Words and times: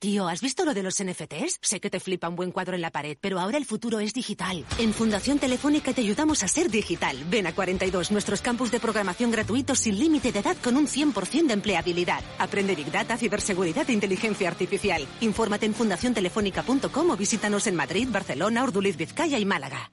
Tío, 0.00 0.28
¿has 0.28 0.40
visto 0.40 0.64
lo 0.64 0.72
de 0.72 0.82
los 0.82 1.04
NFTs? 1.04 1.58
Sé 1.60 1.78
que 1.78 1.90
te 1.90 2.00
flipa 2.00 2.26
un 2.26 2.34
buen 2.34 2.52
cuadro 2.52 2.74
en 2.74 2.80
la 2.80 2.90
pared, 2.90 3.18
pero 3.20 3.38
ahora 3.38 3.58
el 3.58 3.66
futuro 3.66 4.00
es 4.00 4.14
digital. 4.14 4.64
En 4.78 4.94
Fundación 4.94 5.38
Telefónica 5.38 5.92
te 5.92 6.00
ayudamos 6.00 6.42
a 6.42 6.48
ser 6.48 6.70
digital. 6.70 7.22
Ven 7.28 7.46
a 7.46 7.54
42, 7.54 8.10
nuestros 8.10 8.40
campus 8.40 8.70
de 8.70 8.80
programación 8.80 9.30
gratuitos 9.30 9.80
sin 9.80 9.98
límite 9.98 10.32
de 10.32 10.38
edad 10.38 10.56
con 10.64 10.78
un 10.78 10.86
100% 10.86 11.48
de 11.48 11.52
empleabilidad. 11.52 12.24
Aprende 12.38 12.76
Big 12.76 12.90
Data, 12.90 13.18
ciberseguridad 13.18 13.90
e 13.90 13.92
inteligencia 13.92 14.48
artificial. 14.48 15.06
Infórmate 15.20 15.66
en 15.66 15.74
fundaciontelefónica.com 15.74 17.10
o 17.10 17.16
visítanos 17.18 17.66
en 17.66 17.76
Madrid, 17.76 18.08
Barcelona, 18.10 18.64
Orduliz, 18.64 18.96
Vizcaya 18.96 19.38
y 19.38 19.44
Málaga. 19.44 19.92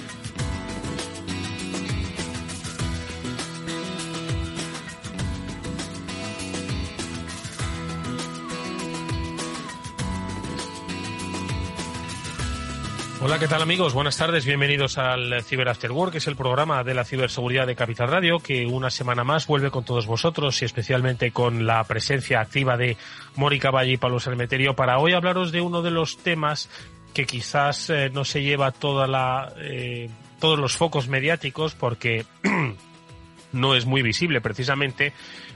Hola, 13.23 13.37
¿qué 13.37 13.47
tal 13.47 13.61
amigos? 13.61 13.93
Buenas 13.93 14.17
tardes, 14.17 14.47
bienvenidos 14.47 14.97
al 14.97 15.43
Cyber 15.43 15.69
After 15.69 15.91
Work, 15.91 16.13
que 16.13 16.17
es 16.17 16.25
el 16.25 16.35
programa 16.35 16.83
de 16.83 16.95
la 16.95 17.05
ciberseguridad 17.05 17.67
de 17.67 17.75
Capital 17.75 18.07
Radio, 18.07 18.39
que 18.39 18.65
una 18.65 18.89
semana 18.89 19.23
más 19.23 19.45
vuelve 19.45 19.69
con 19.69 19.85
todos 19.85 20.07
vosotros 20.07 20.59
y 20.59 20.65
especialmente 20.65 21.29
con 21.31 21.67
la 21.67 21.83
presencia 21.83 22.41
activa 22.41 22.77
de 22.77 22.97
Mónica 23.35 23.69
Valle 23.69 23.91
y 23.91 23.97
Pablo 23.97 24.19
Sermeterio 24.19 24.75
para 24.75 24.97
hoy 24.97 25.13
hablaros 25.13 25.51
de 25.51 25.61
uno 25.61 25.83
de 25.83 25.91
los 25.91 26.17
temas 26.17 26.67
que 27.13 27.27
quizás 27.27 27.91
eh, 27.91 28.09
no 28.11 28.25
se 28.25 28.41
lleva 28.41 28.71
toda 28.71 29.05
la, 29.05 29.53
eh, 29.59 30.09
todos 30.39 30.57
los 30.57 30.75
focos 30.75 31.07
mediáticos 31.07 31.75
porque 31.75 32.25
no 33.51 33.75
es 33.75 33.85
muy 33.85 34.01
visible 34.01 34.41
precisamente, 34.41 35.13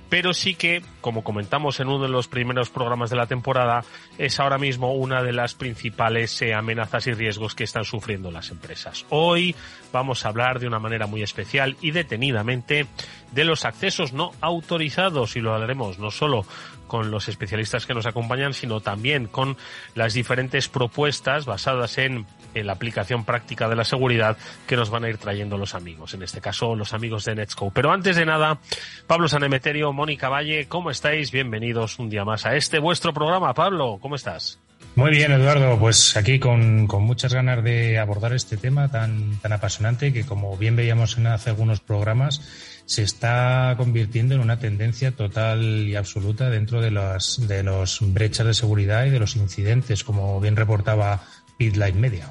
pero 0.09 0.34
sí 0.34 0.56
que, 0.56 0.81
como 1.02 1.23
comentamos 1.23 1.80
en 1.80 1.88
uno 1.88 2.03
de 2.03 2.09
los 2.09 2.28
primeros 2.28 2.70
programas 2.70 3.09
de 3.09 3.16
la 3.16 3.25
temporada, 3.25 3.84
es 4.17 4.39
ahora 4.39 4.58
mismo 4.58 4.94
una 4.94 5.23
de 5.23 5.34
las 5.34 5.56
principales 5.56 6.42
eh, 6.42 6.53
amenazas 6.53 7.08
y 7.08 7.14
riesgos 7.14 7.56
que 7.56 7.64
están 7.64 7.86
sufriendo 7.86 8.31
las 8.31 8.52
empresas. 8.52 9.06
Hoy 9.09 9.56
vamos 9.92 10.26
a 10.26 10.30
hablar 10.30 10.59
de 10.59 10.67
una 10.67 10.80
manera 10.80 11.08
muy 11.08 11.23
especial 11.23 11.78
y 11.81 11.92
detenidamente 11.92 12.88
de 13.31 13.44
los 13.44 13.66
accesos 13.66 14.14
no 14.14 14.31
autorizados 14.42 15.36
y 15.36 15.42
lo 15.42 15.53
hablaremos 15.53 16.00
no 16.00 16.11
solo 16.11 16.45
con 16.88 17.11
los 17.11 17.28
especialistas 17.28 17.86
que 17.86 17.94
nos 17.94 18.06
acompañan, 18.06 18.53
sino 18.53 18.80
también 18.80 19.28
con 19.28 19.58
las 19.95 20.14
diferentes 20.14 20.70
propuestas 20.70 21.45
basadas 21.45 21.98
en, 21.98 22.26
la 22.64 22.73
aplicación 22.73 23.25
práctica 23.25 23.67
de 23.67 23.75
la 23.75 23.84
seguridad 23.84 24.38
que 24.67 24.75
nos 24.75 24.89
van 24.89 25.03
a 25.03 25.09
ir 25.09 25.17
trayendo 25.17 25.58
los 25.58 25.75
amigos, 25.75 26.14
en 26.14 26.23
este 26.23 26.42
caso 26.42 26.75
los 26.75 26.94
amigos 26.94 27.25
de 27.25 27.36
Netscope. 27.36 27.73
Pero 27.73 27.92
antes 27.92 28.16
de 28.16 28.25
nada, 28.25 28.59
Pablo 29.08 29.28
Sanemeterio, 29.28 29.92
Mónica 29.94 30.30
Valle, 30.30 30.67
¿cómo 30.67 30.92
estáis? 30.92 31.31
Bienvenidos 31.31 31.99
un 31.99 32.10
día 32.10 32.23
más 32.23 32.45
a 32.45 32.55
este 32.55 32.80
vuestro 32.80 33.14
programa. 33.14 33.54
Pablo, 33.54 33.98
¿cómo 34.02 34.16
estás? 34.16 34.60
Muy 34.95 35.11
bien, 35.11 35.32
Eduardo. 35.33 35.77
Pues 35.77 36.16
aquí 36.16 36.39
con, 36.39 36.88
con, 36.88 37.04
muchas 37.04 37.33
ganas 37.33 37.61
de 37.64 37.99
abordar 37.99 38.33
este 38.33 38.55
tema 38.55 38.89
tan, 38.89 39.37
tan 39.42 39.52
apasionante 39.52 40.14
que, 40.14 40.26
como 40.26 40.55
bien 40.55 40.77
veíamos 40.77 41.17
en 41.17 41.27
hace 41.27 41.49
algunos 41.49 41.82
programas, 41.82 42.42
se 42.86 43.04
está 43.04 43.73
convirtiendo 43.77 44.36
en 44.36 44.42
una 44.42 44.60
tendencia 44.60 45.11
total 45.11 45.87
y 45.87 45.95
absoluta 45.95 46.49
dentro 46.49 46.82
de 46.82 46.92
las 46.92 47.45
de 47.48 47.64
los 47.64 47.99
brechas 48.14 48.45
de 48.45 48.54
seguridad 48.54 49.05
y 49.05 49.10
de 49.10 49.20
los 49.20 49.36
incidentes, 49.36 50.04
como 50.04 50.39
bien 50.39 50.55
reportaba 50.55 51.23
BitLight 51.60 51.95
Media. 51.95 52.30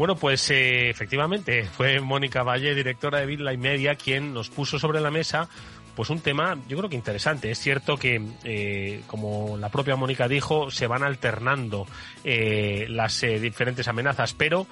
Bueno, 0.00 0.16
pues 0.16 0.50
eh, 0.50 0.88
efectivamente 0.88 1.64
fue 1.64 2.00
Mónica 2.00 2.42
Valle, 2.42 2.74
directora 2.74 3.18
de 3.18 3.26
BitLight 3.26 3.60
Media, 3.60 3.96
quien 3.96 4.32
nos 4.32 4.48
puso 4.48 4.78
sobre 4.78 4.98
la 4.98 5.10
mesa 5.10 5.46
pues 5.94 6.08
un 6.08 6.20
tema 6.20 6.56
yo 6.68 6.78
creo 6.78 6.88
que 6.88 6.96
interesante. 6.96 7.50
Es 7.50 7.58
cierto 7.58 7.98
que, 7.98 8.18
eh, 8.44 9.02
como 9.06 9.58
la 9.58 9.68
propia 9.68 9.96
Mónica 9.96 10.26
dijo, 10.26 10.70
se 10.70 10.86
van 10.86 11.02
alternando 11.02 11.86
eh, 12.24 12.86
las 12.88 13.20
diferentes 13.20 13.88
amenazas, 13.88 14.32
pero 14.32 14.66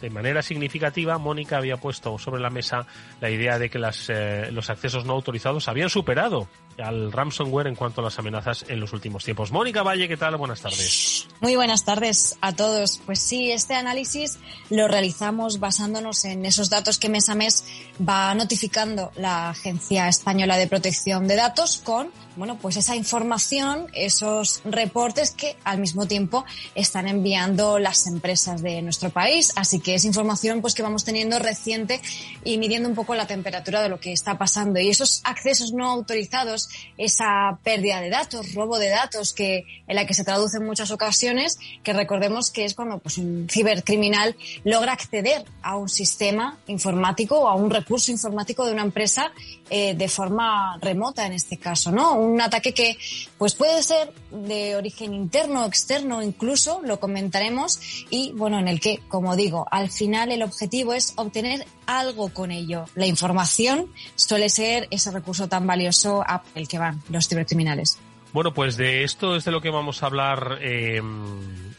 de 0.00 0.08
manera 0.08 0.40
significativa, 0.40 1.18
Mónica 1.18 1.58
había 1.58 1.76
puesto 1.76 2.18
sobre 2.18 2.40
la 2.40 2.48
mesa 2.48 2.86
la 3.20 3.30
idea 3.30 3.58
de 3.58 3.68
que 3.68 3.78
las, 3.78 4.08
eh, 4.08 4.50
los 4.50 4.70
accesos 4.70 5.04
no 5.04 5.12
autorizados 5.12 5.68
habían 5.68 5.90
superado 5.90 6.48
al 6.78 7.12
ransomware 7.12 7.66
en 7.66 7.74
cuanto 7.74 8.00
a 8.00 8.04
las 8.04 8.18
amenazas 8.18 8.64
en 8.68 8.80
los 8.80 8.92
últimos 8.92 9.24
tiempos. 9.24 9.52
Mónica 9.52 9.82
Valle, 9.82 10.08
¿qué 10.08 10.16
tal? 10.16 10.36
Buenas 10.36 10.60
tardes. 10.60 11.28
Muy 11.40 11.56
buenas 11.56 11.84
tardes 11.84 12.36
a 12.40 12.54
todos. 12.54 13.00
Pues 13.04 13.20
sí, 13.20 13.50
este 13.50 13.74
análisis 13.74 14.38
lo 14.70 14.88
realizamos 14.88 15.60
basándonos 15.60 16.24
en 16.24 16.44
esos 16.44 16.70
datos 16.70 16.98
que 16.98 17.08
mes 17.08 17.28
a 17.28 17.34
mes 17.34 17.64
va 18.06 18.34
notificando 18.34 19.12
la 19.16 19.50
Agencia 19.50 20.08
Española 20.08 20.56
de 20.56 20.66
Protección 20.66 21.26
de 21.28 21.36
Datos 21.36 21.80
con 21.84 22.10
bueno, 22.38 22.56
pues 22.56 22.76
esa 22.76 22.94
información, 22.94 23.88
esos 23.94 24.62
reportes 24.64 25.32
que 25.32 25.56
al 25.64 25.80
mismo 25.80 26.06
tiempo 26.06 26.44
están 26.76 27.08
enviando 27.08 27.80
las 27.80 28.06
empresas 28.06 28.62
de 28.62 28.80
nuestro 28.80 29.10
país. 29.10 29.52
Así 29.56 29.80
que 29.80 29.96
es 29.96 30.04
información 30.04 30.60
pues 30.60 30.76
que 30.76 30.84
vamos 30.84 31.04
teniendo 31.04 31.40
reciente 31.40 32.00
y 32.44 32.58
midiendo 32.58 32.88
un 32.88 32.94
poco 32.94 33.16
la 33.16 33.26
temperatura 33.26 33.82
de 33.82 33.88
lo 33.88 33.98
que 33.98 34.12
está 34.12 34.38
pasando. 34.38 34.78
Y 34.78 34.88
esos 34.88 35.20
accesos 35.24 35.72
no 35.72 35.90
autorizados, 35.90 36.67
esa 36.96 37.58
pérdida 37.62 38.00
de 38.00 38.10
datos, 38.10 38.54
robo 38.54 38.78
de 38.78 38.88
datos 38.88 39.32
que 39.32 39.64
en 39.86 39.96
la 39.96 40.06
que 40.06 40.14
se 40.14 40.24
traduce 40.24 40.58
en 40.58 40.66
muchas 40.66 40.90
ocasiones, 40.90 41.58
que 41.82 41.92
recordemos 41.92 42.50
que 42.50 42.64
es 42.64 42.74
cuando 42.74 42.98
pues 42.98 43.18
un 43.18 43.46
cibercriminal 43.50 44.36
logra 44.64 44.92
acceder 44.92 45.44
a 45.62 45.76
un 45.76 45.88
sistema 45.88 46.58
informático 46.66 47.38
o 47.38 47.48
a 47.48 47.54
un 47.54 47.70
recurso 47.70 48.10
informático 48.10 48.66
de 48.66 48.72
una 48.72 48.82
empresa 48.82 49.32
eh, 49.70 49.94
de 49.94 50.08
forma 50.08 50.78
remota 50.80 51.26
en 51.26 51.32
este 51.32 51.58
caso, 51.58 51.90
¿no? 51.90 52.14
un 52.14 52.40
ataque 52.40 52.72
que 52.72 52.98
pues 53.36 53.54
puede 53.54 53.82
ser 53.82 54.12
de 54.30 54.76
origen 54.76 55.14
interno, 55.14 55.64
externo, 55.64 56.22
incluso, 56.22 56.80
lo 56.84 57.00
comentaremos, 57.00 57.78
y 58.10 58.32
bueno, 58.32 58.58
en 58.58 58.68
el 58.68 58.80
que, 58.80 59.00
como 59.08 59.36
digo, 59.36 59.66
al 59.70 59.90
final 59.90 60.32
el 60.32 60.42
objetivo 60.42 60.94
es 60.94 61.12
obtener 61.16 61.66
algo 61.86 62.28
con 62.28 62.50
ello. 62.50 62.84
La 62.94 63.06
información 63.06 63.90
suele 64.14 64.50
ser 64.50 64.88
ese 64.90 65.10
recurso 65.10 65.48
tan 65.48 65.66
valioso 65.66 66.22
a 66.26 66.42
el 66.58 66.68
que 66.68 66.78
van 66.78 67.00
los 67.08 67.28
cibercriminales. 67.28 67.98
Bueno, 68.32 68.52
pues 68.52 68.76
de 68.76 69.04
esto 69.04 69.36
es 69.36 69.44
de 69.44 69.52
lo 69.52 69.62
que 69.62 69.70
vamos 69.70 70.02
a 70.02 70.06
hablar 70.06 70.58
eh, 70.60 71.00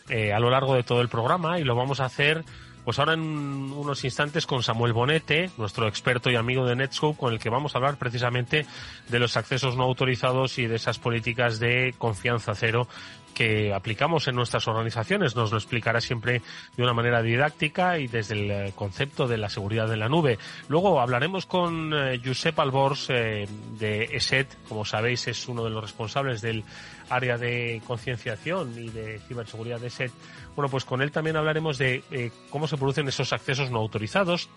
eh, 0.10 0.34
a 0.34 0.40
lo 0.40 0.50
largo 0.50 0.74
de 0.74 0.84
todo 0.84 1.02
el 1.02 1.10
programa 1.10 1.60
y 1.60 1.64
lo 1.64 1.76
vamos 1.76 2.00
a 2.00 2.06
hacer 2.06 2.44
pues 2.84 2.98
ahora 2.98 3.14
en 3.14 3.22
unos 3.22 4.04
instantes 4.04 4.48
con 4.48 4.64
Samuel 4.64 4.94
Bonete, 4.94 5.52
nuestro 5.58 5.88
experto 5.88 6.32
y 6.32 6.36
amigo 6.36 6.66
de 6.66 6.76
Netscope, 6.76 7.20
con 7.20 7.34
el 7.34 7.40
que 7.40 7.52
vamos 7.52 7.76
a 7.76 7.78
hablar 7.78 7.98
precisamente 7.98 8.66
de 9.10 9.20
los 9.20 9.38
accesos 9.38 9.76
no 9.76 9.84
autorizados 9.84 10.58
y 10.58 10.66
de 10.66 10.78
esas 10.78 10.98
políticas 10.98 11.60
de 11.60 11.94
confianza 12.00 12.56
cero 12.56 12.88
que 13.34 13.74
aplicamos 13.74 14.28
en 14.28 14.36
nuestras 14.36 14.68
organizaciones. 14.68 15.36
Nos 15.36 15.52
lo 15.52 15.58
explicará 15.58 16.02
siempre 16.02 16.42
de 16.76 16.84
una 16.84 16.94
manera 16.94 17.22
didáctica 17.22 17.98
y 17.98 18.08
desde 18.08 18.36
el 18.36 18.52
eh, 18.52 18.74
concepto 18.76 19.28
de 19.28 19.38
la 19.38 19.50
seguridad 19.50 19.88
de 19.88 19.98
la 19.98 20.10
nube. 20.10 20.38
Luego 20.68 21.00
hablaremos 21.00 21.46
con 21.46 21.94
eh, 21.94 22.22
Josep 22.24 22.60
Albors 22.60 23.08
eh, 23.10 23.48
de 23.78 24.04
ESET. 24.12 24.48
Como 24.68 24.86
sabéis, 24.86 25.28
es 25.28 25.48
uno 25.48 25.64
de 25.64 25.70
los 25.70 25.82
responsables 25.82 26.42
del 26.42 26.64
área 27.10 27.38
de 27.38 27.82
concienciación 27.88 28.78
y 28.78 28.90
de 28.90 29.20
ciberseguridad 29.28 29.80
de 29.80 29.88
ESET 29.88 30.12
bueno, 30.60 30.70
pues 30.70 30.84
con 30.84 31.02
él 31.02 31.10
también 31.10 31.38
hablaremos 31.38 31.78
de 31.78 32.04
eh, 32.12 32.32
cómo 32.50 32.68
se 32.68 32.76
producen 32.76 33.08
esos 33.08 33.32
accesos 33.32 33.72
no 33.72 33.80
autorizados, 33.80 34.50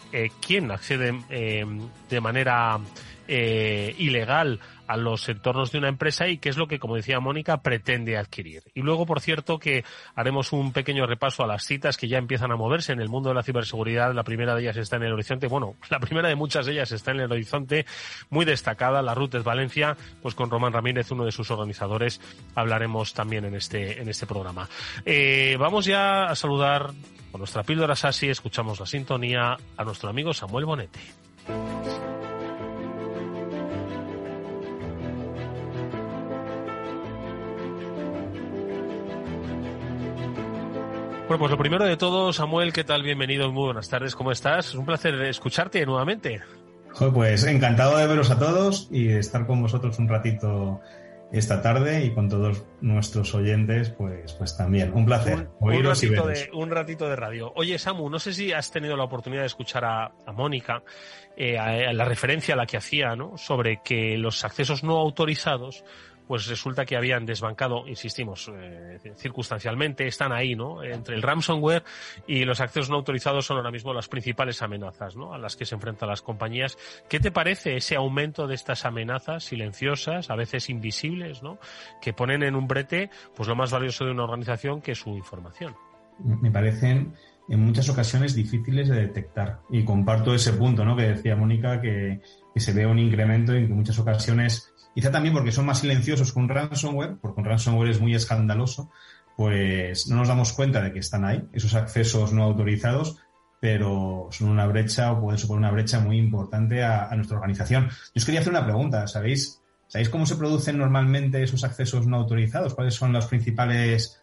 quién 0.45 0.73
accede 0.73 1.13
de 1.29 2.21
manera 2.21 2.81
ilegal 3.29 4.59
a 4.87 4.96
los 4.96 5.29
entornos 5.29 5.73
de 5.73 5.79
una 5.79 5.88
empresa 5.88 6.29
y 6.29 6.38
qué 6.38 6.49
es 6.49 6.56
lo 6.56 6.67
que, 6.67 6.79
como 6.79 6.96
decía 6.96 7.20
Mónica, 7.20 7.62
pretende 7.62 8.17
adquirir. 8.17 8.62
Y 8.75 8.82
luego, 8.82 9.06
por 9.06 9.20
cierto, 9.20 9.58
que 9.58 9.84
haremos 10.14 10.52
un 10.52 10.73
pequeño 10.73 11.06
repaso 11.06 11.44
a 11.44 11.46
las 11.46 11.64
citas 11.64 11.96
que 11.96 12.08
ya 12.08 12.19
empiezan 12.19 12.52
a 12.52 12.56
moverse 12.56 12.93
en 12.93 13.00
el 13.00 13.08
mundo 13.08 13.29
de 13.29 13.34
la 13.34 13.43
ciberseguridad. 13.43 14.14
La 14.14 14.25
primera 14.25 14.55
de 14.55 14.62
ellas 14.62 14.76
está 14.76 14.96
en 14.96 15.05
el 15.05 15.12
horizonte. 15.12 15.46
Bueno, 15.46 15.76
la 15.90 16.00
primera 16.00 16.29
de 16.29 16.34
muchas 16.34 16.67
de 16.67 16.73
ellas 16.73 16.93
está 16.93 17.12
en 17.12 17.20
el 17.20 17.32
horizonte, 17.32 17.87
muy 18.31 18.44
destacada. 18.44 19.02
La 19.02 19.14
ruta 19.14 19.38
es 19.38 19.44
Valencia, 19.44 19.96
pues 20.20 20.34
con 20.34 20.50
Román 20.50 20.73
Ramírez, 20.73 21.11
uno 21.11 21.25
de 21.25 21.32
sus 21.32 21.50
organizadores, 21.50 22.20
hablaremos 22.55 23.14
también 23.14 23.44
en 23.44 23.55
este, 23.55 24.00
en 24.00 24.08
este 24.08 24.26
programa. 24.26 24.69
Eh, 25.05 25.56
vamos 25.58 25.84
ya 25.84 26.25
a 26.25 26.34
saludar 26.34 26.90
con 27.31 27.38
nuestra 27.38 27.62
píldora 27.62 27.96
Sasi, 27.96 28.29
escuchamos 28.29 28.79
la 28.79 28.87
sintonía 28.87 29.56
a 29.76 29.84
nuestro 29.84 30.11
amigo 30.11 30.34
Samuel 30.34 30.67
Bonete. 30.67 31.00
Bueno, 41.32 41.44
pues 41.44 41.50
lo 41.52 41.56
primero 41.56 41.87
de 41.87 41.96
todo, 41.96 42.31
Samuel, 42.31 42.75
¿qué 42.75 42.84
tal? 42.84 43.02
Bienvenido, 43.02 43.50
muy 43.50 43.64
buenas 43.64 43.88
tardes, 43.88 44.14
¿cómo 44.14 44.32
estás? 44.32 44.67
Es 44.67 44.75
un 44.75 44.84
placer 44.84 45.14
escucharte 45.23 45.87
nuevamente. 45.87 46.43
Pues 47.14 47.46
encantado 47.46 47.96
de 47.96 48.06
veros 48.06 48.31
a 48.31 48.38
todos 48.38 48.88
y 48.90 49.05
de 49.05 49.20
estar 49.20 49.46
con 49.46 49.62
vosotros 49.62 49.99
un 49.99 50.11
ratito 50.11 50.82
esta 51.32 51.62
tarde 51.62 52.05
y 52.05 52.11
con 52.11 52.29
todos 52.29 52.67
nuestros 52.82 53.34
oyentes, 53.34 53.88
pues, 53.88 54.34
pues 54.34 54.58
también. 54.58 54.93
Un 54.93 55.06
placer. 55.06 55.49
Un, 55.58 55.73
un, 55.73 55.84
ratito, 55.84 56.26
de, 56.26 56.50
un 56.52 56.70
ratito 56.70 57.08
de 57.08 57.17
radio. 57.17 57.50
Oye, 57.56 57.79
Samu, 57.79 58.11
no 58.11 58.19
sé 58.19 58.34
si 58.34 58.52
has 58.52 58.70
tenido 58.70 58.94
la 58.94 59.05
oportunidad 59.05 59.40
de 59.40 59.46
escuchar 59.46 59.87
a, 59.87 60.12
a 60.26 60.32
Mónica, 60.32 60.82
eh, 61.34 61.56
a, 61.56 61.69
a 61.69 61.93
la 61.94 62.05
referencia 62.05 62.52
a 62.52 62.58
la 62.58 62.67
que 62.67 62.76
hacía, 62.76 63.17
¿no? 63.17 63.38
Sobre 63.38 63.81
que 63.82 64.19
los 64.19 64.44
accesos 64.44 64.84
no 64.84 64.99
autorizados 64.99 65.82
pues 66.32 66.46
resulta 66.46 66.87
que 66.87 66.96
habían 66.96 67.26
desbancado, 67.26 67.87
insistimos, 67.87 68.50
eh, 68.56 68.99
circunstancialmente, 69.17 70.06
están 70.06 70.32
ahí, 70.32 70.56
¿no? 70.56 70.82
Entre 70.82 71.14
el 71.14 71.20
ransomware 71.20 71.84
y 72.26 72.46
los 72.46 72.62
accesos 72.62 72.88
no 72.88 72.96
autorizados 72.96 73.44
son 73.44 73.58
ahora 73.58 73.70
mismo 73.70 73.93
las 73.93 74.08
principales 74.08 74.62
amenazas, 74.62 75.14
¿no? 75.14 75.34
A 75.34 75.38
las 75.38 75.56
que 75.56 75.67
se 75.67 75.75
enfrentan 75.75 76.08
las 76.08 76.23
compañías. 76.23 76.79
¿Qué 77.06 77.20
te 77.20 77.31
parece 77.31 77.76
ese 77.76 77.96
aumento 77.96 78.46
de 78.46 78.55
estas 78.55 78.87
amenazas 78.87 79.44
silenciosas, 79.44 80.31
a 80.31 80.34
veces 80.34 80.70
invisibles, 80.70 81.43
¿no? 81.43 81.58
Que 82.00 82.14
ponen 82.14 82.43
en 82.43 82.56
un 82.56 82.67
brete, 82.67 83.11
pues 83.37 83.46
lo 83.46 83.55
más 83.55 83.70
valioso 83.70 84.06
de 84.06 84.12
una 84.12 84.25
organización 84.25 84.81
que 84.81 84.93
es 84.93 84.99
su 85.00 85.11
información. 85.11 85.76
Me 86.19 86.50
parecen 86.50 87.12
en 87.49 87.61
muchas 87.61 87.88
ocasiones 87.88 88.34
difíciles 88.34 88.88
de 88.88 88.96
detectar. 88.96 89.61
Y 89.70 89.84
comparto 89.84 90.34
ese 90.34 90.55
punto, 90.55 90.84
¿no? 90.84 90.96
Que 90.96 91.08
decía 91.08 91.37
Mónica, 91.37 91.81
que, 91.81 92.20
se 92.56 92.73
ve 92.73 92.87
un 92.87 92.99
incremento 92.99 93.52
en 93.52 93.67
que 93.67 93.73
en 93.73 93.76
muchas 93.76 93.99
ocasiones 93.99 94.72
Quizá 94.94 95.11
también 95.11 95.35
porque 95.35 95.53
son 95.53 95.67
más 95.67 95.79
silenciosos 95.79 96.33
con 96.33 96.49
ransomware, 96.49 97.17
porque 97.21 97.41
un 97.41 97.47
ransomware 97.47 97.91
es 97.91 98.00
muy 98.00 98.15
escandaloso, 98.15 98.91
pues 99.37 100.09
no 100.09 100.17
nos 100.17 100.29
damos 100.29 100.53
cuenta 100.53 100.83
de 100.83 100.93
que 100.93 100.99
están 100.99 101.25
ahí, 101.25 101.49
esos 101.53 101.75
accesos 101.75 102.33
no 102.33 102.43
autorizados, 102.44 103.19
pero 103.61 104.29
son 104.31 104.49
una 104.49 104.67
brecha 104.67 105.12
o 105.12 105.21
pueden 105.21 105.39
suponer 105.39 105.61
una 105.61 105.71
brecha 105.71 106.00
muy 106.00 106.19
importante 106.19 106.83
a, 106.83 107.09
a 107.09 107.15
nuestra 107.17 107.37
organización. 107.37 107.89
Yo 107.89 108.19
os 108.19 108.25
quería 108.25 108.41
hacer 108.41 108.53
una 108.53 108.65
pregunta, 108.65 109.06
¿sabéis? 109.06 109.61
¿Sabéis 109.87 110.09
cómo 110.09 110.25
se 110.27 110.37
producen 110.37 110.79
normalmente 110.79 111.43
esos 111.43 111.65
accesos 111.65 112.06
no 112.06 112.17
autorizados? 112.17 112.75
¿Cuáles 112.75 112.94
son 112.94 113.12
los 113.12 113.27
principales 113.27 114.22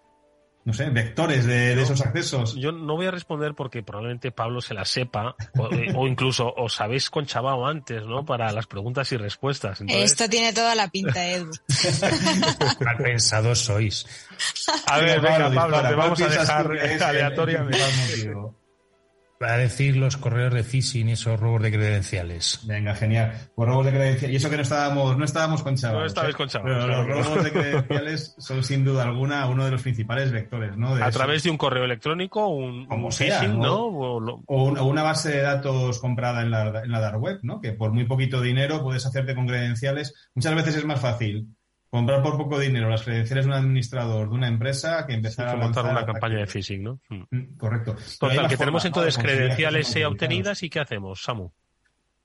no 0.69 0.73
sé, 0.75 0.87
vectores 0.91 1.47
de, 1.47 1.75
de, 1.75 1.81
esos 1.81 1.99
accesos. 2.01 2.55
Yo 2.55 2.71
no 2.71 2.95
voy 2.95 3.07
a 3.07 3.11
responder 3.11 3.55
porque 3.55 3.81
probablemente 3.81 4.31
Pablo 4.31 4.61
se 4.61 4.75
la 4.75 4.85
sepa 4.85 5.35
o, 5.57 5.73
eh, 5.73 5.91
o 5.95 6.07
incluso 6.07 6.53
os 6.55 6.79
habéis 6.79 7.09
conchabado 7.09 7.65
antes, 7.65 8.05
¿no? 8.05 8.23
Para 8.23 8.51
las 8.51 8.67
preguntas 8.67 9.11
y 9.11 9.17
respuestas. 9.17 9.81
Entonces... 9.81 10.11
Esto 10.11 10.29
tiene 10.29 10.53
toda 10.53 10.75
la 10.75 10.87
pinta, 10.87 11.27
Edu. 11.27 11.49
Mal 12.81 12.97
pensados 12.97 13.59
sois. 13.59 14.05
A 14.85 14.99
ver, 14.99 15.19
venga, 15.21 15.51
Pablo, 15.51 15.81
te 15.81 15.95
vamos 15.95 16.21
a 16.21 16.27
dejar 16.27 16.71
aleatoriamente. 17.01 18.31
Va 19.41 19.53
a 19.53 19.57
decir 19.57 19.95
los 19.95 20.17
correos 20.17 20.53
de 20.53 20.63
phishing 20.63 21.07
y 21.07 21.11
esos 21.13 21.39
robos 21.39 21.61
de 21.61 21.71
credenciales. 21.71 22.59
Venga, 22.65 22.93
genial. 22.93 23.31
Pues 23.55 23.69
robos 23.69 23.85
de 23.85 23.91
credenciales. 23.93 24.33
Y 24.33 24.35
eso 24.35 24.49
que 24.49 24.57
no 24.57 24.63
estábamos, 24.63 25.17
no 25.17 25.23
estábamos 25.23 25.63
con 25.63 25.77
chavales. 25.77 26.01
No 26.01 26.07
estabais 26.07 26.35
con 26.35 26.49
chavales. 26.49 26.85
Pero 26.85 27.07
los 27.07 27.25
robos 27.25 27.43
de 27.45 27.51
credenciales 27.53 28.35
son 28.37 28.63
sin 28.65 28.83
duda 28.83 29.03
alguna 29.03 29.47
uno 29.47 29.63
de 29.63 29.71
los 29.71 29.81
principales 29.81 30.33
vectores, 30.33 30.75
¿no? 30.75 30.93
De 30.93 31.03
a 31.03 31.07
eso. 31.07 31.19
través 31.19 31.43
de 31.43 31.51
un 31.51 31.57
correo 31.57 31.85
electrónico, 31.85 32.49
un, 32.49 32.85
Como 32.85 33.05
un 33.05 33.11
sea, 33.13 33.39
phishing, 33.39 33.57
¿no? 33.57 33.65
¿no? 33.65 33.85
O, 33.85 34.19
lo... 34.19 34.43
o, 34.45 34.63
una, 34.65 34.81
o, 34.81 34.85
una, 34.87 35.03
base 35.03 35.29
de 35.29 35.41
datos 35.41 35.99
comprada 35.99 36.41
en 36.41 36.51
la, 36.51 36.81
en 36.83 36.91
la 36.91 36.99
dark 36.99 37.21
web, 37.21 37.39
¿no? 37.41 37.61
Que 37.61 37.71
por 37.71 37.93
muy 37.93 38.03
poquito 38.03 38.41
dinero 38.41 38.83
puedes 38.83 39.05
hacerte 39.05 39.35
con 39.35 39.47
credenciales. 39.47 40.13
Muchas 40.35 40.53
veces 40.53 40.75
es 40.75 40.85
más 40.85 40.99
fácil 40.99 41.47
comprar 41.89 42.21
por 42.21 42.37
poco 42.37 42.59
dinero 42.59 42.89
las 42.89 43.01
credenciales 43.01 43.45
de 43.45 43.51
un 43.51 43.57
administrador 43.57 44.29
de 44.29 44.35
una 44.35 44.47
empresa 44.47 45.05
que 45.07 45.13
empezar 45.13 45.49
sí, 45.49 45.55
a 45.55 45.57
montar 45.57 45.85
una 45.85 46.05
campaña 46.05 46.37
de 46.37 46.47
phishing, 46.47 46.83
¿no? 46.83 46.99
Mm, 47.09 47.57
correcto. 47.57 47.95
Total, 48.19 48.47
que 48.47 48.57
tenemos 48.57 48.85
entonces 48.85 49.17
¿no? 49.17 49.23
credenciales 49.23 49.95
obtenidas 50.05 50.61
y 50.63 50.69
¿qué 50.69 50.79
hacemos, 50.79 51.23
Samu? 51.23 51.51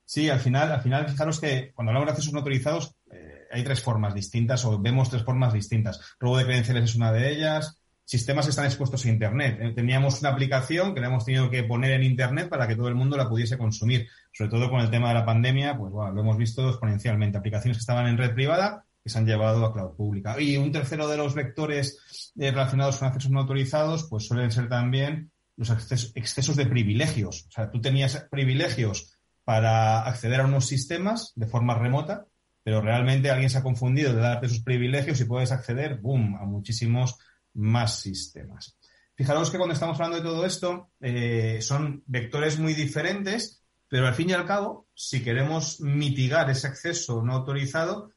Sí, 0.05 0.29
al 0.29 0.39
final, 0.39 0.71
al 0.71 0.81
final, 0.81 1.09
fijaros 1.09 1.39
que 1.39 1.71
cuando 1.73 1.89
hablamos 1.89 2.07
de 2.07 2.11
accesos 2.11 2.31
no 2.31 2.39
autorizados, 2.39 2.95
eh, 3.11 3.47
hay 3.51 3.63
tres 3.63 3.81
formas 3.81 4.13
distintas 4.13 4.63
o 4.65 4.79
vemos 4.79 5.09
tres 5.09 5.23
formas 5.23 5.51
distintas. 5.51 5.99
Robo 6.19 6.37
de 6.37 6.45
credenciales 6.45 6.83
es 6.83 6.95
una 6.95 7.11
de 7.11 7.31
ellas. 7.31 7.81
Sistemas 8.03 8.45
que 8.45 8.51
están 8.51 8.65
expuestos 8.65 9.03
a 9.03 9.09
Internet. 9.09 9.57
Eh, 9.59 9.73
teníamos 9.75 10.19
una 10.21 10.29
aplicación 10.29 10.93
que 10.93 11.01
la 11.01 11.07
hemos 11.07 11.25
tenido 11.25 11.49
que 11.49 11.63
poner 11.63 11.93
en 11.93 12.03
Internet 12.03 12.49
para 12.49 12.67
que 12.67 12.75
todo 12.75 12.87
el 12.87 12.93
mundo 12.93 13.17
la 13.17 13.27
pudiese 13.27 13.57
consumir. 13.57 14.07
Sobre 14.31 14.51
todo 14.51 14.69
con 14.69 14.81
el 14.81 14.91
tema 14.91 15.07
de 15.07 15.15
la 15.15 15.25
pandemia, 15.25 15.75
pues 15.75 15.91
bueno, 15.91 16.11
lo 16.11 16.21
hemos 16.21 16.37
visto 16.37 16.69
exponencialmente. 16.69 17.39
Aplicaciones 17.39 17.77
que 17.77 17.81
estaban 17.81 18.05
en 18.05 18.19
red 18.19 18.35
privada 18.35 18.84
que 19.05 19.11
se 19.11 19.19
han 19.19 19.27
llevado 19.27 19.63
a 19.63 19.71
cloud 19.71 19.95
pública. 19.95 20.41
Y 20.41 20.57
un 20.57 20.71
tercero 20.71 21.07
de 21.07 21.15
los 21.15 21.35
vectores 21.35 22.31
eh, 22.39 22.49
relacionados 22.49 22.97
con 22.97 23.07
accesos 23.07 23.29
no 23.29 23.41
autorizados, 23.41 24.07
pues 24.09 24.25
suelen 24.25 24.51
ser 24.51 24.67
también 24.67 25.31
los 25.57 25.69
excesos, 25.69 26.55
de 26.55 26.65
privilegios. 26.65 27.45
O 27.47 27.51
sea, 27.51 27.69
tú 27.69 27.79
tenías 27.79 28.25
privilegios 28.31 29.15
para 29.43 30.01
acceder 30.01 30.41
a 30.41 30.45
unos 30.45 30.65
sistemas 30.65 31.33
de 31.35 31.45
forma 31.45 31.75
remota, 31.75 32.25
pero 32.63 32.81
realmente 32.81 33.29
alguien 33.29 33.51
se 33.51 33.59
ha 33.59 33.63
confundido 33.63 34.11
de 34.11 34.21
darte 34.21 34.47
esos 34.47 34.61
privilegios 34.61 35.21
y 35.21 35.25
puedes 35.25 35.51
acceder, 35.51 35.99
boom, 35.99 36.37
a 36.41 36.45
muchísimos 36.45 37.19
más 37.53 37.99
sistemas. 37.99 38.75
Fijaros 39.13 39.51
que 39.51 39.57
cuando 39.57 39.75
estamos 39.75 39.99
hablando 39.99 40.17
de 40.17 40.23
todo 40.23 40.47
esto, 40.47 40.89
eh, 40.99 41.59
son 41.61 42.03
vectores 42.07 42.57
muy 42.57 42.73
diferentes, 42.73 43.63
pero 43.87 44.07
al 44.07 44.15
fin 44.15 44.31
y 44.31 44.33
al 44.33 44.47
cabo, 44.47 44.87
si 44.95 45.23
queremos 45.23 45.79
mitigar 45.79 46.49
ese 46.49 46.65
acceso 46.65 47.21
no 47.21 47.33
autorizado, 47.33 48.14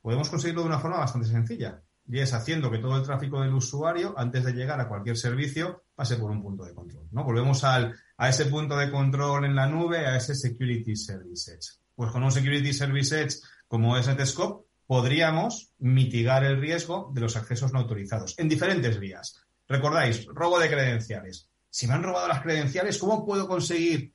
podemos 0.00 0.28
conseguirlo 0.28 0.62
de 0.62 0.68
una 0.68 0.78
forma 0.78 0.98
bastante 0.98 1.28
sencilla. 1.28 1.82
Y 2.08 2.18
es 2.18 2.32
haciendo 2.32 2.70
que 2.70 2.78
todo 2.78 2.96
el 2.96 3.04
tráfico 3.04 3.40
del 3.40 3.54
usuario, 3.54 4.14
antes 4.16 4.44
de 4.44 4.52
llegar 4.52 4.80
a 4.80 4.88
cualquier 4.88 5.16
servicio, 5.16 5.84
pase 5.94 6.16
por 6.16 6.30
un 6.30 6.42
punto 6.42 6.64
de 6.64 6.74
control. 6.74 7.06
¿no? 7.12 7.24
Volvemos 7.24 7.62
al, 7.62 7.94
a 8.16 8.28
ese 8.28 8.46
punto 8.46 8.76
de 8.76 8.90
control 8.90 9.44
en 9.44 9.54
la 9.54 9.66
nube, 9.66 10.06
a 10.06 10.16
ese 10.16 10.34
Security 10.34 10.96
Service 10.96 11.52
Edge. 11.52 11.78
Pues 11.94 12.10
con 12.10 12.24
un 12.24 12.32
Security 12.32 12.72
Service 12.72 13.20
Edge 13.20 13.36
como 13.68 13.96
es 13.96 14.08
Netscope, 14.08 14.66
podríamos 14.86 15.72
mitigar 15.78 16.42
el 16.42 16.60
riesgo 16.60 17.12
de 17.14 17.20
los 17.20 17.36
accesos 17.36 17.72
no 17.72 17.78
autorizados 17.78 18.36
en 18.38 18.48
diferentes 18.48 18.98
vías. 18.98 19.40
Recordáis, 19.68 20.26
robo 20.26 20.58
de 20.58 20.68
credenciales. 20.68 21.48
Si 21.70 21.86
me 21.86 21.94
han 21.94 22.02
robado 22.02 22.26
las 22.26 22.42
credenciales, 22.42 22.98
¿cómo 22.98 23.24
puedo 23.24 23.46
conseguir 23.46 24.12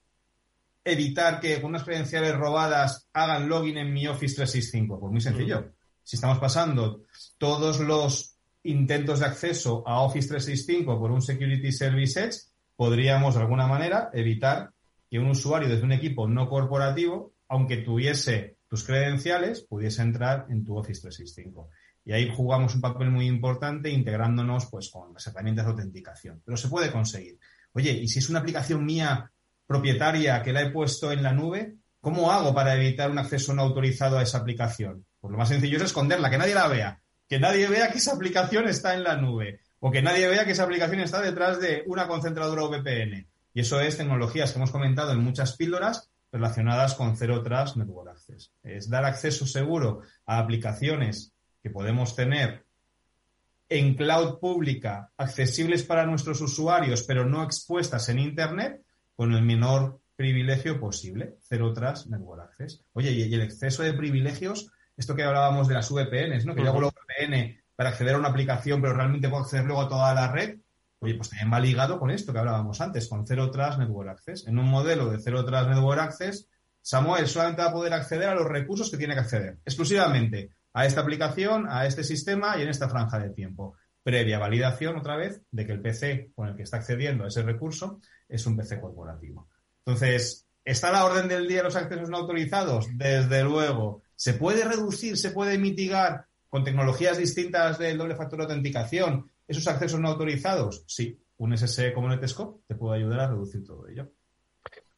evitar 0.86 1.40
que 1.40 1.60
con 1.60 1.72
unas 1.72 1.84
credenciales 1.84 2.36
robadas 2.36 3.10
hagan 3.12 3.50
login 3.50 3.78
en 3.78 3.92
mi 3.92 4.08
Office 4.08 4.36
365? 4.36 5.00
Pues 5.00 5.12
muy 5.12 5.22
sencillo. 5.22 5.74
Si 6.04 6.16
estamos 6.16 6.38
pasando 6.38 7.02
todos 7.40 7.80
los 7.80 8.38
intentos 8.64 9.20
de 9.20 9.26
acceso 9.26 9.84
a 9.86 10.02
Office 10.02 10.28
365 10.28 11.00
por 11.00 11.12
un 11.12 11.22
Security 11.22 11.72
Service 11.72 12.24
Edge, 12.24 12.38
podríamos 12.76 13.36
de 13.36 13.42
alguna 13.42 13.68
manera 13.68 14.10
evitar 14.14 14.72
que 15.10 15.20
un 15.20 15.30
usuario 15.30 15.68
desde 15.68 15.84
un 15.84 15.92
equipo 15.92 16.28
no 16.28 16.48
corporativo, 16.48 17.34
aunque 17.48 17.78
tuviese 17.78 18.58
tus 18.68 18.84
credenciales, 18.84 19.62
pudiese 19.62 20.04
entrar 20.04 20.46
en 20.50 20.64
tu 20.64 20.78
Office 20.78 21.02
365. 21.02 21.70
Y 22.06 22.12
ahí 22.12 22.32
jugamos 22.32 22.76
un 22.76 22.82
papel 22.82 23.10
muy 23.10 23.26
importante 23.26 23.90
integrándonos 23.90 24.68
pues 24.68 24.90
con 24.90 25.14
las 25.14 25.26
herramientas 25.26 25.66
de 25.66 25.72
autenticación. 25.72 26.42
Pero 26.46 26.58
se 26.58 26.68
puede 26.68 26.92
conseguir. 26.92 27.40
Oye, 27.74 27.92
¿y 27.92 28.08
si 28.08 28.20
es 28.20 28.30
una 28.30 28.40
aplicación 28.40 28.86
mía 28.86 29.32
propietaria 29.68 30.42
que 30.42 30.54
la 30.54 30.62
he 30.62 30.72
puesto 30.72 31.12
en 31.12 31.24
la 31.24 31.34
nube, 31.34 31.76
¿cómo 32.02 32.32
hago 32.32 32.54
para 32.54 32.76
evitar 32.76 33.10
un 33.10 33.20
acceso 33.20 33.54
no 33.54 33.64
autorizado 33.64 34.18
a 34.18 34.24
esa 34.24 34.40
aplicación? 34.40 35.06
Pues 35.20 35.32
lo 35.32 35.38
más 35.38 35.50
sencillo 35.50 35.78
es 35.78 35.84
esconderla, 35.84 36.30
que 36.30 36.38
nadie 36.38 36.54
la 36.54 36.68
vea. 36.68 37.02
Que 37.28 37.40
nadie 37.40 37.68
vea 37.68 37.92
que 37.92 37.98
esa 37.98 38.14
aplicación 38.14 38.68
está 38.68 38.94
en 38.94 39.04
la 39.04 39.18
nube. 39.18 39.62
O 39.80 39.92
que 39.92 40.02
nadie 40.02 40.28
vea 40.28 40.46
que 40.46 40.52
esa 40.52 40.64
aplicación 40.64 41.00
está 41.00 41.22
detrás 41.22 41.60
de 41.60 41.84
una 41.88 42.08
concentradora 42.08 42.64
VPN. 42.64 43.28
Y 43.54 43.60
eso 43.60 43.80
es 43.80 43.98
tecnologías 43.98 44.52
que 44.52 44.60
hemos 44.60 44.72
comentado 44.72 45.12
en 45.14 45.24
muchas 45.24 45.56
píldoras 45.56 46.10
relacionadas 46.32 46.94
con 46.96 47.16
Zero 47.16 47.42
Trust 47.42 47.78
Network 47.78 48.10
Access. 48.10 48.52
Es 48.64 48.90
dar 48.90 49.06
acceso 49.06 49.48
seguro 49.48 50.02
a 50.26 50.40
aplicaciones 50.40 51.34
que 51.64 51.70
podemos 51.70 52.16
tener 52.16 52.66
en 53.70 53.96
cloud 53.96 54.40
pública, 54.40 55.12
accesibles 55.18 55.84
para 55.84 56.06
nuestros 56.06 56.42
usuarios, 56.42 57.04
pero 57.04 57.26
no 57.26 57.44
expuestas 57.44 58.10
en 58.10 58.20
Internet, 58.20 58.85
con 59.16 59.34
el 59.34 59.42
menor 59.42 60.02
privilegio 60.16 60.80
posible, 60.80 61.38
Zero 61.42 61.74
Trust 61.74 62.08
Network 62.08 62.44
Access. 62.44 62.84
Oye, 62.94 63.12
y 63.12 63.34
el 63.34 63.42
exceso 63.42 63.84
de 63.84 63.94
privilegios, 63.94 64.72
esto 64.96 65.16
que 65.16 65.24
hablábamos 65.24 65.68
de 65.68 65.74
las 65.74 65.90
VPNs, 65.90 66.46
¿no? 66.46 66.56
Que 66.56 66.64
yo 66.64 66.70
hago 66.70 66.82
la 66.82 66.88
VPN 66.88 67.62
para 67.76 67.90
acceder 67.90 68.16
a 68.16 68.20
una 68.20 68.30
aplicación, 68.30 68.82
pero 68.82 68.94
realmente 68.94 69.30
puedo 69.30 69.44
acceder 69.44 69.66
luego 69.66 69.82
a 69.82 69.90
toda 69.90 70.14
la 70.14 70.32
red. 70.32 70.60
Oye, 71.00 71.16
pues 71.16 71.30
también 71.30 71.52
va 71.52 71.60
ligado 71.60 72.00
con 72.00 72.10
esto 72.10 72.32
que 72.32 72.40
hablábamos 72.40 72.80
antes, 72.80 73.08
con 73.08 73.28
Zero 73.28 73.52
Trust 73.52 73.80
Network 73.80 74.10
Access. 74.10 74.48
En 74.48 74.58
un 74.58 74.70
modelo 74.70 75.10
de 75.10 75.20
Zero 75.20 75.44
Trust 75.46 75.70
Network 75.70 76.00
Access, 76.00 76.48
Samuel 76.82 77.28
solamente 77.28 77.62
va 77.62 77.70
a 77.70 77.74
poder 77.74 77.94
acceder 77.94 78.30
a 78.30 78.36
los 78.36 78.48
recursos 78.48 78.90
que 78.90 78.98
tiene 78.98 79.14
que 79.16 79.22
acceder, 79.22 79.58
exclusivamente 79.66 80.52
a 80.74 80.86
esta 80.86 81.02
aplicación, 81.02 81.68
a 81.70 81.86
este 81.86 82.04
sistema 82.04 82.58
y 82.58 82.62
en 82.62 82.70
esta 82.70 82.90
franja 82.90 83.20
de 83.20 83.32
tiempo. 83.32 83.76
Previa 84.04 84.40
validación, 84.40 84.98
otra 84.98 85.18
vez, 85.18 85.42
de 85.52 85.66
que 85.66 85.72
el 85.72 85.82
PC 85.82 86.32
con 86.36 86.48
el 86.48 86.56
que 86.56 86.64
está 86.64 86.78
accediendo 86.78 87.24
a 87.24 87.28
ese 87.28 87.42
recurso 87.42 88.00
es 88.28 88.46
un 88.46 88.56
PC 88.56 88.80
corporativo. 88.80 89.48
Entonces, 89.86 90.48
¿está 90.64 90.92
la 90.92 91.06
orden 91.06 91.28
del 91.28 91.48
día 91.48 91.64
los 91.64 91.76
accesos 91.76 92.10
no 92.10 92.18
autorizados? 92.18 92.88
Desde 92.94 93.44
luego. 93.44 94.04
¿Se 94.16 94.34
puede 94.34 94.64
reducir, 94.66 95.18
se 95.18 95.32
puede 95.32 95.58
mitigar 95.58 96.28
con 96.50 96.64
tecnologías 96.64 97.18
distintas 97.18 97.78
del 97.78 97.98
doble 97.98 98.16
factor 98.16 98.40
de 98.40 98.46
autenticación 98.46 99.30
esos 99.48 99.68
accesos 99.68 100.00
no 100.00 100.10
autorizados? 100.10 100.84
Sí. 100.88 101.20
Un 101.38 101.58
SSE 101.58 101.94
como 101.94 102.08
Netscope 102.08 102.64
te 102.66 102.76
puede 102.76 102.98
ayudar 102.98 103.20
a 103.20 103.28
reducir 103.28 103.64
todo 103.64 103.88
ello. 103.88 104.10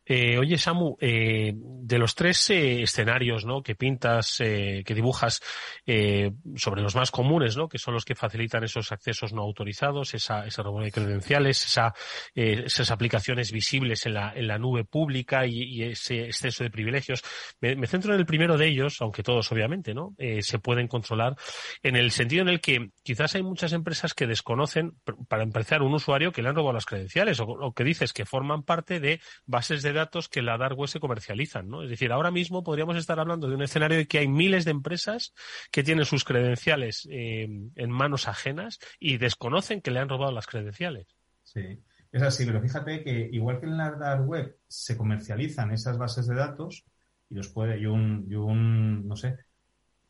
Eh, 0.10 0.38
oye, 0.38 0.58
Samu, 0.58 0.96
eh, 1.02 1.54
de 1.88 1.98
los 1.98 2.16
tres 2.16 2.50
eh, 2.50 2.82
escenarios 2.82 3.46
¿no? 3.46 3.62
que 3.62 3.76
pintas, 3.76 4.42
eh, 4.42 4.84
que 4.86 4.94
dibujas 4.94 5.42
eh, 5.86 6.32
sobre 6.56 6.82
los 6.82 6.96
más 6.96 7.12
comunes, 7.12 7.56
¿no? 7.56 7.70
que 7.70 7.78
son 7.78 7.94
los 7.94 8.04
que 8.04 8.16
facilitan 8.16 8.64
esos 8.64 8.92
accesos 8.92 9.32
no 9.32 9.42
autorizados, 9.42 10.14
esa, 10.14 10.46
ese 10.46 10.62
robo 10.64 10.82
de 10.82 10.92
credenciales, 10.92 11.66
esa, 11.66 11.94
esas 12.36 12.92
aplicaciones 12.92 13.52
visibles 13.52 14.06
en 14.06 14.16
la, 14.16 14.34
en 14.36 14.48
la 14.48 14.58
nube 14.58 14.84
pública 14.84 15.46
y, 15.46 15.78
ese 15.78 16.26
exceso 16.26 16.64
de 16.64 16.70
privilegios, 16.70 17.24
me, 17.62 17.76
me, 17.76 17.88
centro 17.88 18.14
en 18.14 18.20
el 18.20 18.26
primero 18.26 18.58
de 18.58 18.68
ellos, 18.68 18.98
aunque 19.00 19.24
todos 19.24 19.52
obviamente 19.52 19.94
no 19.94 20.16
se 20.42 20.60
pueden 20.60 20.88
controlar, 20.88 21.36
en 21.84 21.96
el 21.96 22.12
sentido 22.12 22.42
en 22.42 22.50
el 22.50 22.60
que 22.60 22.90
quizás 23.04 23.36
hay 23.36 23.44
muchas 23.44 23.74
empresas 23.74 24.14
que 24.14 24.28
desconocen, 24.28 24.98
para 25.28 25.44
empezar, 25.44 25.82
un 25.82 25.94
usuario 25.94 26.32
que 26.32 26.42
le 26.42 26.50
han 26.50 26.56
robado 26.56 26.74
las 26.74 26.86
credenciales 26.86 27.40
o, 27.40 27.46
o 27.46 27.74
que 27.74 27.84
dices 27.84 28.12
que 28.12 28.26
forman 28.26 28.64
parte 28.64 29.00
de 29.00 29.22
bases 29.46 29.84
de 29.84 29.94
datos 29.98 30.30
que 30.30 30.42
la 30.42 30.58
dark 30.58 30.78
web 30.78 30.88
se 30.88 31.00
comercializan, 31.00 31.70
¿no? 31.70 31.84
Es 31.84 31.90
decir, 31.90 32.12
ahora 32.12 32.32
mismo 32.32 32.64
podríamos 32.64 32.98
estar 32.98 33.20
hablando 33.20 33.48
de 33.48 33.56
un 33.56 33.62
escenario 33.62 33.98
de 33.98 34.08
que 34.08 34.20
hay 34.20 34.28
miles 34.28 34.66
de 34.66 34.72
empresas 34.72 35.34
que 35.72 35.84
tienen 35.84 36.06
sus 36.06 36.24
credenciales 36.24 37.08
eh, 37.12 37.48
en 37.76 37.92
manos 37.92 38.28
ajenas 38.28 38.80
y 39.00 39.18
desconocen 39.18 39.82
que 39.82 39.92
le 39.92 40.00
han 40.00 40.10
robado 40.10 40.32
las 40.32 40.48
credenciales. 40.48 41.08
Sí, 41.44 41.80
es 42.12 42.22
así, 42.22 42.46
pero 42.46 42.62
fíjate 42.62 43.04
que 43.04 43.30
igual 43.32 43.60
que 43.60 43.66
en 43.66 43.78
la 43.78 43.92
dark 43.92 44.26
web 44.28 44.58
se 44.68 44.98
comercializan 44.98 45.72
esas 45.72 45.98
bases 45.98 46.28
de 46.28 46.36
datos 46.36 46.86
y 47.30 47.36
los 47.36 47.50
puede, 47.50 47.80
y 47.80 47.86
un, 47.86 48.26
y 48.30 48.36
un 48.36 49.08
no 49.08 49.16
sé, 49.16 49.38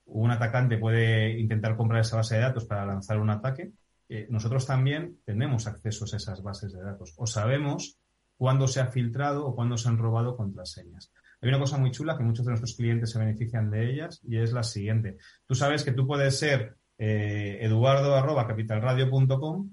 un 0.05 0.31
atacante 0.31 0.77
puede 0.77 1.39
intentar 1.39 1.75
comprar 1.75 2.01
esa 2.01 2.17
base 2.17 2.35
de 2.35 2.41
datos 2.41 2.65
para 2.65 2.85
lanzar 2.85 3.19
un 3.19 3.29
ataque, 3.29 3.71
eh, 4.09 4.27
nosotros 4.29 4.65
también 4.65 5.19
tenemos 5.25 5.67
acceso 5.67 6.05
a 6.05 6.17
esas 6.17 6.41
bases 6.41 6.71
de 6.71 6.81
datos 6.81 7.13
o 7.17 7.27
sabemos 7.27 7.97
cuándo 8.37 8.67
se 8.67 8.79
ha 8.79 8.87
filtrado 8.87 9.45
o 9.45 9.55
cuándo 9.55 9.77
se 9.77 9.89
han 9.89 9.97
robado 9.97 10.37
contraseñas. 10.37 11.11
Hay 11.41 11.49
una 11.49 11.59
cosa 11.59 11.77
muy 11.77 11.91
chula 11.91 12.17
que 12.17 12.23
muchos 12.23 12.45
de 12.45 12.51
nuestros 12.51 12.75
clientes 12.75 13.11
se 13.11 13.19
benefician 13.19 13.69
de 13.69 13.91
ellas 13.91 14.21
y 14.27 14.37
es 14.37 14.53
la 14.53 14.63
siguiente. 14.63 15.17
Tú 15.45 15.55
sabes 15.55 15.83
que 15.83 15.91
tú 15.91 16.07
puedes 16.07 16.39
ser 16.39 16.77
eh, 16.97 17.59
eduardo.capitalradio.com 17.61 19.69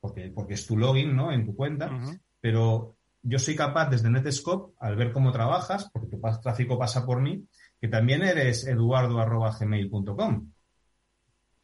porque, 0.00 0.32
porque 0.34 0.54
es 0.54 0.66
tu 0.66 0.76
login 0.76 1.14
¿no? 1.16 1.32
en 1.32 1.46
tu 1.46 1.54
cuenta, 1.54 1.86
uh 1.86 1.98
-huh. 1.98 2.20
pero 2.40 2.96
yo 3.22 3.38
soy 3.38 3.56
capaz 3.56 3.90
desde 3.90 4.10
Netscope, 4.10 4.74
al 4.78 4.94
ver 4.94 5.12
cómo 5.12 5.32
trabajas, 5.32 5.90
porque 5.92 6.08
tu 6.08 6.20
tráfico 6.42 6.78
pasa 6.78 7.04
por 7.04 7.20
mí, 7.20 7.44
que 7.80 7.88
también 7.88 8.22
eres 8.22 8.66
eduardo.gmail.com. 8.66 10.52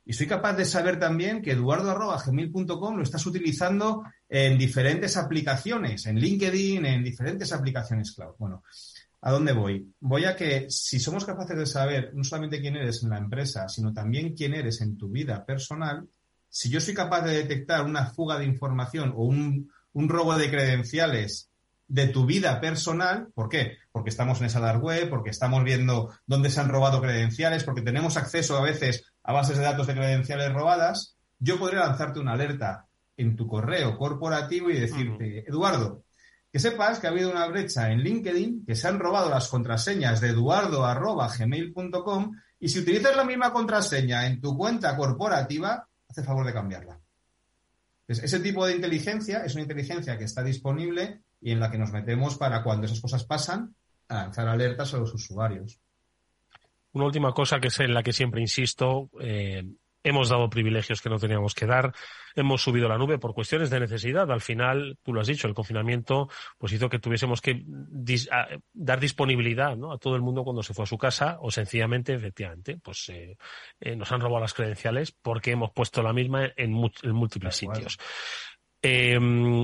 Y 0.04 0.14
soy 0.14 0.26
capaz 0.26 0.54
de 0.54 0.64
saber 0.64 0.98
también 0.98 1.40
que 1.40 1.52
eduardo.gmail.com 1.52 2.96
lo 2.96 3.02
estás 3.02 3.24
utilizando 3.26 4.02
en 4.34 4.56
diferentes 4.56 5.18
aplicaciones, 5.18 6.06
en 6.06 6.18
LinkedIn, 6.18 6.86
en 6.86 7.04
diferentes 7.04 7.52
aplicaciones 7.52 8.12
cloud. 8.12 8.34
Bueno, 8.38 8.62
¿a 9.20 9.30
dónde 9.30 9.52
voy? 9.52 9.92
Voy 10.00 10.24
a 10.24 10.34
que 10.34 10.70
si 10.70 10.98
somos 10.98 11.26
capaces 11.26 11.54
de 11.54 11.66
saber 11.66 12.12
no 12.14 12.24
solamente 12.24 12.58
quién 12.58 12.76
eres 12.76 13.02
en 13.02 13.10
la 13.10 13.18
empresa, 13.18 13.68
sino 13.68 13.92
también 13.92 14.34
quién 14.34 14.54
eres 14.54 14.80
en 14.80 14.96
tu 14.96 15.10
vida 15.10 15.44
personal, 15.44 16.08
si 16.48 16.70
yo 16.70 16.80
soy 16.80 16.94
capaz 16.94 17.20
de 17.26 17.36
detectar 17.36 17.84
una 17.84 18.06
fuga 18.06 18.38
de 18.38 18.46
información 18.46 19.12
o 19.14 19.24
un, 19.24 19.70
un 19.92 20.08
robo 20.08 20.34
de 20.38 20.50
credenciales 20.50 21.50
de 21.86 22.06
tu 22.06 22.24
vida 22.24 22.58
personal. 22.58 23.28
¿Por 23.34 23.50
qué? 23.50 23.76
Porque 23.92 24.08
estamos 24.08 24.40
en 24.40 24.46
esa 24.46 24.60
dark 24.60 24.82
web, 24.82 25.10
porque 25.10 25.28
estamos 25.28 25.62
viendo 25.62 26.08
dónde 26.26 26.48
se 26.48 26.58
han 26.58 26.70
robado 26.70 27.02
credenciales, 27.02 27.64
porque 27.64 27.82
tenemos 27.82 28.16
acceso 28.16 28.56
a 28.56 28.62
veces 28.62 29.04
a 29.24 29.34
bases 29.34 29.58
de 29.58 29.64
datos 29.64 29.88
de 29.88 29.94
credenciales 29.94 30.54
robadas. 30.54 31.18
Yo 31.38 31.58
podría 31.58 31.80
lanzarte 31.80 32.18
una 32.18 32.32
alerta 32.32 32.86
en 33.16 33.36
tu 33.36 33.46
correo 33.46 33.96
corporativo 33.96 34.70
y 34.70 34.80
decirte. 34.80 35.48
Eduardo, 35.48 36.04
que 36.50 36.58
sepas 36.58 36.98
que 36.98 37.06
ha 37.06 37.10
habido 37.10 37.30
una 37.30 37.46
brecha 37.46 37.90
en 37.90 38.00
LinkedIn, 38.00 38.66
que 38.66 38.74
se 38.74 38.88
han 38.88 38.98
robado 38.98 39.30
las 39.30 39.48
contraseñas 39.48 40.20
de 40.20 40.28
eduardo.gmail.com 40.28 42.32
y 42.60 42.68
si 42.68 42.80
utilizas 42.80 43.16
la 43.16 43.24
misma 43.24 43.52
contraseña 43.52 44.26
en 44.26 44.40
tu 44.40 44.56
cuenta 44.56 44.96
corporativa, 44.96 45.86
hace 46.08 46.22
favor 46.22 46.46
de 46.46 46.52
cambiarla. 46.52 46.98
Entonces, 48.02 48.24
ese 48.24 48.40
tipo 48.40 48.66
de 48.66 48.76
inteligencia 48.76 49.44
es 49.44 49.54
una 49.54 49.62
inteligencia 49.62 50.18
que 50.18 50.24
está 50.24 50.42
disponible 50.42 51.20
y 51.40 51.52
en 51.52 51.60
la 51.60 51.70
que 51.70 51.78
nos 51.78 51.92
metemos 51.92 52.36
para 52.36 52.62
cuando 52.62 52.86
esas 52.86 53.00
cosas 53.00 53.24
pasan, 53.24 53.74
a 54.08 54.14
lanzar 54.14 54.46
alertas 54.46 54.92
a 54.92 54.98
los 54.98 55.14
usuarios. 55.14 55.80
Una 56.92 57.06
última 57.06 57.32
cosa 57.32 57.58
que 57.58 57.68
es 57.68 57.80
en 57.80 57.94
la 57.94 58.02
que 58.02 58.12
siempre 58.12 58.42
insisto, 58.42 59.08
eh, 59.20 59.64
hemos 60.02 60.28
dado 60.28 60.50
privilegios 60.50 61.00
que 61.00 61.08
no 61.08 61.18
teníamos 61.18 61.54
que 61.54 61.66
dar, 61.66 61.92
hemos 62.34 62.62
subido 62.62 62.88
la 62.88 62.98
nube 62.98 63.18
por 63.18 63.34
cuestiones 63.34 63.70
de 63.70 63.80
necesidad. 63.80 64.30
Al 64.30 64.40
final, 64.40 64.98
tú 65.02 65.12
lo 65.12 65.20
has 65.20 65.26
dicho, 65.26 65.46
el 65.46 65.54
confinamiento 65.54 66.28
pues 66.58 66.72
hizo 66.72 66.88
que 66.88 66.98
tuviésemos 66.98 67.40
que 67.40 67.62
dis 67.64 68.28
a, 68.32 68.48
dar 68.72 69.00
disponibilidad 69.00 69.76
¿no? 69.76 69.92
a 69.92 69.98
todo 69.98 70.16
el 70.16 70.22
mundo 70.22 70.44
cuando 70.44 70.62
se 70.62 70.74
fue 70.74 70.84
a 70.84 70.86
su 70.86 70.98
casa 70.98 71.38
o 71.40 71.50
sencillamente, 71.50 72.14
efectivamente, 72.14 72.78
pues 72.82 73.08
eh, 73.10 73.36
eh, 73.80 73.96
nos 73.96 74.10
han 74.12 74.20
robado 74.20 74.40
las 74.40 74.54
credenciales 74.54 75.12
porque 75.12 75.52
hemos 75.52 75.70
puesto 75.72 76.02
la 76.02 76.12
misma 76.12 76.46
en, 76.56 76.74
en 77.02 77.12
múltiples 77.12 77.56
sitios. 77.56 77.98
Eh, 78.82 79.18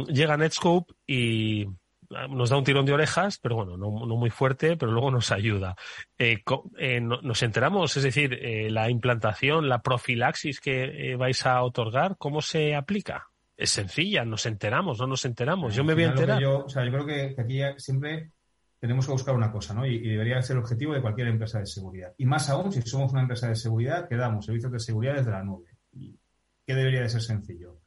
llega 0.09 0.37
Netscope 0.37 0.95
y 1.07 1.66
nos 2.11 2.50
da 2.50 2.57
un 2.57 2.65
tirón 2.65 2.87
de 2.87 2.93
orejas, 2.93 3.38
pero 3.38 3.57
bueno, 3.57 3.77
no, 3.77 4.07
no 4.07 4.17
muy 4.17 4.31
fuerte, 4.31 4.77
pero 4.77 4.93
luego 4.93 5.11
nos 5.11 5.31
ayuda. 5.31 5.77
Eh, 6.19 6.43
eh, 6.79 7.00
no, 7.00 7.21
nos 7.23 7.43
enteramos, 7.43 7.97
es 7.97 8.03
decir, 8.03 8.35
eh, 8.35 8.71
la 8.71 8.91
implantación, 8.91 9.69
la 9.69 9.83
profilaxis 9.83 10.61
que 10.61 11.17
vais 11.17 11.45
a 11.47 11.62
otorgar, 11.62 12.17
¿cómo 12.19 12.41
se 12.41 12.75
aplica? 12.75 13.29
Es 13.57 13.71
sencilla, 13.71 14.25
nos 14.25 14.47
enteramos, 14.47 14.99
no 15.00 15.07
nos 15.07 15.25
enteramos. 15.25 15.75
Yo 15.75 15.85
me 15.85 15.95
voy 15.95 16.05
a 16.05 16.09
enterar. 16.09 16.41
Yo, 16.41 16.65
o 16.65 16.69
sea, 16.69 16.85
yo 16.85 16.93
creo 16.93 17.07
que, 17.07 17.35
que, 17.35 17.43
aquí 17.43 17.61
siempre 17.81 18.31
tenemos 18.79 19.05
que 19.05 19.12
buscar 19.12 19.35
una 19.35 19.50
cosa, 19.50 19.75
¿no? 19.75 19.85
Y, 19.85 19.97
y, 19.97 20.09
debería 20.09 20.41
ser 20.43 20.57
el 20.57 20.62
objetivo 20.62 20.95
de 20.95 21.03
cualquier 21.03 21.27
empresa 21.27 21.59
de 21.59 21.67
seguridad. 21.67 22.15
Y 22.17 22.25
más 22.25 22.49
aún, 22.49 22.71
si 22.73 22.81
somos 22.83 23.12
una 23.12 23.23
empresa 23.23 23.49
de 23.49 23.57
seguridad, 23.57 24.09
que 24.09 24.17
damos 24.17 24.47
servicios 24.47 24.71
de 24.71 24.79
seguridad 24.79 25.17
desde 25.17 25.33
la 25.33 25.43
nube. 25.43 25.77
¿Y 25.93 26.17
¿Qué 26.65 26.75
debería 26.75 27.00
de 27.00 27.09
ser 27.09 27.23
sencillo? 27.23 27.78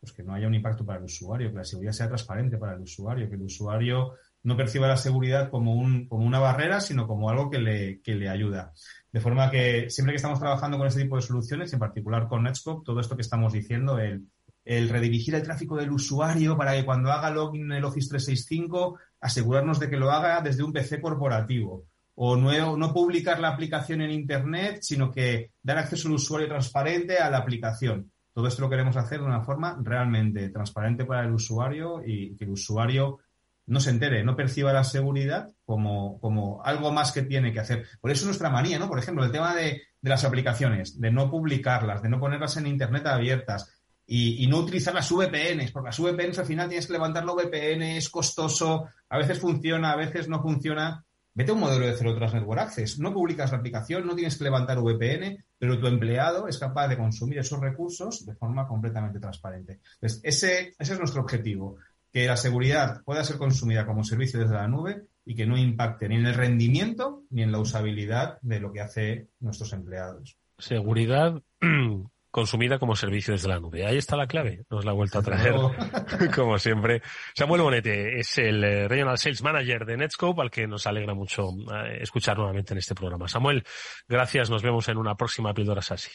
Pues 0.00 0.12
que 0.12 0.22
no 0.22 0.34
haya 0.34 0.46
un 0.46 0.54
impacto 0.54 0.84
para 0.84 0.98
el 0.98 1.04
usuario, 1.04 1.50
que 1.50 1.58
la 1.58 1.64
seguridad 1.64 1.92
sea 1.92 2.08
transparente 2.08 2.56
para 2.56 2.74
el 2.74 2.82
usuario, 2.82 3.28
que 3.28 3.34
el 3.34 3.42
usuario 3.42 4.14
no 4.44 4.56
perciba 4.56 4.86
la 4.86 4.96
seguridad 4.96 5.50
como, 5.50 5.74
un, 5.74 6.06
como 6.06 6.24
una 6.24 6.38
barrera, 6.38 6.80
sino 6.80 7.06
como 7.06 7.28
algo 7.28 7.50
que 7.50 7.58
le, 7.58 8.00
que 8.00 8.14
le 8.14 8.28
ayuda. 8.28 8.72
De 9.12 9.20
forma 9.20 9.50
que 9.50 9.90
siempre 9.90 10.12
que 10.12 10.16
estamos 10.16 10.38
trabajando 10.38 10.78
con 10.78 10.86
este 10.86 11.02
tipo 11.02 11.16
de 11.16 11.22
soluciones, 11.22 11.72
en 11.72 11.78
particular 11.80 12.28
con 12.28 12.44
Netscope, 12.44 12.84
todo 12.84 13.00
esto 13.00 13.16
que 13.16 13.22
estamos 13.22 13.52
diciendo, 13.52 13.98
el, 13.98 14.26
el 14.64 14.88
redirigir 14.88 15.34
el 15.34 15.42
tráfico 15.42 15.76
del 15.76 15.90
usuario 15.90 16.56
para 16.56 16.74
que 16.74 16.84
cuando 16.84 17.10
haga 17.10 17.30
login 17.30 17.64
en 17.64 17.72
el 17.72 17.84
Office 17.84 18.08
365, 18.10 18.98
asegurarnos 19.20 19.80
de 19.80 19.90
que 19.90 19.96
lo 19.96 20.10
haga 20.10 20.40
desde 20.40 20.62
un 20.62 20.72
PC 20.72 21.00
corporativo. 21.00 21.86
O 22.20 22.36
no, 22.36 22.76
no 22.76 22.92
publicar 22.92 23.38
la 23.38 23.48
aplicación 23.48 24.02
en 24.02 24.10
Internet, 24.10 24.78
sino 24.82 25.10
que 25.10 25.52
dar 25.62 25.78
acceso 25.78 26.08
al 26.08 26.14
usuario 26.14 26.48
transparente 26.48 27.18
a 27.18 27.30
la 27.30 27.38
aplicación 27.38 28.10
todo 28.38 28.46
esto 28.46 28.62
lo 28.62 28.70
queremos 28.70 28.96
hacer 28.96 29.18
de 29.18 29.26
una 29.26 29.40
forma 29.40 29.76
realmente 29.82 30.48
transparente 30.50 31.04
para 31.04 31.24
el 31.26 31.32
usuario 31.32 32.04
y 32.06 32.36
que 32.36 32.44
el 32.44 32.50
usuario 32.50 33.18
no 33.66 33.80
se 33.80 33.90
entere, 33.90 34.22
no 34.22 34.36
perciba 34.36 34.72
la 34.72 34.84
seguridad 34.84 35.50
como, 35.64 36.20
como 36.20 36.62
algo 36.64 36.92
más 36.92 37.10
que 37.10 37.22
tiene 37.22 37.52
que 37.52 37.58
hacer. 37.58 37.84
Por 38.00 38.12
eso 38.12 38.26
nuestra 38.26 38.48
manía, 38.48 38.78
¿no? 38.78 38.88
Por 38.88 39.00
ejemplo, 39.00 39.24
el 39.24 39.32
tema 39.32 39.56
de, 39.56 39.82
de 40.00 40.08
las 40.08 40.22
aplicaciones, 40.22 41.00
de 41.00 41.10
no 41.10 41.28
publicarlas, 41.28 42.00
de 42.00 42.10
no 42.10 42.20
ponerlas 42.20 42.56
en 42.58 42.68
Internet 42.68 43.08
abiertas 43.08 43.74
y, 44.06 44.46
no 44.46 44.58
utilizar 44.58 44.94
las 44.94 45.10
VPNs, 45.10 45.72
porque 45.72 45.88
las 45.88 45.98
VPNs 45.98 46.38
al 46.38 46.46
final 46.46 46.68
tienes 46.68 46.86
que 46.86 46.92
levantar 46.92 47.24
la 47.24 47.32
VPN, 47.32 47.82
es 47.96 48.08
costoso, 48.08 48.86
a 49.08 49.18
veces 49.18 49.40
funciona, 49.40 49.90
a 49.90 49.96
veces 49.96 50.28
no 50.28 50.40
funciona. 50.40 51.04
Vete 51.38 51.52
a 51.52 51.54
un 51.54 51.60
modelo 51.60 51.86
de 51.86 51.94
Zero 51.94 52.16
Trust 52.16 52.34
Network 52.34 52.60
Access. 52.62 52.98
No 52.98 53.14
publicas 53.14 53.52
la 53.52 53.58
aplicación, 53.58 54.04
no 54.04 54.16
tienes 54.16 54.36
que 54.36 54.42
levantar 54.42 54.80
VPN, 54.80 55.44
pero 55.56 55.78
tu 55.78 55.86
empleado 55.86 56.48
es 56.48 56.58
capaz 56.58 56.88
de 56.88 56.96
consumir 56.96 57.38
esos 57.38 57.60
recursos 57.60 58.26
de 58.26 58.34
forma 58.34 58.66
completamente 58.66 59.20
transparente. 59.20 59.78
Entonces, 59.94 60.20
ese, 60.24 60.74
ese 60.76 60.92
es 60.94 60.98
nuestro 60.98 61.22
objetivo. 61.22 61.76
que 62.12 62.26
la 62.26 62.36
seguridad 62.36 63.04
pueda 63.04 63.22
ser 63.22 63.38
consumida 63.38 63.86
como 63.86 64.02
servicio 64.02 64.40
desde 64.40 64.54
la 64.54 64.66
nube 64.66 65.04
y 65.24 65.36
que 65.36 65.46
no 65.46 65.56
impacte 65.56 66.08
ni 66.08 66.16
en 66.16 66.26
el 66.26 66.34
rendimiento 66.34 67.22
ni 67.30 67.42
en 67.42 67.52
la 67.52 67.60
usabilidad 67.60 68.40
de 68.42 68.58
lo 68.58 68.72
que 68.72 68.80
hace 68.80 69.28
nuestros 69.38 69.72
empleados. 69.72 70.36
Seguridad 70.58 71.40
consumida 72.30 72.78
como 72.78 72.96
servicio 72.96 73.32
desde 73.32 73.48
la 73.48 73.60
nube. 73.60 73.86
Ahí 73.86 73.96
está 73.96 74.16
la 74.16 74.26
clave. 74.26 74.64
Nos 74.70 74.84
la 74.84 74.90
ha 74.90 74.94
vuelto 74.94 75.18
a 75.18 75.22
traer, 75.22 75.54
como 76.34 76.58
siempre. 76.58 77.02
Samuel 77.34 77.62
Bonete 77.62 78.18
es 78.18 78.38
el 78.38 78.62
eh, 78.64 78.88
Regional 78.88 79.18
Sales 79.18 79.42
Manager 79.42 79.84
de 79.86 79.96
Netscope, 79.96 80.42
al 80.42 80.50
que 80.50 80.66
nos 80.66 80.86
alegra 80.86 81.14
mucho 81.14 81.50
eh, 81.50 81.98
escuchar 82.00 82.36
nuevamente 82.36 82.74
en 82.74 82.78
este 82.78 82.94
programa. 82.94 83.28
Samuel, 83.28 83.64
gracias. 84.08 84.50
Nos 84.50 84.62
vemos 84.62 84.88
en 84.88 84.98
una 84.98 85.14
próxima 85.14 85.54
píldora 85.54 85.82
SASI. 85.82 86.10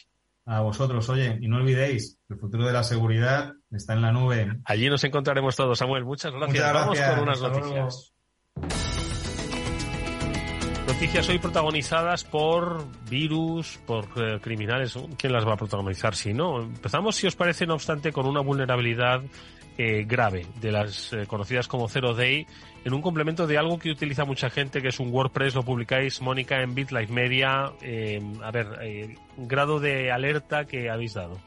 A 0.46 0.60
vosotros, 0.60 1.08
oye, 1.08 1.38
y 1.40 1.48
no 1.48 1.56
olvidéis, 1.56 2.18
el 2.28 2.38
futuro 2.38 2.66
de 2.66 2.72
la 2.72 2.84
seguridad 2.84 3.54
está 3.70 3.94
en 3.94 4.02
la 4.02 4.12
nube. 4.12 4.60
Allí 4.66 4.90
nos 4.90 5.02
encontraremos 5.04 5.56
todos, 5.56 5.78
Samuel. 5.78 6.04
Muchas 6.04 6.32
gracias. 6.32 6.72
Vamos 6.72 7.00
con 7.00 7.20
unas 7.20 7.40
noticias. 7.40 8.14
Noticias 10.86 11.28
hoy 11.30 11.38
protagonizadas 11.38 12.24
por 12.24 12.84
virus, 13.08 13.78
por 13.86 14.04
eh, 14.16 14.38
criminales. 14.40 14.94
¿Quién 15.16 15.32
las 15.32 15.46
va 15.46 15.54
a 15.54 15.56
protagonizar 15.56 16.14
si 16.14 16.34
no? 16.34 16.60
Empezamos, 16.60 17.16
si 17.16 17.26
os 17.26 17.34
parece, 17.34 17.66
no 17.66 17.74
obstante, 17.74 18.12
con 18.12 18.26
una 18.26 18.42
vulnerabilidad 18.42 19.22
eh, 19.78 20.04
grave 20.06 20.46
de 20.60 20.70
las 20.70 21.12
eh, 21.14 21.26
conocidas 21.26 21.68
como 21.68 21.88
Zero 21.88 22.12
Day 22.12 22.46
en 22.84 22.92
un 22.92 23.00
complemento 23.00 23.46
de 23.46 23.56
algo 23.56 23.78
que 23.78 23.90
utiliza 23.90 24.26
mucha 24.26 24.50
gente, 24.50 24.82
que 24.82 24.88
es 24.88 25.00
un 25.00 25.10
WordPress. 25.10 25.54
Lo 25.54 25.62
publicáis, 25.62 26.20
Mónica, 26.20 26.60
en 26.60 26.74
BitLife 26.74 27.12
Media. 27.12 27.72
a 28.42 28.50
ver, 28.50 29.16
grado 29.38 29.80
de 29.80 30.12
alerta 30.12 30.66
que 30.66 30.90
habéis 30.90 31.14
dado. 31.14 31.38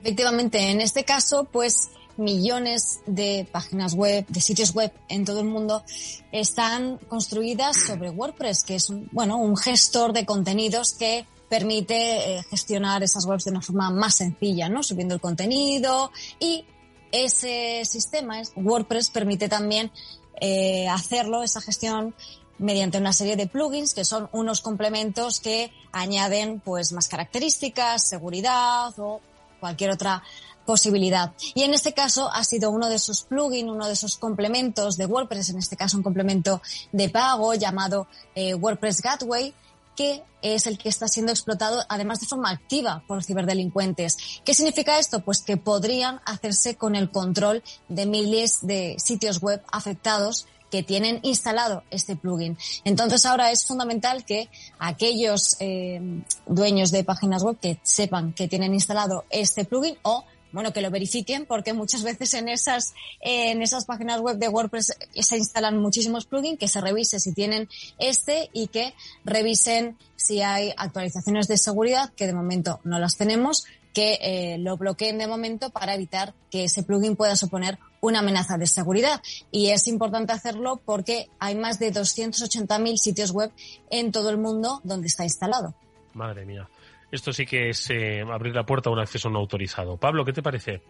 Efectivamente, 0.00 0.70
en 0.70 0.80
este 0.80 1.04
caso, 1.04 1.48
pues 1.52 1.90
millones 2.16 3.00
de 3.06 3.46
páginas 3.50 3.94
web, 3.94 4.26
de 4.28 4.40
sitios 4.40 4.74
web 4.74 4.92
en 5.08 5.24
todo 5.24 5.40
el 5.40 5.46
mundo 5.46 5.84
están 6.30 6.98
construidas 7.08 7.76
sobre 7.76 8.10
WordPress, 8.10 8.64
que 8.64 8.74
es 8.76 8.90
un, 8.90 9.08
bueno, 9.12 9.38
un 9.38 9.56
gestor 9.56 10.12
de 10.12 10.24
contenidos 10.26 10.92
que 10.92 11.26
permite 11.48 12.38
eh, 12.38 12.42
gestionar 12.48 13.02
esas 13.02 13.26
webs 13.26 13.44
de 13.44 13.50
una 13.50 13.60
forma 13.60 13.90
más 13.90 14.16
sencilla, 14.16 14.68
¿no? 14.68 14.82
Subiendo 14.82 15.14
el 15.14 15.20
contenido 15.20 16.10
y 16.40 16.64
ese 17.10 17.84
sistema, 17.84 18.40
WordPress, 18.56 19.10
permite 19.10 19.48
también 19.48 19.92
eh, 20.40 20.88
hacerlo, 20.88 21.42
esa 21.42 21.60
gestión, 21.60 22.14
mediante 22.58 22.98
una 22.98 23.12
serie 23.12 23.36
de 23.36 23.46
plugins 23.46 23.92
que 23.92 24.04
son 24.04 24.28
unos 24.32 24.60
complementos 24.60 25.40
que 25.40 25.72
añaden 25.90 26.60
pues 26.60 26.92
más 26.92 27.08
características, 27.08 28.08
seguridad 28.08 28.94
o 28.98 29.20
cualquier 29.60 29.90
otra 29.90 30.22
posibilidad. 30.64 31.32
Y 31.54 31.62
en 31.62 31.74
este 31.74 31.92
caso 31.92 32.30
ha 32.32 32.44
sido 32.44 32.70
uno 32.70 32.88
de 32.88 32.96
esos 32.96 33.22
plugins, 33.22 33.70
uno 33.70 33.86
de 33.86 33.92
esos 33.92 34.16
complementos 34.16 34.96
de 34.96 35.06
WordPress, 35.06 35.50
en 35.50 35.58
este 35.58 35.76
caso 35.76 35.96
un 35.96 36.02
complemento 36.02 36.62
de 36.92 37.08
pago 37.08 37.54
llamado 37.54 38.06
eh, 38.34 38.54
WordPress 38.54 39.00
Gateway, 39.02 39.54
que 39.96 40.22
es 40.40 40.66
el 40.66 40.78
que 40.78 40.88
está 40.88 41.06
siendo 41.06 41.32
explotado 41.32 41.82
además 41.88 42.20
de 42.20 42.26
forma 42.26 42.50
activa 42.50 43.04
por 43.06 43.22
ciberdelincuentes. 43.22 44.16
¿Qué 44.44 44.54
significa 44.54 44.98
esto? 44.98 45.20
Pues 45.20 45.42
que 45.42 45.56
podrían 45.56 46.20
hacerse 46.24 46.76
con 46.76 46.96
el 46.96 47.10
control 47.10 47.62
de 47.88 48.06
miles 48.06 48.58
de 48.62 48.96
sitios 48.98 49.40
web 49.40 49.62
afectados 49.70 50.46
que 50.70 50.82
tienen 50.82 51.20
instalado 51.22 51.84
este 51.90 52.16
plugin. 52.16 52.56
Entonces 52.84 53.26
ahora 53.26 53.50
es 53.50 53.66
fundamental 53.66 54.24
que 54.24 54.48
aquellos 54.78 55.56
eh, 55.60 56.00
dueños 56.46 56.90
de 56.90 57.04
páginas 57.04 57.42
web 57.42 57.58
que 57.60 57.78
sepan 57.82 58.32
que 58.32 58.48
tienen 58.48 58.72
instalado 58.72 59.26
este 59.28 59.66
plugin 59.66 59.98
o 60.02 60.24
bueno, 60.52 60.72
que 60.72 60.80
lo 60.80 60.90
verifiquen 60.90 61.46
porque 61.46 61.72
muchas 61.72 62.02
veces 62.02 62.34
en 62.34 62.48
esas, 62.48 62.94
en 63.20 63.62
esas 63.62 63.84
páginas 63.84 64.20
web 64.20 64.36
de 64.36 64.48
WordPress 64.48 64.96
se 65.14 65.36
instalan 65.36 65.78
muchísimos 65.78 66.26
plugins, 66.26 66.58
que 66.58 66.68
se 66.68 66.80
revise 66.80 67.18
si 67.18 67.32
tienen 67.32 67.68
este 67.98 68.50
y 68.52 68.68
que 68.68 68.94
revisen 69.24 69.96
si 70.16 70.42
hay 70.42 70.72
actualizaciones 70.76 71.48
de 71.48 71.58
seguridad, 71.58 72.12
que 72.14 72.26
de 72.26 72.32
momento 72.32 72.80
no 72.84 72.98
las 72.98 73.16
tenemos, 73.16 73.64
que 73.92 74.18
eh, 74.22 74.58
lo 74.58 74.76
bloqueen 74.76 75.18
de 75.18 75.26
momento 75.26 75.70
para 75.70 75.94
evitar 75.94 76.34
que 76.50 76.64
ese 76.64 76.82
plugin 76.82 77.16
pueda 77.16 77.36
suponer 77.36 77.78
una 78.00 78.20
amenaza 78.20 78.58
de 78.58 78.66
seguridad. 78.66 79.20
Y 79.50 79.70
es 79.70 79.86
importante 79.86 80.32
hacerlo 80.32 80.80
porque 80.84 81.28
hay 81.38 81.54
más 81.54 81.78
de 81.78 81.92
280.000 81.92 82.96
sitios 82.96 83.32
web 83.32 83.52
en 83.90 84.12
todo 84.12 84.30
el 84.30 84.38
mundo 84.38 84.80
donde 84.84 85.08
está 85.08 85.24
instalado. 85.24 85.74
Madre 86.14 86.44
mía. 86.44 86.68
Esto 87.12 87.32
sí 87.32 87.44
que 87.44 87.68
es 87.68 87.90
eh, 87.90 88.22
abrir 88.22 88.54
la 88.54 88.64
puerta 88.64 88.88
a 88.88 88.92
un 88.92 88.98
acceso 88.98 89.28
no 89.28 89.38
autorizado. 89.38 89.98
Pablo, 89.98 90.24
¿qué 90.24 90.32
te 90.32 90.42
parece? 90.42 90.80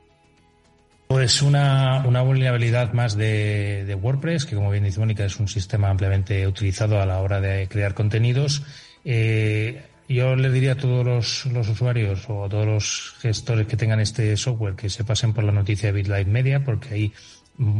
Pues 1.08 1.42
una, 1.42 2.00
vulnerabilidad 2.00 2.92
más 2.92 3.16
de, 3.16 3.98
WordPress, 4.00 4.46
que 4.46 4.54
como 4.54 4.70
bien 4.70 4.84
dice 4.84 5.00
Mónica, 5.00 5.24
es 5.24 5.38
un 5.40 5.48
sistema 5.48 5.90
ampliamente 5.90 6.46
utilizado 6.46 7.02
a 7.02 7.06
la 7.06 7.20
hora 7.20 7.40
de 7.40 7.68
crear 7.68 7.92
contenidos. 7.92 8.62
Eh, 9.04 9.82
yo 10.08 10.36
le 10.36 10.50
diría 10.50 10.72
a 10.72 10.76
todos 10.76 11.04
los, 11.04 11.68
usuarios 11.68 12.24
o 12.30 12.44
a 12.44 12.48
todos 12.48 12.66
los 12.66 13.14
gestores 13.20 13.66
que 13.66 13.76
tengan 13.76 14.00
este 14.00 14.36
software 14.36 14.76
que 14.76 14.88
se 14.88 15.04
pasen 15.04 15.32
por 15.32 15.44
la 15.44 15.52
noticia 15.52 15.92
de 15.92 16.00
BitLife 16.00 16.30
Media, 16.30 16.64
porque 16.64 16.94
ahí 16.94 17.12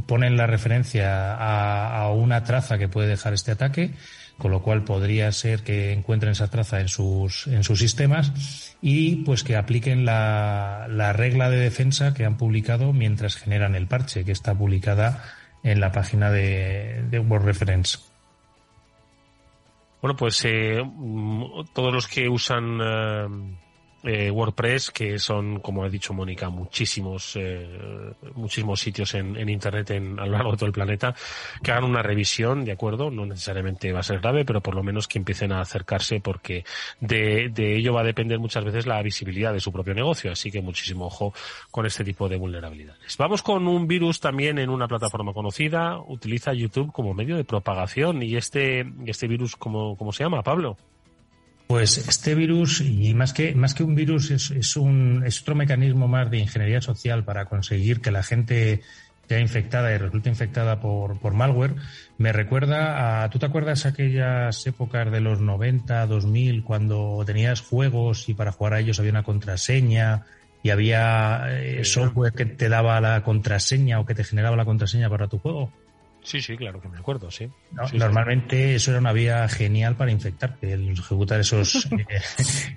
ponen 0.06 0.36
la 0.36 0.46
referencia 0.46 1.34
a 1.34 2.10
una 2.10 2.44
traza 2.44 2.78
que 2.78 2.88
puede 2.88 3.08
dejar 3.08 3.32
este 3.32 3.52
ataque 3.52 3.94
con 4.38 4.50
lo 4.50 4.60
cual 4.60 4.82
podría 4.82 5.30
ser 5.30 5.62
que 5.62 5.92
encuentren 5.92 6.32
esa 6.32 6.50
traza 6.50 6.80
en 6.80 6.88
sus, 6.88 7.46
en 7.46 7.62
sus 7.64 7.78
sistemas 7.78 8.76
y 8.82 9.16
pues 9.24 9.44
que 9.44 9.56
apliquen 9.56 10.04
la, 10.04 10.86
la 10.90 11.12
regla 11.12 11.50
de 11.50 11.58
defensa 11.58 12.14
que 12.14 12.24
han 12.24 12.36
publicado 12.36 12.92
mientras 12.92 13.36
generan 13.36 13.74
el 13.74 13.86
parche, 13.86 14.24
que 14.24 14.32
está 14.32 14.54
publicada 14.54 15.22
en 15.62 15.80
la 15.80 15.92
página 15.92 16.30
de, 16.30 17.04
de 17.08 17.38
Reference. 17.38 17.98
Bueno, 20.00 20.16
pues 20.16 20.44
eh, 20.44 20.82
mm, 20.82 21.66
todos 21.72 21.94
los 21.94 22.08
que 22.08 22.28
usan 22.28 22.80
eh, 22.82 23.28
eh, 24.02 24.30
WordPress, 24.30 24.90
que 24.90 25.18
son, 25.18 25.60
como 25.60 25.84
ha 25.84 25.88
dicho 25.88 26.12
Mónica, 26.12 26.50
muchísimos, 26.50 27.36
eh, 27.36 28.14
muchísimos 28.34 28.80
sitios 28.80 29.14
en, 29.14 29.36
en 29.36 29.48
Internet 29.48 29.90
en, 29.90 30.18
a 30.18 30.26
lo 30.26 30.32
largo 30.32 30.52
de 30.52 30.56
todo 30.56 30.66
el 30.66 30.72
planeta, 30.72 31.14
que 31.62 31.70
hagan 31.70 31.84
una 31.84 32.02
revisión, 32.02 32.64
¿de 32.64 32.72
acuerdo? 32.72 33.10
No 33.10 33.26
necesariamente 33.26 33.92
va 33.92 34.00
a 34.00 34.02
ser 34.02 34.20
grave, 34.20 34.44
pero 34.44 34.60
por 34.60 34.74
lo 34.74 34.82
menos 34.82 35.08
que 35.08 35.18
empiecen 35.18 35.52
a 35.52 35.60
acercarse 35.60 36.20
porque 36.20 36.64
de, 37.00 37.48
de 37.50 37.76
ello 37.76 37.92
va 37.94 38.00
a 38.00 38.04
depender 38.04 38.38
muchas 38.38 38.64
veces 38.64 38.86
la 38.86 39.02
visibilidad 39.02 39.52
de 39.52 39.60
su 39.60 39.72
propio 39.72 39.94
negocio, 39.94 40.32
así 40.32 40.50
que 40.50 40.60
muchísimo 40.60 41.06
ojo 41.06 41.32
con 41.70 41.86
este 41.86 42.04
tipo 42.04 42.28
de 42.28 42.36
vulnerabilidades. 42.36 43.16
Vamos 43.16 43.42
con 43.42 43.66
un 43.68 43.86
virus 43.86 44.20
también 44.20 44.58
en 44.58 44.70
una 44.70 44.88
plataforma 44.88 45.32
conocida, 45.32 45.98
utiliza 46.00 46.52
YouTube 46.52 46.92
como 46.92 47.14
medio 47.14 47.36
de 47.36 47.44
propagación 47.44 48.22
y 48.22 48.36
este, 48.36 48.84
este 49.06 49.28
virus, 49.28 49.56
¿cómo, 49.56 49.96
cómo 49.96 50.12
se 50.12 50.24
llama, 50.24 50.42
Pablo? 50.42 50.76
Pues 51.72 51.96
este 51.96 52.34
virus, 52.34 52.82
y 52.82 53.14
más 53.14 53.32
que, 53.32 53.54
más 53.54 53.72
que 53.72 53.82
un 53.82 53.94
virus, 53.94 54.30
es, 54.30 54.76
un, 54.76 55.22
es 55.24 55.40
otro 55.40 55.54
mecanismo 55.54 56.06
más 56.06 56.30
de 56.30 56.36
ingeniería 56.36 56.82
social 56.82 57.24
para 57.24 57.46
conseguir 57.46 58.02
que 58.02 58.10
la 58.10 58.22
gente 58.22 58.82
sea 59.26 59.40
infectada 59.40 59.90
y 59.90 59.96
resulte 59.96 60.28
infectada 60.28 60.80
por, 60.80 61.18
por 61.18 61.32
malware, 61.32 61.76
me 62.18 62.30
recuerda 62.30 63.24
a, 63.24 63.30
¿tú 63.30 63.38
te 63.38 63.46
acuerdas 63.46 63.86
aquellas 63.86 64.66
épocas 64.66 65.10
de 65.10 65.22
los 65.22 65.40
90, 65.40 66.06
2000, 66.08 66.62
cuando 66.62 67.22
tenías 67.24 67.62
juegos 67.62 68.28
y 68.28 68.34
para 68.34 68.52
jugar 68.52 68.74
a 68.74 68.80
ellos 68.80 68.98
había 68.98 69.12
una 69.12 69.22
contraseña 69.22 70.26
y 70.62 70.68
había 70.68 71.46
eh, 71.52 71.86
software 71.86 72.34
que 72.34 72.44
te 72.44 72.68
daba 72.68 73.00
la 73.00 73.22
contraseña 73.22 73.98
o 73.98 74.04
que 74.04 74.14
te 74.14 74.24
generaba 74.24 74.56
la 74.56 74.66
contraseña 74.66 75.08
para 75.08 75.26
tu 75.26 75.38
juego? 75.38 75.72
Sí, 76.24 76.40
sí, 76.40 76.56
claro 76.56 76.80
que 76.80 76.88
me 76.88 76.98
acuerdo, 76.98 77.30
sí. 77.30 77.50
normalmente 77.94 78.76
eso 78.76 78.92
era 78.92 79.00
una 79.00 79.12
vía 79.12 79.48
genial 79.48 79.96
para 79.96 80.12
infectar, 80.12 80.56
el 80.62 80.90
ejecutar 80.90 81.40
esos, 81.40 81.86
eh, 81.92 82.20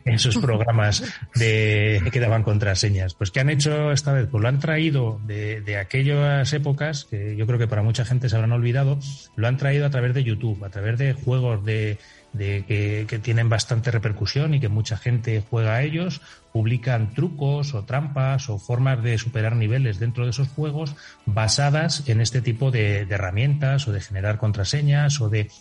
esos 0.05 0.37
programas 0.37 1.03
de, 1.35 2.01
que 2.11 2.19
daban 2.19 2.41
contraseñas. 2.41 3.13
Pues 3.13 3.29
¿qué 3.29 3.41
han 3.41 3.49
hecho 3.49 3.91
esta 3.91 4.13
vez? 4.13 4.27
Pues 4.31 4.41
lo 4.41 4.47
han 4.47 4.59
traído 4.59 5.19
de, 5.25 5.61
de 5.61 5.77
aquellas 5.77 6.51
épocas, 6.53 7.05
que 7.05 7.35
yo 7.35 7.45
creo 7.45 7.59
que 7.59 7.67
para 7.67 7.83
mucha 7.83 8.03
gente 8.03 8.29
se 8.29 8.35
habrán 8.35 8.51
olvidado, 8.51 8.97
lo 9.35 9.47
han 9.47 9.57
traído 9.57 9.85
a 9.85 9.89
través 9.91 10.13
de 10.15 10.23
YouTube, 10.23 10.63
a 10.63 10.69
través 10.69 10.97
de 10.97 11.13
juegos 11.13 11.63
de, 11.63 11.99
de 12.33 12.65
que, 12.67 13.05
que, 13.07 13.19
tienen 13.19 13.47
bastante 13.47 13.91
repercusión 13.91 14.55
y 14.55 14.59
que 14.59 14.69
mucha 14.69 14.97
gente 14.97 15.43
juega 15.49 15.75
a 15.75 15.83
ellos, 15.83 16.21
publican 16.55 17.13
trucos 17.13 17.73
o 17.73 17.83
trampas 17.83 18.47
o 18.47 18.57
formas 18.57 19.03
de 19.03 19.17
superar 19.17 19.57
niveles 19.57 19.99
dentro 19.99 20.23
de 20.23 20.29
esos 20.29 20.47
juegos 20.47 20.95
basadas 21.25 22.07
en 22.07 22.21
este 22.21 22.41
tipo 22.41 22.71
de, 22.71 23.01
herramientas 23.01 23.89
o 23.89 23.91
de 23.91 23.99
generar 23.99 24.37
contraseñas 24.37 25.19
o 25.19 25.27
de 25.27 25.51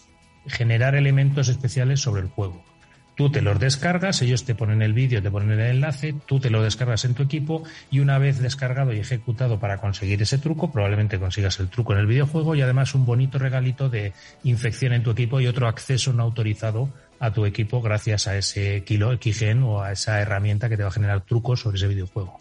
generar 0.46 0.94
elementos 0.94 1.48
especiales 1.48 1.98
sobre 1.98 2.22
el 2.22 2.28
juego. 2.28 2.62
Tú 3.16 3.28
te 3.28 3.42
los 3.42 3.58
descargas, 3.58 4.22
ellos 4.22 4.44
te 4.44 4.54
ponen 4.54 4.82
el 4.82 4.92
vídeo, 4.92 5.20
te 5.20 5.32
ponen 5.32 5.58
el 5.58 5.66
enlace, 5.66 6.14
tú 6.26 6.38
te 6.38 6.50
lo 6.50 6.62
descargas 6.62 7.04
en 7.04 7.14
tu 7.14 7.24
equipo 7.24 7.64
y 7.90 7.98
una 7.98 8.18
vez 8.18 8.38
descargado 8.38 8.92
y 8.92 9.00
ejecutado 9.00 9.58
para 9.58 9.78
conseguir 9.78 10.22
ese 10.22 10.38
truco, 10.38 10.70
probablemente 10.70 11.18
consigas 11.18 11.58
el 11.58 11.70
truco 11.70 11.92
en 11.94 11.98
el 11.98 12.06
videojuego 12.06 12.54
y 12.54 12.62
además 12.62 12.94
un 12.94 13.04
bonito 13.04 13.40
regalito 13.40 13.88
de 13.88 14.12
infección 14.44 14.92
en 14.92 15.02
tu 15.02 15.10
equipo 15.10 15.40
y 15.40 15.48
otro 15.48 15.66
acceso 15.66 16.12
no 16.12 16.22
autorizado 16.22 16.88
a 17.24 17.32
tu 17.32 17.46
equipo 17.46 17.80
gracias 17.80 18.26
a 18.26 18.36
ese 18.36 18.84
kilo 18.84 19.12
Xgen 19.12 19.62
o 19.62 19.82
a 19.82 19.92
esa 19.92 20.20
herramienta 20.20 20.68
que 20.68 20.76
te 20.76 20.82
va 20.82 20.90
a 20.90 20.92
generar 20.92 21.22
trucos 21.22 21.60
sobre 21.60 21.76
ese 21.76 21.88
videojuego. 21.88 22.38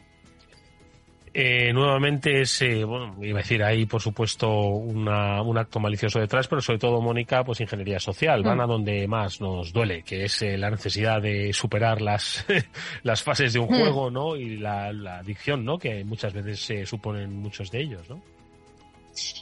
Eh, 1.36 1.74
nuevamente 1.74 2.42
es, 2.42 2.62
eh, 2.62 2.84
bueno, 2.84 3.16
iba 3.24 3.40
a 3.40 3.42
decir, 3.42 3.64
hay 3.64 3.88
por 3.88 4.02
supuesto 4.02 4.48
una, 4.68 5.42
un 5.42 5.58
acto 5.58 5.80
malicioso 5.80 6.20
detrás, 6.20 6.48
pero 6.48 6.62
sobre 6.62 6.78
todo, 6.78 7.02
Mónica, 7.02 7.44
pues 7.44 7.60
ingeniería 7.60 8.00
social. 8.00 8.44
Van 8.44 8.60
mm. 8.60 8.62
a 8.62 8.66
donde 8.68 9.08
más 9.08 9.42
nos 9.42 9.74
duele, 9.74 10.04
que 10.04 10.26
es 10.26 10.44
eh, 10.44 10.58
la 10.60 10.70
necesidad 10.70 11.22
de 11.22 11.52
superar 11.52 12.02
las, 12.02 12.46
las 13.04 13.24
fases 13.24 13.54
de 13.54 13.60
un 13.60 13.66
mm. 13.66 13.80
juego, 13.80 14.12
¿no? 14.12 14.36
Y 14.36 14.58
la, 14.58 14.90
adicción, 15.18 15.66
¿no? 15.66 15.80
Que 15.80 16.04
muchas 16.04 16.34
veces 16.34 16.60
se 16.60 16.86
suponen 16.86 17.36
muchos 17.42 17.72
de 17.72 17.82
ellos, 17.82 18.08
¿no? 18.10 18.22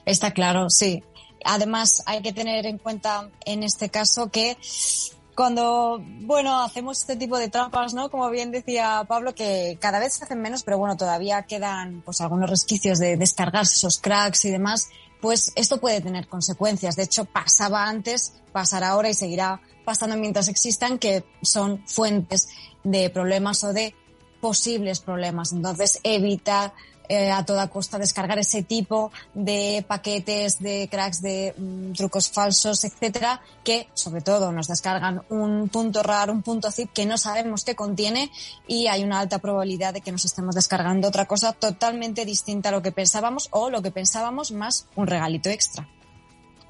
Está 0.06 0.32
claro, 0.32 0.70
sí. 0.70 1.04
Además, 1.44 2.04
hay 2.06 2.22
que 2.22 2.32
tener 2.32 2.66
en 2.68 2.78
cuenta 2.78 3.30
en 3.46 3.64
este 3.64 3.90
caso 3.90 4.30
que 4.32 4.56
cuando, 5.36 6.04
bueno, 6.22 6.62
hacemos 6.62 7.00
este 7.00 7.16
tipo 7.16 7.38
de 7.38 7.50
trampas, 7.50 7.94
¿no? 7.94 8.10
Como 8.10 8.30
bien 8.30 8.52
decía 8.52 9.06
Pablo, 9.08 9.34
que 9.34 9.78
cada 9.80 10.00
vez 10.00 10.14
se 10.14 10.26
hacen 10.26 10.42
menos, 10.42 10.64
pero 10.64 10.78
bueno, 10.78 10.98
todavía 10.98 11.44
quedan 11.44 12.02
pues 12.02 12.22
algunos 12.22 12.50
resquicios 12.50 13.00
de 13.00 13.18
descargarse 13.18 13.76
esos 13.76 14.00
cracks 14.00 14.46
y 14.46 14.52
demás, 14.52 14.90
pues 15.22 15.54
esto 15.56 15.80
puede 15.80 16.02
tener 16.02 16.28
consecuencias. 16.28 16.96
De 16.96 17.04
hecho, 17.04 17.26
pasaba 17.26 17.86
antes, 17.86 18.34
pasará 18.52 18.90
ahora 18.90 19.10
y 19.10 19.14
seguirá 19.14 19.62
pasando 19.86 20.18
mientras 20.18 20.48
existan, 20.48 20.98
que 21.00 21.24
son 21.42 21.84
fuentes 21.88 22.50
de 22.84 23.10
problemas 23.10 23.64
o 23.64 23.74
de 23.74 23.96
posibles 24.42 25.00
problemas. 25.00 25.54
Entonces, 25.54 26.00
evita 26.04 26.74
eh, 27.12 27.30
a 27.30 27.44
toda 27.44 27.68
costa 27.68 28.00
descargar 28.00 28.40
ese 28.40 28.64
tipo 28.64 29.12
de 29.34 29.84
paquetes, 29.86 30.60
de 30.60 30.88
cracks, 30.90 31.22
de 31.22 31.54
mm, 31.58 31.92
trucos 31.92 32.32
falsos, 32.32 32.86
etcétera, 32.86 33.42
que 33.66 33.90
sobre 33.94 34.22
todo 34.22 34.54
nos 34.54 34.70
descargan 34.70 35.22
un 35.28 35.68
punto 35.68 36.04
raro, 36.04 36.32
un 36.32 36.42
punto 36.42 36.72
zip 36.72 36.94
que 36.94 37.06
no 37.06 37.18
sabemos 37.18 37.66
qué 37.66 37.76
contiene 37.76 38.32
y 38.66 38.88
hay 38.88 39.04
una 39.04 39.20
alta 39.20 39.40
probabilidad 39.40 39.94
de 39.94 40.00
que 40.00 40.14
nos 40.14 40.24
estemos 40.24 40.56
descargando 40.56 41.10
otra 41.10 41.26
cosa 41.26 41.52
totalmente 41.52 42.24
distinta 42.24 42.70
a 42.70 42.72
lo 42.72 42.82
que 42.82 42.94
pensábamos 42.94 43.50
o 43.52 43.70
lo 43.70 43.82
que 43.82 43.92
pensábamos 43.92 44.54
más 44.54 44.88
un 44.96 45.08
regalito 45.08 45.50
extra. 45.50 45.90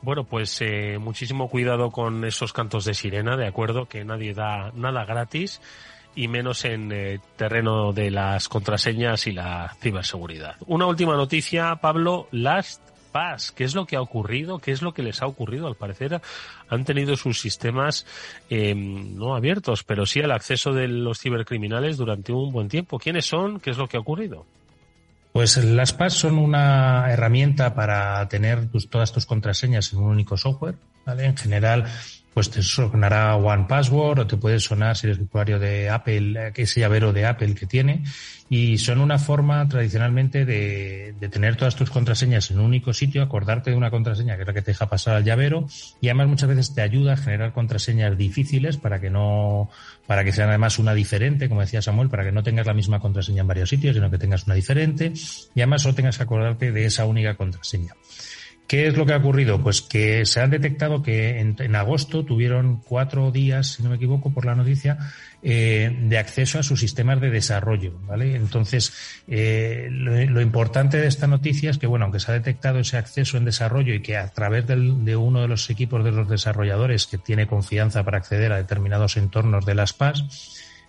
Bueno, 0.01 0.23
pues 0.23 0.57
eh, 0.61 0.97
muchísimo 0.99 1.49
cuidado 1.49 1.91
con 1.91 2.25
esos 2.25 2.51
cantos 2.51 2.85
de 2.85 2.95
sirena, 2.95 3.37
de 3.37 3.45
acuerdo, 3.45 3.87
que 3.87 4.03
nadie 4.03 4.33
da 4.33 4.71
nada 4.73 5.05
gratis 5.05 5.61
y 6.15 6.27
menos 6.27 6.65
en 6.65 6.91
eh, 6.91 7.19
terreno 7.35 7.93
de 7.93 8.11
las 8.11 8.49
contraseñas 8.49 9.27
y 9.27 9.31
la 9.31 9.75
ciberseguridad. 9.81 10.55
Una 10.67 10.85
última 10.85 11.15
noticia, 11.15 11.75
Pablo, 11.77 12.27
Last 12.31 12.81
Pass. 13.11 13.51
¿Qué 13.51 13.63
es 13.63 13.75
lo 13.75 13.85
que 13.85 13.95
ha 13.95 14.01
ocurrido? 14.01 14.59
¿Qué 14.59 14.71
es 14.71 14.81
lo 14.81 14.93
que 14.93 15.03
les 15.03 15.21
ha 15.21 15.27
ocurrido? 15.27 15.67
Al 15.67 15.75
parecer 15.75 16.21
han 16.69 16.85
tenido 16.85 17.15
sus 17.15 17.41
sistemas 17.41 18.05
em, 18.49 19.15
no 19.17 19.35
abiertos, 19.35 19.83
pero 19.83 20.05
sí 20.05 20.21
al 20.21 20.31
acceso 20.31 20.73
de 20.73 20.87
los 20.87 21.19
cibercriminales 21.19 21.97
durante 21.97 22.31
un 22.31 22.51
buen 22.51 22.69
tiempo. 22.69 22.99
¿Quiénes 22.99 23.25
son? 23.25 23.59
¿Qué 23.59 23.71
es 23.71 23.77
lo 23.77 23.87
que 23.87 23.97
ha 23.97 24.01
ocurrido? 24.01 24.45
Pues 25.33 25.63
las 25.63 25.93
PAS 25.93 26.13
son 26.13 26.37
una 26.37 27.09
herramienta 27.11 27.73
para 27.73 28.27
tener 28.27 28.67
todas 28.89 29.13
tus 29.13 29.25
contraseñas 29.25 29.93
en 29.93 29.99
un 29.99 30.09
único 30.09 30.37
software. 30.37 30.75
¿vale? 31.05 31.25
En 31.25 31.37
general, 31.37 31.85
pues 32.33 32.49
te 32.49 32.61
sonará 32.61 33.35
One 33.35 33.65
Password 33.67 34.19
o 34.19 34.27
te 34.27 34.37
puede 34.37 34.59
sonar 34.59 34.95
si 34.95 35.07
eres 35.07 35.19
usuario 35.19 35.59
de 35.59 35.89
Apple, 35.89 36.53
ese 36.55 36.79
llavero 36.79 37.11
de 37.11 37.25
Apple 37.25 37.55
que 37.55 37.65
tiene. 37.65 38.03
Y 38.49 38.77
son 38.77 38.99
una 38.99 39.17
forma 39.17 39.65
tradicionalmente 39.67 40.45
de, 40.45 41.13
de, 41.17 41.29
tener 41.29 41.55
todas 41.55 41.75
tus 41.75 41.89
contraseñas 41.89 42.51
en 42.51 42.59
un 42.59 42.65
único 42.65 42.93
sitio, 42.93 43.21
acordarte 43.21 43.71
de 43.71 43.77
una 43.77 43.89
contraseña 43.89 44.35
que 44.35 44.41
es 44.41 44.47
la 44.47 44.53
que 44.53 44.61
te 44.61 44.71
deja 44.71 44.89
pasar 44.89 45.15
al 45.15 45.23
llavero 45.23 45.67
y 46.01 46.09
además 46.09 46.27
muchas 46.27 46.49
veces 46.49 46.73
te 46.73 46.81
ayuda 46.81 47.13
a 47.13 47.17
generar 47.17 47.53
contraseñas 47.53 48.17
difíciles 48.17 48.75
para 48.75 48.99
que 48.99 49.09
no, 49.09 49.69
para 50.05 50.25
que 50.25 50.33
sean 50.33 50.49
además 50.49 50.79
una 50.79 50.93
diferente, 50.93 51.47
como 51.47 51.61
decía 51.61 51.81
Samuel, 51.81 52.09
para 52.09 52.25
que 52.25 52.33
no 52.33 52.43
tengas 52.43 52.67
la 52.67 52.73
misma 52.73 52.99
contraseña 52.99 53.41
en 53.41 53.47
varios 53.47 53.69
sitios, 53.69 53.95
sino 53.95 54.11
que 54.11 54.17
tengas 54.17 54.45
una 54.45 54.55
diferente 54.55 55.13
y 55.55 55.61
además 55.61 55.83
solo 55.83 55.95
tengas 55.95 56.17
que 56.17 56.23
acordarte 56.23 56.73
de 56.73 56.85
esa 56.85 57.05
única 57.05 57.35
contraseña. 57.35 57.95
¿Qué 58.71 58.87
es 58.87 58.95
lo 58.95 59.05
que 59.05 59.11
ha 59.11 59.17
ocurrido? 59.17 59.61
Pues 59.61 59.81
que 59.81 60.25
se 60.25 60.39
han 60.39 60.49
detectado 60.49 61.03
que 61.03 61.41
en, 61.41 61.75
agosto 61.75 62.23
tuvieron 62.23 62.77
cuatro 62.77 63.29
días, 63.29 63.73
si 63.73 63.83
no 63.83 63.89
me 63.89 63.97
equivoco, 63.97 64.33
por 64.33 64.45
la 64.45 64.55
noticia, 64.55 64.97
eh, 65.43 65.93
de 66.03 66.17
acceso 66.17 66.57
a 66.57 66.63
sus 66.63 66.79
sistemas 66.79 67.19
de 67.19 67.29
desarrollo, 67.29 67.99
¿vale? 68.07 68.33
Entonces, 68.33 68.93
eh, 69.27 69.89
lo, 69.91 70.39
importante 70.39 71.01
de 71.01 71.07
esta 71.07 71.27
noticia 71.27 71.69
es 71.69 71.79
que, 71.79 71.85
bueno, 71.85 72.05
aunque 72.05 72.21
se 72.21 72.31
ha 72.31 72.33
detectado 72.33 72.79
ese 72.79 72.95
acceso 72.95 73.35
en 73.35 73.43
desarrollo 73.43 73.93
y 73.93 74.01
que 74.01 74.15
a 74.15 74.29
través 74.29 74.65
de 74.65 75.17
uno 75.17 75.41
de 75.41 75.49
los 75.49 75.69
equipos 75.69 76.05
de 76.05 76.13
los 76.13 76.29
desarrolladores 76.29 77.07
que 77.07 77.17
tiene 77.17 77.47
confianza 77.47 78.05
para 78.05 78.19
acceder 78.19 78.53
a 78.53 78.57
determinados 78.57 79.17
entornos 79.17 79.65
de 79.65 79.75
las 79.75 79.91
PAS, 79.91 80.23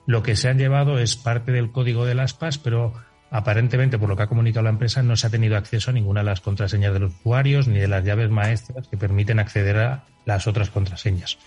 lo 0.07 0.23
que 0.23 0.37
se 0.37 0.49
han 0.49 0.59
llevado 0.59 1.01
es 1.01 1.17
parte 1.17 1.51
del 1.51 1.73
código 1.73 2.07
de 2.07 2.15
las 2.15 2.33
PAS, 2.33 2.59
pero 2.59 2.95
Aparentemente, 3.35 3.99
por 3.99 4.11
lo 4.11 4.17
que 4.17 4.25
ha 4.25 4.27
comunicado 4.27 4.65
la 4.65 4.71
empresa, 4.71 5.03
no 5.03 5.17
se 5.17 5.27
ha 5.27 5.31
tenido 5.31 5.57
acceso 5.57 5.91
a 5.91 5.95
ninguna 5.95 6.21
de 6.21 6.27
las 6.27 6.43
contraseñas 6.43 6.93
de 6.93 6.99
los 6.99 7.15
usuarios 7.15 7.67
ni 7.67 7.79
de 7.79 7.89
las 7.89 8.05
llaves 8.05 8.29
maestras 8.29 8.87
que 8.89 8.99
permiten 8.99 9.39
acceder 9.39 9.79
a 9.79 10.05
las 10.27 10.47
otras 10.47 10.69
contraseñas. 10.69 11.39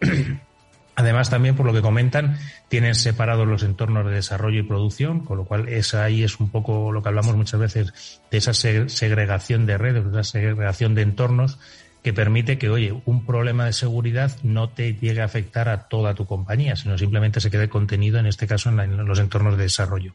Además, 0.96 1.30
también 1.30 1.56
por 1.56 1.64
lo 1.64 1.72
que 1.72 1.80
comentan, 1.80 2.36
tienen 2.68 2.94
separados 2.94 3.48
los 3.48 3.62
entornos 3.62 4.04
de 4.04 4.12
desarrollo 4.12 4.60
y 4.60 4.64
producción, 4.64 5.20
con 5.20 5.38
lo 5.38 5.46
cual 5.46 5.66
esa 5.70 6.04
ahí 6.04 6.24
es 6.24 6.38
un 6.40 6.50
poco 6.50 6.92
lo 6.92 7.02
que 7.02 7.08
hablamos 7.08 7.34
muchas 7.36 7.58
veces 7.58 8.20
de 8.30 8.36
esa 8.36 8.52
segregación 8.52 9.64
de 9.64 9.78
redes, 9.78 10.04
de 10.04 10.20
esa 10.20 10.32
segregación 10.32 10.94
de 10.94 11.00
entornos 11.00 11.58
que 12.02 12.12
permite 12.12 12.58
que, 12.58 12.68
oye, 12.68 13.00
un 13.06 13.24
problema 13.24 13.64
de 13.64 13.72
seguridad 13.72 14.36
no 14.42 14.68
te 14.68 14.92
llegue 14.92 15.22
a 15.22 15.24
afectar 15.24 15.70
a 15.70 15.88
toda 15.88 16.14
tu 16.14 16.26
compañía, 16.26 16.76
sino 16.76 16.98
simplemente 16.98 17.40
se 17.40 17.50
quede 17.50 17.70
contenido, 17.70 18.18
en 18.18 18.26
este 18.26 18.46
caso, 18.46 18.68
en 18.68 19.06
los 19.06 19.18
entornos 19.18 19.56
de 19.56 19.62
desarrollo. 19.62 20.12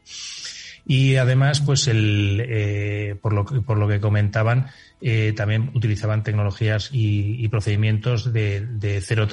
Y 0.88 1.16
además, 1.16 1.60
pues 1.60 1.88
el, 1.88 2.40
eh, 2.46 3.16
por, 3.20 3.32
lo, 3.32 3.44
por 3.44 3.76
lo 3.76 3.88
que 3.88 4.00
comentaban, 4.00 4.68
eh, 5.00 5.32
también 5.36 5.72
utilizaban 5.74 6.22
tecnologías 6.22 6.90
y, 6.92 7.46
procedimientos 7.48 8.32
de, 8.32 8.64
de 8.64 9.00
Zero 9.00 9.26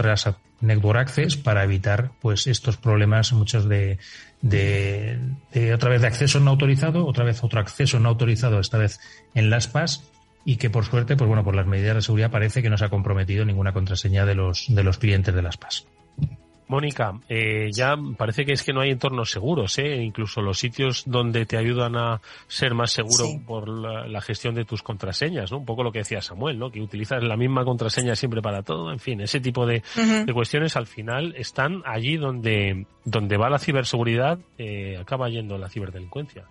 Network 0.61 0.99
Access 0.99 1.37
para 1.37 1.63
evitar 1.63 2.11
pues 2.21 2.47
estos 2.47 2.77
problemas, 2.77 3.33
muchos 3.33 3.69
de, 3.69 3.99
de, 4.41 5.19
de, 5.51 5.73
otra 5.75 5.91
vez 5.91 6.01
de 6.01 6.07
acceso 6.07 6.39
no 6.39 6.51
autorizado, 6.51 7.05
otra 7.05 7.23
vez 7.23 7.43
otro 7.43 7.59
acceso 7.59 7.99
no 7.99 8.09
autorizado, 8.09 8.59
esta 8.59 8.79
vez 8.79 8.99
en 9.35 9.51
las 9.51 9.67
PAS, 9.67 10.09
y 10.45 10.55
que 10.55 10.71
por 10.71 10.85
suerte, 10.85 11.15
pues 11.15 11.27
bueno, 11.27 11.43
por 11.43 11.55
las 11.55 11.67
medidas 11.67 11.95
de 11.95 12.01
seguridad 12.01 12.31
parece 12.31 12.63
que 12.63 12.69
no 12.69 12.77
se 12.77 12.85
ha 12.85 12.89
comprometido 12.89 13.45
ninguna 13.45 13.73
contraseña 13.73 14.25
de 14.25 14.35
los, 14.35 14.65
de 14.69 14.83
los 14.83 14.97
clientes 14.97 15.35
de 15.35 15.41
las 15.41 15.57
PAS. 15.57 15.85
Mónica, 16.73 17.13
eh, 17.29 17.69
ya 17.71 17.95
parece 18.17 18.45
que 18.45 18.53
es 18.53 18.63
que 18.63 18.73
no 18.73 18.81
hay 18.81 18.89
entornos 18.89 19.29
seguros, 19.29 19.77
¿eh? 19.77 19.97
incluso 19.97 20.41
los 20.41 20.57
sitios 20.57 21.03
donde 21.05 21.45
te 21.45 21.55
ayudan 21.55 21.95
a 21.95 22.19
ser 22.47 22.73
más 22.73 22.91
seguro 22.91 23.25
por 23.45 23.69
la, 23.69 24.21
gestión 24.21 24.55
de 24.55 24.65
tus 24.65 24.81
contraseñas, 24.81 25.51
¿no? 25.51 25.59
Un 25.59 25.65
poco 25.65 25.83
lo 25.83 25.91
que 25.91 25.99
decía 25.99 26.19
Samuel, 26.19 26.57
¿no? 26.57 26.71
Que 26.71 26.81
utilizas 26.81 27.21
la 27.23 27.37
misma 27.37 27.63
contraseña 27.63 28.15
siempre 28.15 28.41
para 28.41 28.63
todo, 28.63 28.91
en 28.91 28.97
fin, 28.97 29.21
ese 29.21 29.39
tipo 29.39 29.67
de, 29.67 29.83
cuestiones 30.33 30.75
al 30.75 30.87
final 30.87 31.35
están 31.37 31.83
allí 31.85 32.17
donde, 32.17 32.87
donde 33.05 33.37
va 33.37 33.51
la 33.51 33.59
ciberseguridad, 33.59 34.39
eh, 34.57 34.97
acaba 34.99 35.29
yendo 35.29 35.59
la 35.59 35.69
ciberdelincuencia. 35.69 36.45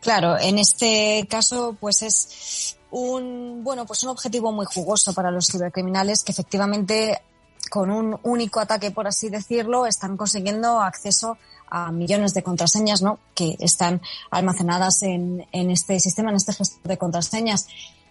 Claro, 0.00 0.38
en 0.38 0.58
este 0.58 1.26
caso, 1.28 1.76
pues 1.80 2.02
es 2.02 2.78
un, 2.92 3.64
bueno, 3.64 3.86
pues 3.86 4.04
un 4.04 4.10
objetivo 4.10 4.52
muy 4.52 4.66
jugoso 4.66 5.12
para 5.14 5.32
los 5.32 5.48
cibercriminales 5.48 6.22
que 6.22 6.30
efectivamente 6.30 7.22
con 7.70 7.90
un 7.90 8.18
único 8.22 8.60
ataque, 8.60 8.90
por 8.90 9.06
así 9.06 9.28
decirlo, 9.28 9.86
están 9.86 10.16
consiguiendo 10.16 10.80
acceso 10.80 11.38
a 11.68 11.90
millones 11.90 12.34
de 12.34 12.42
contraseñas, 12.42 13.02
¿no? 13.02 13.18
Que 13.34 13.56
están 13.60 14.00
almacenadas 14.30 15.02
en, 15.02 15.46
este 15.52 15.98
sistema, 16.00 16.30
en 16.30 16.36
este 16.36 16.52
gestor 16.52 16.82
de 16.82 16.98
contraseñas. 16.98 17.66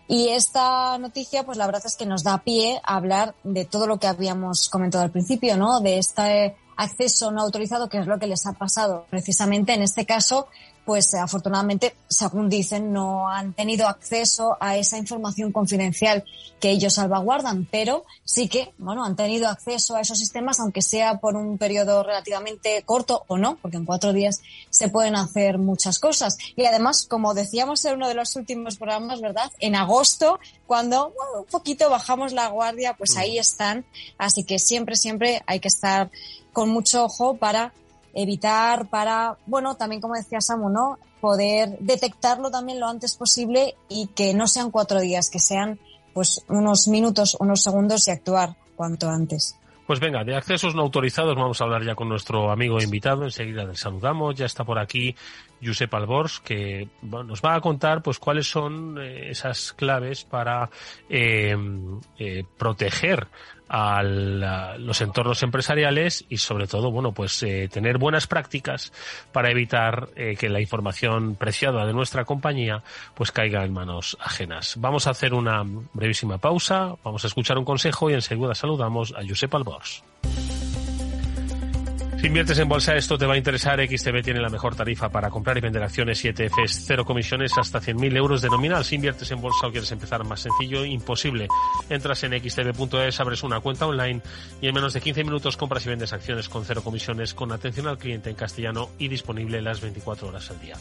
Y 0.07 0.29
esta 0.29 0.97
noticia, 0.97 1.43
pues 1.43 1.57
la 1.57 1.65
verdad 1.65 1.83
es 1.85 1.95
que 1.95 2.05
nos 2.05 2.23
da 2.23 2.39
pie 2.39 2.79
a 2.83 2.95
hablar 2.95 3.35
de 3.43 3.65
todo 3.65 3.87
lo 3.87 3.97
que 3.97 4.07
habíamos 4.07 4.69
comentado 4.69 5.03
al 5.03 5.11
principio, 5.11 5.57
¿no? 5.57 5.79
De 5.79 5.97
este 5.97 6.55
acceso 6.77 7.31
no 7.31 7.41
autorizado, 7.41 7.89
que 7.89 7.99
es 7.99 8.05
lo 8.05 8.19
que 8.19 8.27
les 8.27 8.45
ha 8.45 8.53
pasado 8.53 9.05
precisamente 9.09 9.73
en 9.73 9.81
este 9.81 10.05
caso 10.05 10.47
pues 10.85 11.13
eh, 11.13 11.19
afortunadamente, 11.19 11.95
según 12.07 12.47
dicen, 12.47 12.93
no 12.93 13.27
han 13.27 13.53
tenido 13.53 13.87
acceso 13.87 14.55
a 14.59 14.77
esa 14.77 14.97
información 14.97 15.51
confidencial 15.51 16.23
que 16.59 16.69
ellos 16.69 16.93
salvaguardan, 16.93 17.67
pero 17.69 18.05
sí 18.23 18.47
que, 18.47 18.71
bueno, 18.77 19.03
han 19.03 19.15
tenido 19.15 19.49
acceso 19.49 19.95
a 19.95 20.01
esos 20.01 20.19
sistemas, 20.19 20.59
aunque 20.59 20.81
sea 20.81 21.17
por 21.17 21.35
un 21.35 21.57
periodo 21.57 22.03
relativamente 22.03 22.83
corto 22.83 23.23
o 23.27 23.37
no, 23.37 23.57
porque 23.61 23.77
en 23.77 23.85
cuatro 23.85 24.13
días 24.13 24.41
se 24.69 24.89
pueden 24.89 25.15
hacer 25.15 25.57
muchas 25.57 25.99
cosas. 25.99 26.37
Y 26.55 26.65
además, 26.65 27.07
como 27.09 27.33
decíamos 27.33 27.83
en 27.85 27.95
uno 27.95 28.07
de 28.07 28.15
los 28.15 28.35
últimos 28.35 28.77
programas, 28.77 29.21
¿verdad? 29.21 29.51
En 29.59 29.75
agosto, 29.75 30.39
cuando 30.67 31.13
un 31.37 31.45
poquito 31.45 31.89
bajamos 31.89 32.31
la 32.31 32.47
guardia, 32.49 32.95
pues 32.95 33.17
ahí 33.17 33.39
están. 33.39 33.85
Así 34.17 34.43
que 34.43 34.59
siempre, 34.59 34.95
siempre 34.95 35.43
hay 35.47 35.59
que 35.59 35.67
estar 35.67 36.11
con 36.53 36.69
mucho 36.69 37.05
ojo 37.05 37.37
para 37.37 37.73
evitar 38.15 38.87
para, 38.87 39.37
bueno, 39.45 39.75
también 39.75 40.01
como 40.01 40.15
decía 40.15 40.41
Samu, 40.41 40.69
¿no? 40.69 40.97
Poder 41.21 41.77
detectarlo 41.79 42.49
también 42.49 42.79
lo 42.79 42.87
antes 42.87 43.15
posible 43.15 43.75
y 43.89 44.07
que 44.07 44.33
no 44.33 44.47
sean 44.47 44.71
cuatro 44.71 44.99
días, 45.01 45.29
que 45.29 45.39
sean 45.39 45.79
pues 46.13 46.43
unos 46.47 46.87
minutos, 46.87 47.35
unos 47.39 47.61
segundos 47.61 48.07
y 48.07 48.11
actuar 48.11 48.55
cuanto 48.75 49.09
antes. 49.09 49.57
Pues 49.85 49.99
venga, 49.99 50.23
de 50.23 50.35
accesos 50.35 50.73
no 50.73 50.81
autorizados 50.81 51.35
vamos 51.35 51.61
a 51.61 51.65
hablar 51.65 51.83
ya 51.83 51.93
con 51.93 52.09
nuestro 52.09 52.49
amigo 52.49 52.81
invitado. 52.81 53.23
Enseguida 53.23 53.65
le 53.65 53.75
saludamos. 53.75 54.33
Ya 54.33 54.47
está 54.47 54.63
por 54.63 54.79
aquí 54.79 55.15
Josep 55.65 55.93
Albors, 55.93 56.39
que 56.39 56.87
nos 57.01 57.41
va 57.41 57.55
a 57.55 57.61
contar 57.61 58.01
pues 58.01 58.19
cuáles 58.19 58.49
son 58.49 58.97
eh, 58.99 59.29
esas 59.29 59.73
claves 59.73 60.23
para 60.23 60.69
eh, 61.09 61.55
eh, 62.19 62.43
proteger 62.57 63.27
a 63.67 64.03
los 64.03 65.01
entornos 65.01 65.41
empresariales 65.41 66.23
y 66.29 66.37
sobre 66.37 66.67
todo 66.67 66.91
bueno 66.91 67.13
pues 67.13 67.43
tener 67.71 67.97
buenas 67.97 68.27
prácticas 68.27 68.93
para 69.31 69.49
evitar 69.49 70.09
que 70.13 70.49
la 70.49 70.61
información 70.61 71.33
preciada 71.33 71.83
de 71.87 71.93
nuestra 71.93 72.25
compañía 72.25 72.83
pues 73.15 73.31
caiga 73.31 73.65
en 73.65 73.73
manos 73.73 74.17
ajenas. 74.21 74.75
Vamos 74.77 75.07
a 75.07 75.09
hacer 75.09 75.33
una 75.33 75.63
brevísima 75.93 76.37
pausa, 76.37 76.93
vamos 77.03 77.23
a 77.23 77.27
escuchar 77.27 77.57
un 77.57 77.65
consejo 77.65 78.11
y 78.11 78.13
enseguida 78.13 78.53
saludamos 78.53 79.15
a 79.17 79.27
Josep 79.27 79.55
Albors. 79.55 80.03
Si 82.17 82.27
inviertes 82.27 82.57
en 82.59 82.67
bolsa, 82.67 82.95
esto 82.95 83.17
te 83.17 83.25
va 83.25 83.33
a 83.33 83.37
interesar. 83.37 83.79
XTB 83.79 84.23
tiene 84.23 84.39
la 84.39 84.49
mejor 84.49 84.75
tarifa 84.75 85.09
para 85.09 85.29
comprar 85.29 85.57
y 85.57 85.61
vender 85.61 85.83
acciones 85.83 86.23
y 86.25 86.29
ETFs, 86.29 86.85
cero 86.85 87.05
comisiones 87.05 87.51
hasta 87.57 87.79
100.000 87.79 88.17
euros 88.17 88.41
de 88.41 88.49
nominal. 88.49 88.83
Si 88.83 88.95
inviertes 88.95 89.29
en 89.31 89.41
bolsa 89.41 89.67
o 89.67 89.71
quieres 89.71 89.91
empezar 89.91 90.23
más 90.23 90.39
sencillo, 90.39 90.85
imposible. 90.85 91.47
Entras 91.89 92.23
en 92.23 92.31
xtb.es, 92.31 93.19
abres 93.19 93.43
una 93.43 93.59
cuenta 93.59 93.85
online 93.85 94.21
y 94.61 94.67
en 94.67 94.73
menos 94.73 94.93
de 94.93 95.01
15 95.01 95.23
minutos 95.23 95.57
compras 95.57 95.85
y 95.85 95.89
vendes 95.89 96.13
acciones 96.13 96.49
con 96.49 96.65
cero 96.65 96.81
comisiones, 96.83 97.33
con 97.33 97.51
atención 97.51 97.87
al 97.87 97.97
cliente 97.97 98.29
en 98.29 98.35
castellano 98.35 98.89
y 98.97 99.07
disponible 99.07 99.61
las 99.61 99.81
24 99.81 100.29
horas 100.29 100.49
al 100.49 100.59
día. 100.61 100.75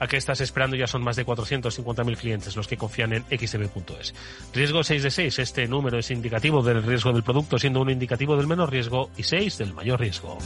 ¿A 0.00 0.06
qué 0.06 0.16
estás 0.16 0.40
esperando? 0.40 0.76
Ya 0.76 0.86
son 0.86 1.04
más 1.04 1.16
de 1.16 1.26
450.000 1.26 2.16
clientes 2.16 2.56
los 2.56 2.66
que 2.66 2.78
confían 2.78 3.12
en 3.12 3.22
xtb.es. 3.24 4.14
Riesgo 4.54 4.82
6 4.82 5.02
de 5.02 5.10
6. 5.10 5.38
Este 5.38 5.68
número 5.68 5.98
es 5.98 6.10
indicativo 6.10 6.62
del 6.62 6.82
riesgo 6.82 7.12
del 7.12 7.22
producto, 7.22 7.58
siendo 7.58 7.82
un 7.82 7.90
indicativo 7.90 8.34
del 8.36 8.46
menor 8.46 8.70
riesgo 8.70 9.10
y 9.18 9.22
6 9.22 9.58
del 9.58 9.74
mayor 9.74 10.00
riesgo. 10.00 10.38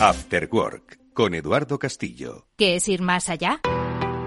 After 0.00 0.48
Work 0.50 0.98
con 1.12 1.34
Eduardo 1.34 1.78
Castillo. 1.78 2.46
¿Qué 2.56 2.76
es 2.76 2.88
ir 2.88 3.02
más 3.02 3.28
allá? 3.28 3.60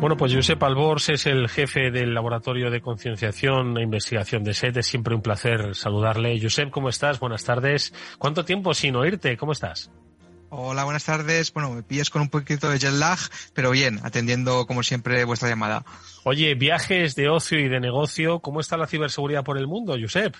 Bueno, 0.00 0.16
pues 0.16 0.32
Josep 0.32 0.62
Albors 0.62 1.08
es 1.08 1.26
el 1.26 1.48
jefe 1.48 1.90
del 1.90 2.14
Laboratorio 2.14 2.70
de 2.70 2.80
Concienciación 2.80 3.76
e 3.78 3.82
Investigación 3.82 4.44
de 4.44 4.54
SED. 4.54 4.78
Es 4.78 4.86
siempre 4.86 5.12
un 5.16 5.22
placer 5.22 5.74
saludarle. 5.74 6.40
Josep, 6.40 6.70
¿cómo 6.70 6.88
estás? 6.88 7.18
Buenas 7.18 7.42
tardes. 7.42 7.92
¿Cuánto 8.16 8.44
tiempo 8.44 8.74
sin 8.74 8.94
oírte? 8.94 9.36
¿Cómo 9.36 9.50
estás? 9.50 9.90
Hola, 10.50 10.84
buenas 10.84 11.04
tardes. 11.04 11.52
Bueno, 11.52 11.72
me 11.72 11.82
pillas 11.82 12.10
con 12.10 12.22
un 12.22 12.28
poquito 12.28 12.70
de 12.70 12.78
jet 12.78 12.92
lag, 12.92 13.18
pero 13.54 13.72
bien, 13.72 13.98
atendiendo 14.04 14.66
como 14.66 14.84
siempre 14.84 15.24
vuestra 15.24 15.48
llamada. 15.48 15.84
Oye, 16.22 16.54
viajes 16.54 17.16
de 17.16 17.28
ocio 17.28 17.58
y 17.58 17.68
de 17.68 17.80
negocio, 17.80 18.38
¿cómo 18.38 18.60
está 18.60 18.76
la 18.76 18.86
ciberseguridad 18.86 19.42
por 19.42 19.58
el 19.58 19.66
mundo, 19.66 19.96
Josep? 20.00 20.36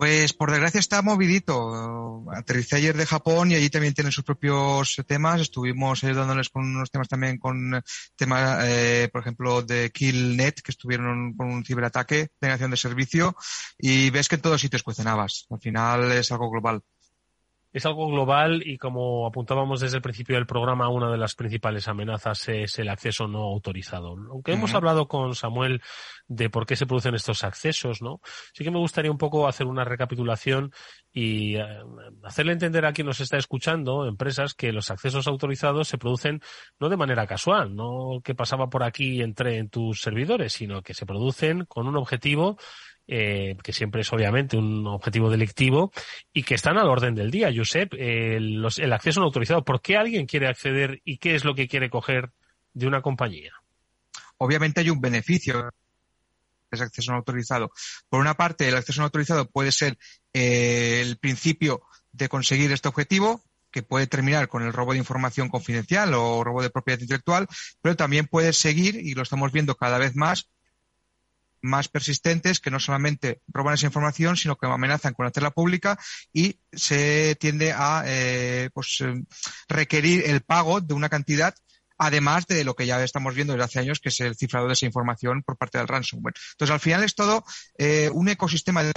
Pues 0.00 0.32
por 0.32 0.50
desgracia 0.50 0.80
está 0.80 1.02
movidito. 1.02 2.24
Aterricé 2.32 2.76
ayer 2.76 2.96
de 2.96 3.04
Japón 3.04 3.50
y 3.50 3.54
allí 3.54 3.68
también 3.68 3.92
tienen 3.92 4.12
sus 4.12 4.24
propios 4.24 4.96
temas. 5.06 5.42
Estuvimos 5.42 6.02
ayudándoles 6.02 6.48
con 6.48 6.64
unos 6.64 6.90
temas 6.90 7.06
también 7.06 7.36
con 7.36 7.82
temas, 8.16 8.64
eh, 8.66 9.10
por 9.12 9.20
ejemplo, 9.20 9.60
de 9.60 9.90
Killnet, 9.90 10.62
que 10.62 10.70
estuvieron 10.70 11.34
con 11.34 11.48
un 11.48 11.66
ciberataque 11.66 12.30
de 12.40 12.56
de 12.56 12.76
servicio. 12.78 13.36
Y 13.76 14.08
ves 14.08 14.30
que 14.30 14.36
en 14.36 14.40
todos 14.40 14.62
sitios 14.62 14.82
cuecen. 14.82 15.06
Al 15.06 15.28
final 15.60 16.10
es 16.12 16.32
algo 16.32 16.50
global 16.50 16.80
es 17.72 17.86
algo 17.86 18.08
global 18.08 18.62
y 18.64 18.78
como 18.78 19.26
apuntábamos 19.26 19.80
desde 19.80 19.96
el 19.96 20.02
principio 20.02 20.36
del 20.36 20.46
programa, 20.46 20.88
una 20.88 21.10
de 21.10 21.18
las 21.18 21.34
principales 21.34 21.86
amenazas 21.86 22.48
es 22.48 22.78
el 22.78 22.88
acceso 22.88 23.28
no 23.28 23.42
autorizado. 23.42 24.16
Aunque 24.30 24.52
hemos 24.52 24.74
hablado 24.74 25.06
con 25.06 25.34
Samuel 25.34 25.80
de 26.26 26.50
por 26.50 26.66
qué 26.66 26.74
se 26.74 26.86
producen 26.86 27.14
estos 27.14 27.44
accesos, 27.44 28.02
¿no? 28.02 28.20
Sí 28.52 28.64
que 28.64 28.70
me 28.70 28.78
gustaría 28.78 29.10
un 29.10 29.18
poco 29.18 29.46
hacer 29.46 29.66
una 29.66 29.84
recapitulación 29.84 30.72
y 31.12 31.56
eh, 31.56 31.66
hacerle 32.24 32.52
entender 32.52 32.86
a 32.86 32.92
quien 32.92 33.06
nos 33.06 33.20
está 33.20 33.36
escuchando, 33.36 34.06
empresas, 34.06 34.54
que 34.54 34.72
los 34.72 34.90
accesos 34.90 35.26
autorizados 35.28 35.88
se 35.88 35.98
producen 35.98 36.40
no 36.78 36.88
de 36.88 36.96
manera 36.96 37.26
casual, 37.26 37.74
no 37.74 38.20
que 38.24 38.34
pasaba 38.34 38.68
por 38.68 38.82
aquí 38.82 39.16
y 39.16 39.22
entré 39.22 39.58
en 39.58 39.68
tus 39.68 40.00
servidores, 40.00 40.52
sino 40.52 40.82
que 40.82 40.94
se 40.94 41.06
producen 41.06 41.66
con 41.66 41.86
un 41.86 41.96
objetivo 41.96 42.56
eh, 43.06 43.56
que 43.62 43.72
siempre 43.72 44.02
es 44.02 44.12
obviamente 44.12 44.56
un 44.56 44.86
objetivo 44.86 45.30
delictivo 45.30 45.92
y 46.32 46.42
que 46.42 46.54
están 46.54 46.78
al 46.78 46.88
orden 46.88 47.14
del 47.14 47.30
día. 47.30 47.52
Josep, 47.54 47.94
el, 47.94 48.64
el 48.76 48.92
acceso 48.92 49.20
no 49.20 49.26
autorizado, 49.26 49.64
¿por 49.64 49.80
qué 49.80 49.96
alguien 49.96 50.26
quiere 50.26 50.48
acceder 50.48 51.00
y 51.04 51.18
qué 51.18 51.34
es 51.34 51.44
lo 51.44 51.54
que 51.54 51.68
quiere 51.68 51.90
coger 51.90 52.30
de 52.72 52.86
una 52.86 53.02
compañía? 53.02 53.52
Obviamente 54.38 54.80
hay 54.80 54.90
un 54.90 55.00
beneficio 55.00 55.70
ese 56.70 56.84
acceso 56.84 57.12
no 57.12 57.18
autorizado. 57.18 57.72
Por 58.08 58.20
una 58.20 58.34
parte, 58.34 58.68
el 58.68 58.76
acceso 58.76 59.00
no 59.00 59.06
autorizado 59.06 59.48
puede 59.48 59.72
ser 59.72 59.98
eh, 60.32 61.00
el 61.02 61.18
principio 61.18 61.82
de 62.12 62.28
conseguir 62.28 62.72
este 62.72 62.88
objetivo, 62.88 63.42
que 63.70 63.82
puede 63.82 64.06
terminar 64.06 64.48
con 64.48 64.62
el 64.62 64.72
robo 64.72 64.92
de 64.92 64.98
información 64.98 65.48
confidencial 65.48 66.12
o 66.14 66.42
robo 66.42 66.62
de 66.62 66.70
propiedad 66.70 67.00
intelectual, 67.00 67.46
pero 67.80 67.96
también 67.96 68.26
puede 68.26 68.52
seguir, 68.52 68.96
y 68.96 69.14
lo 69.14 69.22
estamos 69.22 69.52
viendo 69.52 69.76
cada 69.76 69.98
vez 69.98 70.16
más, 70.16 70.48
más 71.62 71.88
persistentes 71.88 72.60
que 72.60 72.70
no 72.70 72.80
solamente 72.80 73.40
roban 73.48 73.74
esa 73.74 73.86
información, 73.86 74.36
sino 74.36 74.56
que 74.56 74.66
amenazan 74.66 75.14
con 75.14 75.26
hacerla 75.26 75.50
pública 75.50 75.98
y 76.32 76.60
se 76.72 77.36
tiende 77.36 77.72
a 77.72 78.02
eh, 78.06 78.70
pues, 78.72 78.98
eh, 79.00 79.22
requerir 79.68 80.24
el 80.26 80.40
pago 80.40 80.80
de 80.80 80.94
una 80.94 81.08
cantidad 81.08 81.54
además 82.02 82.46
de 82.46 82.64
lo 82.64 82.74
que 82.74 82.86
ya 82.86 83.04
estamos 83.04 83.34
viendo 83.34 83.52
desde 83.52 83.64
hace 83.64 83.78
años, 83.78 84.00
que 84.00 84.08
es 84.08 84.18
el 84.20 84.34
cifrado 84.34 84.66
de 84.66 84.72
esa 84.72 84.86
información 84.86 85.42
por 85.42 85.58
parte 85.58 85.76
del 85.76 85.86
ransomware. 85.86 86.34
Entonces, 86.52 86.72
al 86.72 86.80
final 86.80 87.04
es 87.04 87.14
todo 87.14 87.44
eh, 87.76 88.08
un 88.14 88.30
ecosistema 88.30 88.82
de 88.82 88.92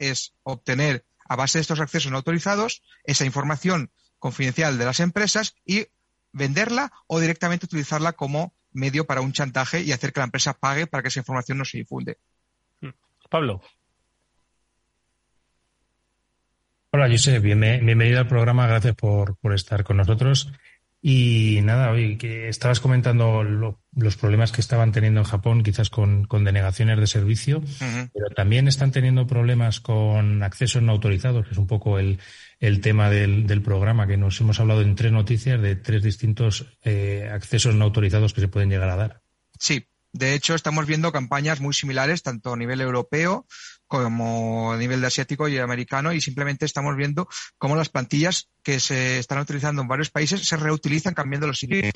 es 0.00 0.34
obtener 0.42 1.04
a 1.28 1.36
base 1.36 1.58
de 1.58 1.62
estos 1.62 1.78
accesos 1.78 2.10
no 2.10 2.16
autorizados 2.16 2.82
esa 3.04 3.24
información 3.24 3.92
confidencial 4.18 4.78
de 4.78 4.84
las 4.84 4.98
empresas 4.98 5.54
y 5.64 5.86
venderla 6.32 6.92
o 7.06 7.20
directamente 7.20 7.66
utilizarla 7.66 8.12
como 8.12 8.54
medio 8.72 9.06
para 9.06 9.20
un 9.20 9.32
chantaje 9.32 9.82
y 9.82 9.92
hacer 9.92 10.12
que 10.12 10.20
la 10.20 10.24
empresa 10.24 10.54
pague 10.54 10.86
para 10.86 11.02
que 11.02 11.08
esa 11.08 11.20
información 11.20 11.58
no 11.58 11.64
se 11.64 11.78
difunde. 11.78 12.18
Pablo. 13.28 13.62
Hola, 16.92 17.08
Josep, 17.08 17.40
bienvenido 17.40 18.18
al 18.18 18.26
programa, 18.26 18.66
gracias 18.66 18.96
por, 18.96 19.36
por 19.36 19.54
estar 19.54 19.84
con 19.84 19.98
nosotros. 19.98 20.52
Y 21.02 21.60
nada, 21.62 21.90
hoy 21.90 22.18
que 22.18 22.50
estabas 22.50 22.78
comentando 22.78 23.42
los 23.42 24.16
problemas 24.16 24.52
que 24.52 24.60
estaban 24.60 24.92
teniendo 24.92 25.20
en 25.20 25.24
Japón, 25.24 25.62
quizás 25.62 25.88
con, 25.88 26.26
denegaciones 26.28 27.00
de 27.00 27.06
servicio, 27.06 27.62
pero 28.12 28.28
también 28.36 28.68
están 28.68 28.92
teniendo 28.92 29.26
problemas 29.26 29.80
con 29.80 30.42
accesos 30.42 30.82
no 30.82 30.92
autorizados, 30.92 31.46
que 31.46 31.52
es 31.52 31.58
un 31.58 31.66
poco 31.66 31.98
el, 31.98 32.18
el 32.58 32.82
tema 32.82 33.08
del, 33.08 33.46
del, 33.46 33.62
programa, 33.62 34.06
que 34.06 34.18
nos 34.18 34.38
hemos 34.42 34.60
hablado 34.60 34.82
en 34.82 34.94
tres 34.94 35.10
noticias 35.10 35.60
de 35.62 35.74
tres 35.74 36.02
distintos 36.02 36.66
eh, 36.82 37.30
accesos 37.32 37.74
no 37.74 37.86
autorizados 37.86 38.34
que 38.34 38.42
se 38.42 38.48
pueden 38.48 38.68
llegar 38.68 38.90
a 38.90 38.96
dar. 38.96 39.22
Sí, 39.58 39.86
de 40.12 40.34
hecho 40.34 40.54
estamos 40.54 40.84
viendo 40.84 41.12
campañas 41.12 41.60
muy 41.60 41.72
similares, 41.72 42.22
tanto 42.22 42.52
a 42.52 42.56
nivel 42.58 42.82
europeo 42.82 43.46
como 43.90 44.72
a 44.72 44.76
nivel 44.76 45.00
de 45.00 45.08
asiático 45.08 45.48
y 45.48 45.58
americano, 45.58 46.12
y 46.12 46.20
simplemente 46.20 46.64
estamos 46.64 46.94
viendo 46.96 47.28
cómo 47.58 47.74
las 47.74 47.88
plantillas 47.88 48.48
que 48.62 48.78
se 48.78 49.18
están 49.18 49.40
utilizando 49.40 49.82
en 49.82 49.88
varios 49.88 50.10
países 50.10 50.46
se 50.46 50.56
reutilizan 50.56 51.12
cambiando 51.12 51.48
los 51.48 51.58
sitios 51.58 51.92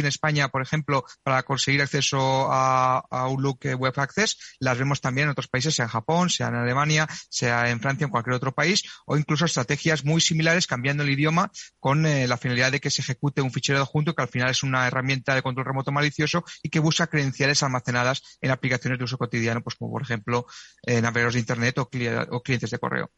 en 0.00 0.06
España, 0.06 0.48
por 0.48 0.62
ejemplo, 0.62 1.04
para 1.22 1.42
conseguir 1.42 1.82
acceso 1.82 2.50
a, 2.50 3.04
a 3.10 3.20
Outlook 3.22 3.64
Web 3.76 3.94
Access, 3.96 4.56
las 4.58 4.78
vemos 4.78 5.00
también 5.00 5.26
en 5.26 5.32
otros 5.32 5.48
países, 5.48 5.74
sea 5.74 5.84
en 5.84 5.90
Japón, 5.90 6.30
sea 6.30 6.48
en 6.48 6.56
Alemania, 6.56 7.08
sea 7.28 7.70
en 7.70 7.80
Francia, 7.80 8.04
en 8.04 8.10
cualquier 8.10 8.34
otro 8.34 8.52
país, 8.52 8.82
o 9.06 9.16
incluso 9.16 9.44
estrategias 9.44 10.04
muy 10.04 10.20
similares 10.20 10.66
cambiando 10.66 11.02
el 11.02 11.10
idioma 11.10 11.50
con 11.78 12.06
eh, 12.06 12.26
la 12.26 12.36
finalidad 12.36 12.72
de 12.72 12.80
que 12.80 12.90
se 12.90 13.02
ejecute 13.02 13.42
un 13.42 13.52
fichero 13.52 13.80
adjunto 13.80 14.14
que 14.14 14.22
al 14.22 14.28
final 14.28 14.50
es 14.50 14.62
una 14.62 14.86
herramienta 14.86 15.34
de 15.34 15.42
control 15.42 15.66
remoto 15.66 15.92
malicioso 15.92 16.44
y 16.62 16.68
que 16.68 16.80
busca 16.80 17.06
credenciales 17.06 17.62
almacenadas 17.62 18.22
en 18.40 18.50
aplicaciones 18.50 18.98
de 18.98 19.04
uso 19.04 19.18
cotidiano, 19.18 19.62
pues 19.62 19.76
como 19.76 19.92
por 19.92 20.02
ejemplo 20.02 20.46
eh, 20.86 21.00
navegadores 21.00 21.34
de 21.34 21.40
Internet 21.40 21.78
o, 21.78 21.88
clientes 21.88 22.70
de 22.70 22.78
correo. 22.78 23.10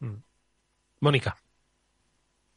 Mm. 0.00 0.16
Mónica. 1.00 1.36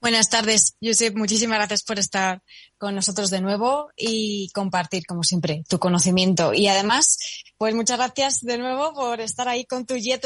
Buenas 0.07 0.29
tardes, 0.29 0.77
Josep. 0.81 1.17
Muchísimas 1.17 1.57
gracias 1.57 1.83
por 1.83 1.99
estar 1.99 2.41
con 2.77 2.95
nosotros 2.95 3.29
de 3.29 3.41
nuevo 3.41 3.89
y 3.97 4.49
compartir, 4.53 5.05
como 5.05 5.21
siempre, 5.21 5.65
tu 5.67 5.79
conocimiento. 5.79 6.53
Y 6.53 6.69
además, 6.69 7.17
pues 7.57 7.75
muchas 7.75 7.97
gracias 7.97 8.39
de 8.39 8.57
nuevo 8.57 8.93
por 8.93 9.19
estar 9.19 9.49
ahí 9.49 9.65
con 9.65 9.85
tu 9.85 9.97
jet 9.97 10.25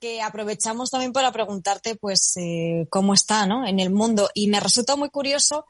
que 0.00 0.22
aprovechamos 0.22 0.90
también 0.90 1.12
para 1.12 1.30
preguntarte, 1.30 1.96
pues, 1.96 2.38
eh, 2.38 2.86
cómo 2.88 3.12
está, 3.12 3.44
¿no? 3.44 3.66
En 3.66 3.80
el 3.80 3.90
mundo. 3.90 4.30
Y 4.32 4.46
me 4.46 4.60
resulta 4.60 4.96
muy 4.96 5.10
curioso 5.10 5.66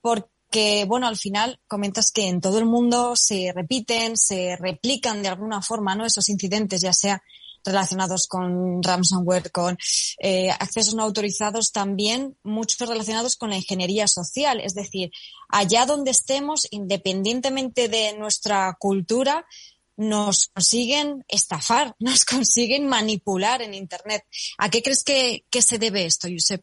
porque, 0.00 0.86
bueno, 0.88 1.06
al 1.06 1.18
final 1.18 1.60
comentas 1.68 2.10
que 2.10 2.28
en 2.28 2.40
todo 2.40 2.58
el 2.58 2.64
mundo 2.64 3.14
se 3.14 3.52
repiten, 3.54 4.16
se 4.16 4.56
replican 4.56 5.20
de 5.20 5.28
alguna 5.28 5.60
forma, 5.60 5.94
¿no? 5.94 6.06
Esos 6.06 6.30
incidentes, 6.30 6.80
ya 6.80 6.94
sea 6.94 7.22
relacionados 7.66 8.26
con 8.26 8.82
ransomware, 8.82 9.50
con 9.50 9.76
eh, 10.18 10.50
accesos 10.50 10.94
no 10.94 11.02
autorizados, 11.02 11.72
también 11.72 12.36
muchos 12.42 12.88
relacionados 12.88 13.36
con 13.36 13.50
la 13.50 13.56
ingeniería 13.56 14.08
social. 14.08 14.60
Es 14.60 14.74
decir, 14.74 15.10
allá 15.48 15.86
donde 15.86 16.10
estemos, 16.12 16.66
independientemente 16.70 17.88
de 17.88 18.16
nuestra 18.16 18.74
cultura, 18.78 19.46
nos 19.96 20.48
consiguen 20.48 21.24
estafar, 21.28 21.94
nos 21.98 22.24
consiguen 22.24 22.86
manipular 22.86 23.62
en 23.62 23.74
Internet. 23.74 24.24
¿A 24.58 24.70
qué 24.70 24.82
crees 24.82 25.04
que, 25.04 25.44
que 25.50 25.62
se 25.62 25.78
debe 25.78 26.06
esto, 26.06 26.28
Josep? 26.30 26.62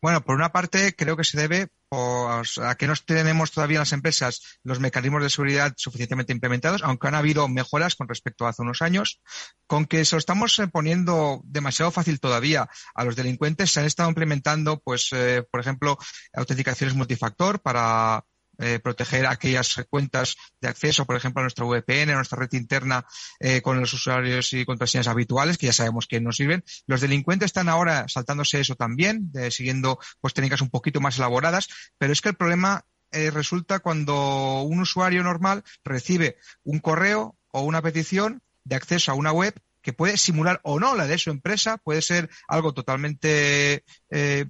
Bueno, 0.00 0.22
por 0.24 0.34
una 0.34 0.50
parte 0.50 0.94
creo 0.96 1.16
que 1.16 1.24
se 1.24 1.38
debe 1.38 1.68
a 1.94 2.74
que 2.76 2.86
no 2.86 2.94
tenemos 3.04 3.50
todavía 3.50 3.80
las 3.80 3.92
empresas 3.92 4.58
los 4.62 4.80
mecanismos 4.80 5.22
de 5.22 5.30
seguridad 5.30 5.74
suficientemente 5.76 6.32
implementados, 6.32 6.82
aunque 6.82 7.08
han 7.08 7.14
habido 7.14 7.48
mejoras 7.48 7.96
con 7.96 8.08
respecto 8.08 8.46
a 8.46 8.50
hace 8.50 8.62
unos 8.62 8.82
años, 8.82 9.20
con 9.66 9.84
que 9.84 10.04
se 10.04 10.14
lo 10.14 10.18
estamos 10.18 10.58
eh, 10.58 10.68
poniendo 10.68 11.42
demasiado 11.44 11.90
fácil 11.90 12.20
todavía 12.20 12.68
a 12.94 13.04
los 13.04 13.16
delincuentes. 13.16 13.70
Se 13.72 13.80
han 13.80 13.86
estado 13.86 14.08
implementando, 14.08 14.80
pues, 14.80 15.08
eh, 15.12 15.44
por 15.50 15.60
ejemplo, 15.60 15.98
autenticaciones 16.32 16.94
multifactor 16.94 17.60
para 17.60 18.24
eh, 18.64 18.78
proteger 18.78 19.26
aquellas 19.26 19.84
cuentas 19.90 20.36
de 20.60 20.68
acceso, 20.68 21.04
por 21.04 21.16
ejemplo, 21.16 21.40
a 21.40 21.42
nuestra 21.42 21.64
VPN, 21.64 22.10
a 22.10 22.14
nuestra 22.14 22.38
red 22.38 22.52
interna 22.52 23.04
eh, 23.40 23.60
con 23.60 23.80
los 23.80 23.92
usuarios 23.92 24.52
y 24.52 24.64
contraseñas 24.64 25.08
habituales, 25.08 25.58
que 25.58 25.66
ya 25.66 25.72
sabemos 25.72 26.06
que 26.06 26.20
no 26.20 26.30
sirven. 26.30 26.62
Los 26.86 27.00
delincuentes 27.00 27.46
están 27.46 27.68
ahora 27.68 28.06
saltándose 28.06 28.60
eso 28.60 28.76
también, 28.76 29.32
siguiendo 29.50 29.98
pues 30.20 30.32
técnicas 30.32 30.60
un 30.60 30.70
poquito 30.70 31.00
más 31.00 31.18
elaboradas, 31.18 31.66
pero 31.98 32.12
es 32.12 32.20
que 32.20 32.28
el 32.28 32.36
problema 32.36 32.84
eh, 33.10 33.32
resulta 33.32 33.80
cuando 33.80 34.62
un 34.62 34.78
usuario 34.78 35.24
normal 35.24 35.64
recibe 35.82 36.36
un 36.62 36.78
correo 36.78 37.36
o 37.50 37.62
una 37.62 37.82
petición 37.82 38.42
de 38.62 38.76
acceso 38.76 39.10
a 39.10 39.16
una 39.16 39.32
web 39.32 39.60
que 39.82 39.92
puede 39.92 40.16
simular 40.18 40.60
o 40.62 40.78
no 40.78 40.94
la 40.94 41.08
de 41.08 41.18
su 41.18 41.30
empresa, 41.30 41.78
puede 41.78 42.00
ser 42.00 42.30
algo 42.46 42.72
totalmente 42.72 43.82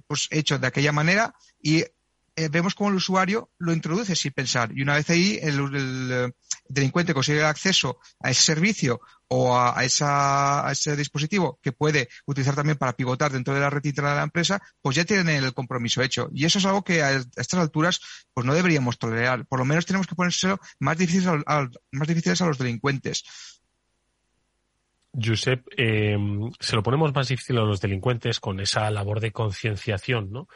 pues 0.05 0.27
hecho 0.29 0.59
de 0.59 0.67
aquella 0.67 0.91
manera 0.91 1.33
y 1.59 1.83
eh, 2.35 2.49
vemos 2.49 2.73
cómo 2.73 2.89
el 2.89 2.95
usuario 2.95 3.51
lo 3.59 3.73
introduce 3.73 4.15
sin 4.15 4.31
pensar. 4.31 4.71
Y 4.75 4.81
una 4.81 4.95
vez 4.95 5.09
ahí, 5.09 5.39
el, 5.41 5.69
eh, 6.11 6.31
delincuente 6.67 7.13
consigue 7.13 7.43
acceso 7.43 7.99
a 8.19 8.31
ese 8.31 8.41
servicio 8.41 9.01
o 9.27 9.55
a, 9.55 9.83
esa, 9.83 10.67
ese 10.71 10.95
dispositivo 10.95 11.59
que 11.61 11.71
puede 11.71 12.09
utilizar 12.25 12.55
también 12.55 12.77
para 12.77 12.93
pivotar 12.93 13.31
dentro 13.31 13.53
de 13.53 13.59
la 13.59 13.69
red 13.69 13.83
interna 13.83 14.11
de 14.11 14.15
la 14.17 14.23
empresa, 14.23 14.61
pues 14.81 14.95
ya 14.95 15.05
tienen 15.05 15.43
el 15.43 15.53
compromiso 15.53 16.01
hecho. 16.01 16.29
Y 16.33 16.45
eso 16.45 16.59
es 16.59 16.65
algo 16.65 16.83
que 16.83 17.03
a 17.03 17.11
estas 17.11 17.59
alturas 17.59 18.01
pues 18.33 18.45
no 18.45 18.53
deberíamos 18.53 18.97
tolerar. 18.97 19.45
Por 19.45 19.59
lo 19.59 19.65
menos 19.65 19.85
tenemos 19.85 20.07
que 20.07 20.15
ponérselo 20.15 20.59
más 20.79 20.97
difíciles 20.97 21.27
a, 21.45 21.69
más 21.91 22.07
difíciles 22.07 22.41
a 22.41 22.47
los 22.47 22.57
delincuentes. 22.57 23.23
Josep, 25.13 25.67
eh, 25.77 26.17
se 26.59 26.75
lo 26.75 26.81
ponemos 26.81 27.13
más 27.13 27.27
difícil 27.27 27.57
a 27.59 27.61
los 27.61 27.79
delincuentes 27.79 28.39
con 28.39 28.59
esa 28.59 28.89
labor 28.89 29.19
de 29.19 29.31
concienciación, 29.31 30.31
¿no? 30.31 30.47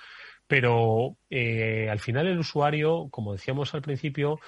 Pero 0.48 1.18
eh, 1.30 1.90
al 1.90 2.00
final 2.00 2.28
el 2.28 2.40
usuario, 2.40 3.10
como 3.12 3.34
decíamos 3.34 3.74
al 3.74 3.82
principio, 3.82 4.40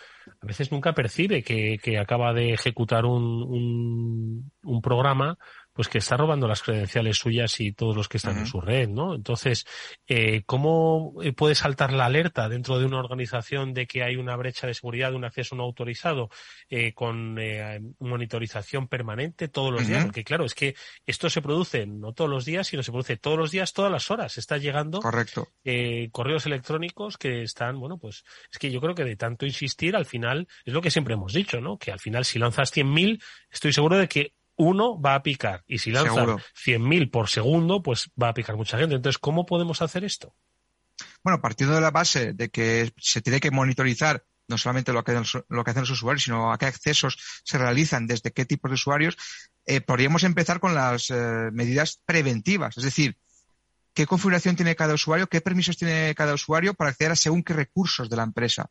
a 0.41 0.45
veces 0.45 0.71
nunca 0.71 0.93
percibe 0.93 1.43
que, 1.43 1.77
que 1.83 1.97
acaba 1.99 2.33
de 2.33 2.53
ejecutar 2.53 3.05
un, 3.05 3.43
un, 3.43 4.51
un 4.63 4.81
programa 4.81 5.37
pues 5.79 5.87
que 5.87 5.99
está 5.99 6.17
robando 6.17 6.45
las 6.45 6.61
credenciales 6.61 7.15
suyas 7.15 7.57
y 7.61 7.71
todos 7.71 7.95
los 7.95 8.09
que 8.09 8.17
están 8.17 8.37
en 8.37 8.45
su 8.45 8.59
red, 8.59 8.89
¿no? 8.89 9.15
Entonces, 9.15 9.65
eh, 10.09 10.43
¿cómo 10.45 11.13
eh, 11.23 11.31
puede 11.31 11.55
saltar 11.55 11.93
la 11.93 12.03
alerta 12.03 12.49
dentro 12.49 12.77
de 12.79 12.85
una 12.85 12.99
organización 12.99 13.73
de 13.73 13.87
que 13.87 14.03
hay 14.03 14.17
una 14.17 14.35
brecha 14.35 14.67
de 14.67 14.73
seguridad, 14.73 15.13
un 15.13 15.23
acceso 15.23 15.55
no 15.55 15.63
autorizado, 15.63 16.31
eh, 16.69 16.93
con 16.93 17.39
eh, 17.39 17.79
monitorización 17.99 18.89
permanente 18.89 19.47
todos 19.47 19.71
los 19.71 19.87
días? 19.87 20.03
Porque 20.03 20.25
claro, 20.25 20.43
es 20.43 20.53
que 20.53 20.75
esto 21.05 21.29
se 21.29 21.41
produce 21.41 21.87
no 21.87 22.11
todos 22.11 22.29
los 22.29 22.43
días, 22.43 22.67
sino 22.67 22.83
se 22.83 22.91
produce 22.91 23.15
todos 23.15 23.37
los 23.37 23.49
días, 23.49 23.71
todas 23.71 23.89
las 23.89 24.11
horas. 24.11 24.37
Está 24.37 24.57
llegando 24.57 24.99
Correcto. 24.99 25.47
Eh, 25.63 26.09
correos 26.11 26.45
electrónicos 26.45 27.17
que 27.17 27.43
están, 27.43 27.79
bueno, 27.79 27.97
pues 27.97 28.25
es 28.51 28.59
que 28.59 28.69
yo 28.69 28.81
creo 28.81 28.95
que 28.95 29.05
de 29.05 29.15
tanto 29.15 29.45
insistir, 29.45 29.95
al 29.95 30.05
final, 30.05 30.45
es 30.65 30.73
lo 30.73 30.81
que 30.81 30.91
siempre 30.91 31.13
hemos 31.13 31.31
dicho, 31.31 31.61
¿no? 31.61 31.77
Que 31.77 31.93
al 31.93 32.01
final, 32.01 32.25
si 32.25 32.37
lanzas 32.37 32.75
100.000, 32.75 33.23
estoy 33.49 33.71
seguro 33.71 33.97
de 33.97 34.09
que 34.09 34.33
uno 34.59 34.99
va 34.99 35.15
a 35.15 35.23
picar. 35.23 35.63
Y 35.67 35.79
si 35.79 35.89
lanza 35.89 36.25
100.000 36.25 37.09
por 37.09 37.29
segundo, 37.29 37.81
pues 37.81 38.11
va 38.21 38.27
a 38.29 38.33
picar 38.33 38.57
mucha 38.57 38.77
gente. 38.77 38.95
Entonces, 38.95 39.17
¿cómo 39.17 39.45
podemos 39.45 39.81
hacer 39.81 40.03
esto? 40.03 40.35
Bueno, 41.23 41.39
partiendo 41.39 41.75
de 41.75 41.81
la 41.81 41.91
base 41.91 42.33
de 42.33 42.49
que 42.49 42.91
se 42.97 43.21
tiene 43.21 43.39
que 43.39 43.51
monitorizar 43.51 44.25
no 44.49 44.57
solamente 44.57 44.91
lo 44.91 45.03
que, 45.03 45.13
lo 45.47 45.63
que 45.63 45.71
hacen 45.71 45.83
los 45.83 45.91
usuarios, 45.91 46.23
sino 46.23 46.51
a 46.51 46.57
qué 46.57 46.65
accesos 46.65 47.17
se 47.43 47.57
realizan, 47.57 48.05
desde 48.05 48.31
qué 48.31 48.45
tipos 48.45 48.69
de 48.69 48.75
usuarios, 48.75 49.15
eh, 49.65 49.79
podríamos 49.79 50.23
empezar 50.23 50.59
con 50.59 50.75
las 50.75 51.09
eh, 51.09 51.49
medidas 51.53 52.01
preventivas. 52.03 52.77
Es 52.77 52.83
decir, 52.83 53.15
qué 53.93 54.07
configuración 54.07 54.57
tiene 54.57 54.75
cada 54.75 54.95
usuario, 54.95 55.27
qué 55.27 55.39
permisos 55.39 55.77
tiene 55.77 56.13
cada 56.15 56.33
usuario 56.33 56.73
para 56.73 56.89
acceder 56.89 57.13
a 57.13 57.15
según 57.15 57.43
qué 57.43 57.53
recursos 57.53 58.09
de 58.09 58.17
la 58.17 58.23
empresa 58.23 58.69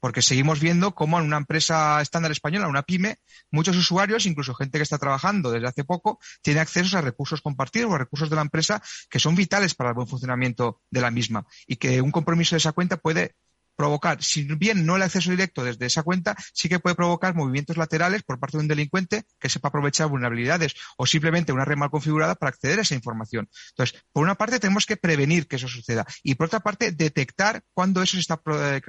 porque 0.00 0.22
seguimos 0.22 0.60
viendo 0.60 0.94
cómo 0.94 1.18
en 1.18 1.26
una 1.26 1.36
empresa 1.36 2.00
estándar 2.00 2.32
española, 2.32 2.68
una 2.68 2.82
pyme, 2.82 3.18
muchos 3.50 3.76
usuarios, 3.76 4.26
incluso 4.26 4.54
gente 4.54 4.78
que 4.78 4.82
está 4.82 4.98
trabajando 4.98 5.50
desde 5.50 5.68
hace 5.68 5.84
poco, 5.84 6.18
tiene 6.42 6.60
acceso 6.60 6.98
a 6.98 7.02
recursos 7.02 7.42
compartidos 7.42 7.90
o 7.90 7.94
a 7.94 7.98
recursos 7.98 8.30
de 8.30 8.36
la 8.36 8.42
empresa 8.42 8.82
que 9.08 9.18
son 9.18 9.34
vitales 9.34 9.74
para 9.74 9.90
el 9.90 9.94
buen 9.94 10.08
funcionamiento 10.08 10.80
de 10.90 11.00
la 11.00 11.10
misma 11.10 11.46
y 11.66 11.76
que 11.76 12.00
un 12.00 12.10
compromiso 12.10 12.54
de 12.54 12.58
esa 12.58 12.72
cuenta 12.72 12.96
puede 12.96 13.36
provocar, 13.80 14.22
si 14.22 14.44
bien 14.44 14.84
no 14.84 14.96
el 14.96 15.02
acceso 15.02 15.30
directo 15.30 15.64
desde 15.64 15.86
esa 15.86 16.02
cuenta, 16.02 16.36
sí 16.52 16.68
que 16.68 16.80
puede 16.80 16.94
provocar 16.94 17.34
movimientos 17.34 17.78
laterales 17.78 18.22
por 18.22 18.38
parte 18.38 18.58
de 18.58 18.64
un 18.64 18.68
delincuente 18.68 19.24
que 19.38 19.48
sepa 19.48 19.68
aprovechar 19.68 20.06
vulnerabilidades 20.08 20.74
o 20.98 21.06
simplemente 21.06 21.50
una 21.50 21.64
red 21.64 21.78
mal 21.78 21.88
configurada 21.88 22.34
para 22.34 22.50
acceder 22.50 22.78
a 22.78 22.82
esa 22.82 22.94
información. 22.94 23.48
Entonces, 23.70 23.98
por 24.12 24.22
una 24.22 24.34
parte 24.34 24.60
tenemos 24.60 24.84
que 24.84 24.98
prevenir 24.98 25.48
que 25.48 25.56
eso 25.56 25.66
suceda 25.66 26.04
y 26.22 26.34
por 26.34 26.48
otra 26.48 26.60
parte 26.60 26.92
detectar 26.92 27.62
cuándo 27.72 28.02
eso 28.02 28.18
se 28.18 28.20
está, 28.20 28.42
eh, 28.44 28.82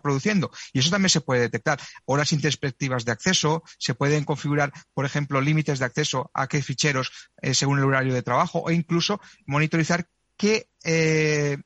produciendo. 0.00 0.52
Y 0.72 0.78
eso 0.78 0.90
también 0.90 1.10
se 1.10 1.20
puede 1.20 1.40
detectar. 1.40 1.80
Horas 2.04 2.32
introspectivas 2.32 3.04
de 3.04 3.10
acceso, 3.10 3.64
se 3.76 3.94
pueden 3.94 4.22
configurar, 4.22 4.72
por 4.94 5.04
ejemplo, 5.04 5.40
límites 5.40 5.80
de 5.80 5.84
acceso 5.84 6.30
a 6.32 6.46
qué 6.46 6.62
ficheros 6.62 7.10
eh, 7.42 7.54
según 7.54 7.80
el 7.80 7.86
horario 7.86 8.14
de 8.14 8.22
trabajo 8.22 8.62
o 8.64 8.70
incluso 8.70 9.20
monitorizar 9.46 10.06
qué 10.38 10.70
eh, 10.84 11.58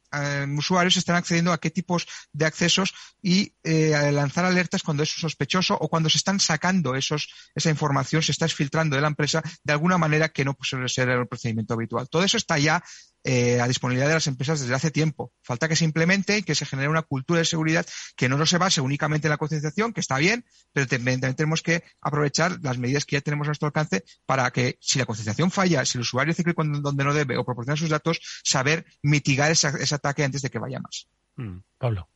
usuarios 0.56 0.96
están 0.96 1.16
accediendo 1.16 1.52
a 1.52 1.58
qué 1.58 1.70
tipos 1.70 2.06
de 2.32 2.46
accesos 2.46 2.92
y 3.20 3.54
eh, 3.62 4.11
lanzar 4.11 4.44
alertas 4.44 4.82
cuando 4.82 5.04
es 5.04 5.11
sospechoso 5.11 5.76
o 5.78 5.88
cuando 5.88 6.08
se 6.08 6.18
están 6.18 6.40
sacando 6.40 6.96
esos, 6.96 7.32
esa 7.54 7.70
información, 7.70 8.22
se 8.22 8.32
está 8.32 8.48
filtrando 8.48 8.96
de 8.96 9.02
la 9.02 9.08
empresa 9.08 9.42
de 9.62 9.72
alguna 9.72 9.98
manera 9.98 10.30
que 10.30 10.44
no 10.44 10.56
suele 10.61 10.88
ser 10.88 11.11
el 11.11 11.28
procedimiento 11.28 11.74
habitual. 11.74 12.08
Todo 12.08 12.24
eso 12.24 12.37
está 12.37 12.58
ya 12.58 12.82
eh, 13.24 13.61
a 13.61 13.68
disponibilidad 13.68 14.08
de 14.08 14.14
las 14.14 14.26
empresas 14.26 14.61
desde 14.61 14.74
hace 14.74 14.90
tiempo. 14.90 15.32
Falta 15.42 15.68
que 15.68 15.76
se 15.76 15.85
implemente 15.85 16.38
y 16.38 16.42
que 16.42 16.54
se 16.54 16.66
genere 16.66 16.88
una 16.88 17.02
cultura 17.02 17.38
de 17.38 17.44
seguridad 17.44 17.87
que 18.16 18.28
no 18.28 18.44
se 18.46 18.58
base 18.58 18.80
únicamente 18.80 19.28
en 19.28 19.30
la 19.30 19.37
concienciación, 19.37 19.92
que 19.92 20.00
está 20.00 20.18
bien, 20.18 20.44
pero 20.72 20.87
también, 20.87 21.20
tenemos 21.20 21.62
que 21.62 21.85
aprovechar 22.00 22.58
las 22.62 22.78
medidas 22.78 23.04
que 23.04 23.16
ya 23.16 23.20
tenemos 23.20 23.46
a 23.46 23.50
nuestro 23.50 23.66
alcance 23.66 24.04
para 24.26 24.50
que 24.50 24.78
si 24.80 24.98
la 24.98 25.06
concienciación 25.06 25.50
falla, 25.50 25.85
si 25.85 25.98
el 25.98 26.02
usuario 26.02 26.32
hace 26.32 26.44
clic 26.44 26.56
donde 26.56 27.04
no 27.04 27.14
debe 27.14 27.37
o 27.37 27.44
proporciona 27.44 27.76
sus 27.76 27.88
datos, 27.88 28.20
saber 28.42 28.85
mitigar 29.02 29.50
ese 29.50 29.94
ataque 29.94 30.24
antes 30.24 30.42
de 30.42 30.50
que 30.50 30.58
vaya 30.58 30.80
más. 30.80 31.08
Mm, 31.37 31.58
Pablo. 31.78 32.08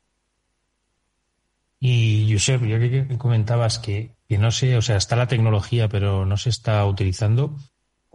Y 1.78 2.32
Josep, 2.32 2.64
ya 2.64 2.78
que 2.78 3.18
comentabas 3.18 3.78
que, 3.78 4.16
que 4.28 4.38
no 4.38 4.50
sé, 4.50 4.76
o 4.76 4.82
sea, 4.82 4.96
está 4.96 5.14
la 5.14 5.28
tecnología, 5.28 5.88
pero 5.88 6.24
no 6.24 6.36
se 6.36 6.50
está 6.50 6.84
utilizando. 6.86 7.56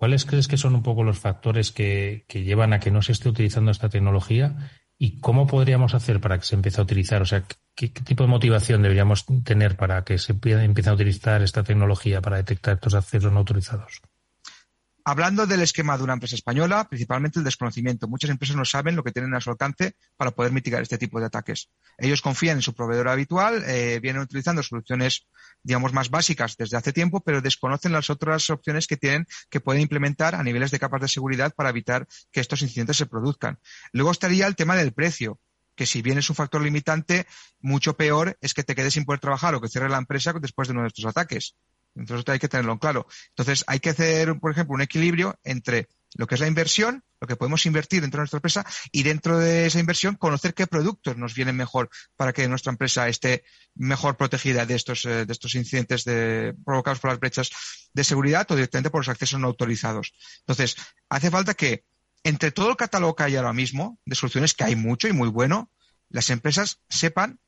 ¿Cuáles 0.02 0.26
crees 0.26 0.48
que 0.48 0.58
son 0.58 0.74
un 0.74 0.82
poco 0.82 1.04
los 1.04 1.20
factores 1.20 1.72
que, 1.72 2.26
llevan 2.28 2.74
a 2.74 2.80
que 2.80 2.90
no 2.90 3.04
se 3.04 3.12
esté 3.12 3.30
utilizando 3.30 3.70
esta 3.70 3.88
tecnología? 3.88 4.72
¿Y 4.98 5.20
cómo 5.20 5.46
podríamos 5.46 5.94
hacer 5.94 6.20
para 6.20 6.40
que 6.40 6.44
se 6.44 6.56
empiece 6.56 6.82
a 6.82 6.86
utilizar? 6.86 7.22
O 7.22 7.26
sea, 7.28 7.44
¿qué, 7.76 7.90
tipo 7.90 8.24
de 8.24 8.30
motivación 8.30 8.82
deberíamos 8.82 9.28
tener 9.44 9.78
para 9.78 10.04
que 10.04 10.18
se 10.18 10.32
empiece 10.32 10.90
a 10.90 10.94
utilizar 10.94 11.44
esta 11.44 11.62
tecnología 11.62 12.20
para 12.20 12.38
detectar 12.38 12.74
estos 12.74 12.96
accesos 12.96 13.32
no 13.32 13.38
autorizados? 13.38 14.02
Hablando 15.04 15.48
del 15.48 15.62
esquema 15.62 15.98
de 15.98 16.04
una 16.04 16.14
empresa 16.14 16.36
española, 16.36 16.88
principalmente 16.88 17.40
el 17.40 17.46
desconocimiento. 17.46 18.08
Muchas 18.08 18.30
empresas 18.30 18.56
no 18.56 18.66
saben 18.66 18.96
lo 18.96 19.04
que 19.04 19.12
tienen 19.12 19.34
a 19.34 19.42
su 19.42 19.50
alcance 19.50 19.96
para 20.16 20.32
poder 20.32 20.52
mitigar 20.52 20.82
este 20.82 20.98
tipo 20.98 21.20
de 21.20 21.26
ataques. 21.26 21.70
Ellos 21.98 22.22
confían 22.22 22.58
en 22.58 22.62
su 22.62 22.76
proveedor 22.76 23.08
habitual, 23.08 23.64
eh, 23.66 24.00
vienen 24.00 24.22
utilizando 24.22 24.62
soluciones, 24.62 25.28
digamos, 25.64 25.94
más 25.94 26.10
básicas 26.10 26.56
desde 26.56 26.78
hace 26.78 26.94
tiempo, 26.94 27.22
pero 27.22 27.42
desconocen 27.42 27.92
las 27.94 28.10
otras 28.12 28.50
opciones 28.52 28.86
que 28.86 28.98
tienen 28.98 29.26
que 29.50 29.60
pueden 29.60 29.82
implementar 29.82 30.36
a 30.36 30.44
niveles 30.44 30.70
de 30.70 30.80
capas 30.80 31.02
de 31.02 31.08
seguridad 31.08 31.54
para 31.56 31.70
evitar 31.70 32.08
que 32.32 32.40
estos 32.40 32.62
incidentes 32.62 32.98
se 32.98 33.08
produzcan. 33.08 33.60
Luego 33.94 34.12
estaría 34.12 34.46
el 34.46 34.56
tema 34.56 34.76
del 34.76 34.94
precio 34.94 35.40
que 35.76 35.86
si 35.86 36.02
bien 36.02 36.18
es 36.18 36.30
un 36.30 36.36
factor 36.36 36.62
limitante, 36.62 37.26
mucho 37.60 37.96
peor 37.96 38.38
es 38.42 38.54
que 38.54 38.64
te 38.64 38.76
quedes 38.76 38.94
sin 38.94 39.06
poder 39.06 39.20
trabajar 39.20 39.56
o 39.56 39.62
que 39.62 39.68
cierre 39.68 39.90
la 39.90 39.98
empresa 39.98 40.34
después 40.40 40.68
de 40.68 40.74
uno 40.74 40.82
de 40.82 40.90
estos 40.90 41.06
ataques. 41.06 41.56
Entonces 41.96 42.28
hay 42.28 42.40
que 42.40 42.48
tenerlo 42.48 42.80
claro. 42.80 43.08
Entonces 43.30 43.64
hay 43.68 43.80
que 43.80 43.90
hacer, 43.90 44.40
por 44.40 44.52
ejemplo, 44.52 44.76
un 44.76 44.82
equilibrio 44.82 45.40
entre 45.44 45.88
lo 46.16 46.28
que 46.28 46.36
es 46.36 46.42
la 46.42 46.48
inversión, 46.48 47.04
lo 47.22 47.28
que 47.28 47.36
podemos 47.36 47.66
invertir 47.66 48.02
dentro 48.02 48.18
de 48.18 48.22
nuestra 48.24 48.38
empresa 48.38 48.66
y 48.92 49.04
dentro 49.04 49.40
de 49.40 49.66
esa 49.66 49.80
inversión 49.80 50.16
conocer 50.16 50.54
qué 50.54 50.68
productos 50.68 51.16
nos 51.18 51.34
vienen 51.34 51.56
mejor 51.56 51.90
para 52.18 52.34
que 52.34 52.48
nuestra 52.48 52.72
empresa 52.72 53.08
esté 53.08 53.44
mejor 53.76 54.18
protegida 54.18 54.66
de 54.66 54.76
estos, 54.76 55.06
eh, 55.06 55.26
de 55.26 55.32
estos 55.32 55.56
incidentes 55.56 56.04
provocados 56.66 57.00
por 57.00 57.12
las 57.12 57.20
brechas 57.20 57.50
de 57.94 58.04
seguridad 58.04 58.46
o 58.50 58.56
directamente 58.56 58.90
por 58.90 59.02
los 59.02 59.10
accesos 59.10 59.40
no 59.40 59.48
autorizados. 59.48 60.14
Entonces, 60.40 60.76
hace 61.10 61.32
falta 61.32 61.54
que 61.54 61.86
entre 62.24 62.52
todo 62.52 62.70
el 62.70 62.76
catálogo 62.76 63.16
que 63.16 63.24
hay 63.24 63.36
ahora 63.36 63.54
mismo 63.54 64.00
de 64.06 64.16
soluciones, 64.16 64.54
que 64.54 64.64
hay 64.64 64.76
mucho 64.76 65.08
y 65.08 65.14
muy 65.14 65.30
bueno, 65.30 65.70
las 66.10 66.30
empresas 66.30 66.82
sepan 66.90 67.40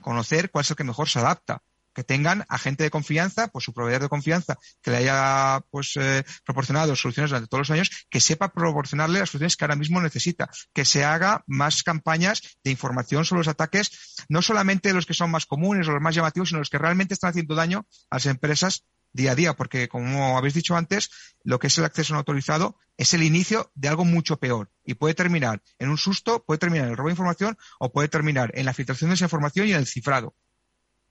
conocer 0.00 0.50
cuál 0.50 0.62
es 0.62 0.70
el 0.70 0.76
que 0.76 0.84
mejor 0.84 1.08
se 1.08 1.18
adapta 1.18 1.62
que 1.96 2.04
tengan 2.04 2.44
agente 2.50 2.84
de 2.84 2.90
confianza, 2.90 3.48
pues 3.48 3.64
su 3.64 3.72
proveedor 3.72 4.02
de 4.02 4.08
confianza, 4.10 4.58
que 4.82 4.90
le 4.90 4.98
haya 4.98 5.64
pues 5.70 5.96
eh, 5.96 6.24
proporcionado 6.44 6.94
soluciones 6.94 7.30
durante 7.30 7.48
todos 7.48 7.60
los 7.60 7.70
años, 7.70 7.90
que 8.10 8.20
sepa 8.20 8.52
proporcionarle 8.52 9.18
las 9.18 9.30
soluciones 9.30 9.56
que 9.56 9.64
ahora 9.64 9.76
mismo 9.76 10.02
necesita, 10.02 10.50
que 10.74 10.84
se 10.84 11.04
haga 11.04 11.42
más 11.46 11.82
campañas 11.82 12.42
de 12.62 12.70
información 12.70 13.24
sobre 13.24 13.40
los 13.40 13.48
ataques, 13.48 14.14
no 14.28 14.42
solamente 14.42 14.92
los 14.92 15.06
que 15.06 15.14
son 15.14 15.30
más 15.30 15.46
comunes 15.46 15.88
o 15.88 15.92
los 15.92 16.02
más 16.02 16.14
llamativos, 16.14 16.50
sino 16.50 16.58
los 16.58 16.68
que 16.68 16.76
realmente 16.76 17.14
están 17.14 17.30
haciendo 17.30 17.54
daño 17.54 17.86
a 18.10 18.16
las 18.16 18.26
empresas 18.26 18.84
día 19.14 19.32
a 19.32 19.34
día, 19.34 19.54
porque 19.54 19.88
como 19.88 20.36
habéis 20.36 20.52
dicho 20.52 20.76
antes, 20.76 21.08
lo 21.44 21.58
que 21.58 21.68
es 21.68 21.78
el 21.78 21.86
acceso 21.86 22.12
no 22.12 22.18
autorizado 22.18 22.76
es 22.98 23.14
el 23.14 23.22
inicio 23.22 23.70
de 23.74 23.88
algo 23.88 24.04
mucho 24.04 24.38
peor 24.38 24.70
y 24.84 24.94
puede 24.94 25.14
terminar 25.14 25.62
en 25.78 25.88
un 25.88 25.96
susto, 25.96 26.44
puede 26.44 26.58
terminar 26.58 26.86
en 26.86 26.90
el 26.90 26.96
robo 26.98 27.08
de 27.08 27.12
información 27.12 27.56
o 27.78 27.90
puede 27.90 28.08
terminar 28.08 28.50
en 28.54 28.66
la 28.66 28.74
filtración 28.74 29.08
de 29.08 29.14
esa 29.14 29.24
información 29.24 29.66
y 29.66 29.72
en 29.72 29.78
el 29.78 29.86
cifrado. 29.86 30.34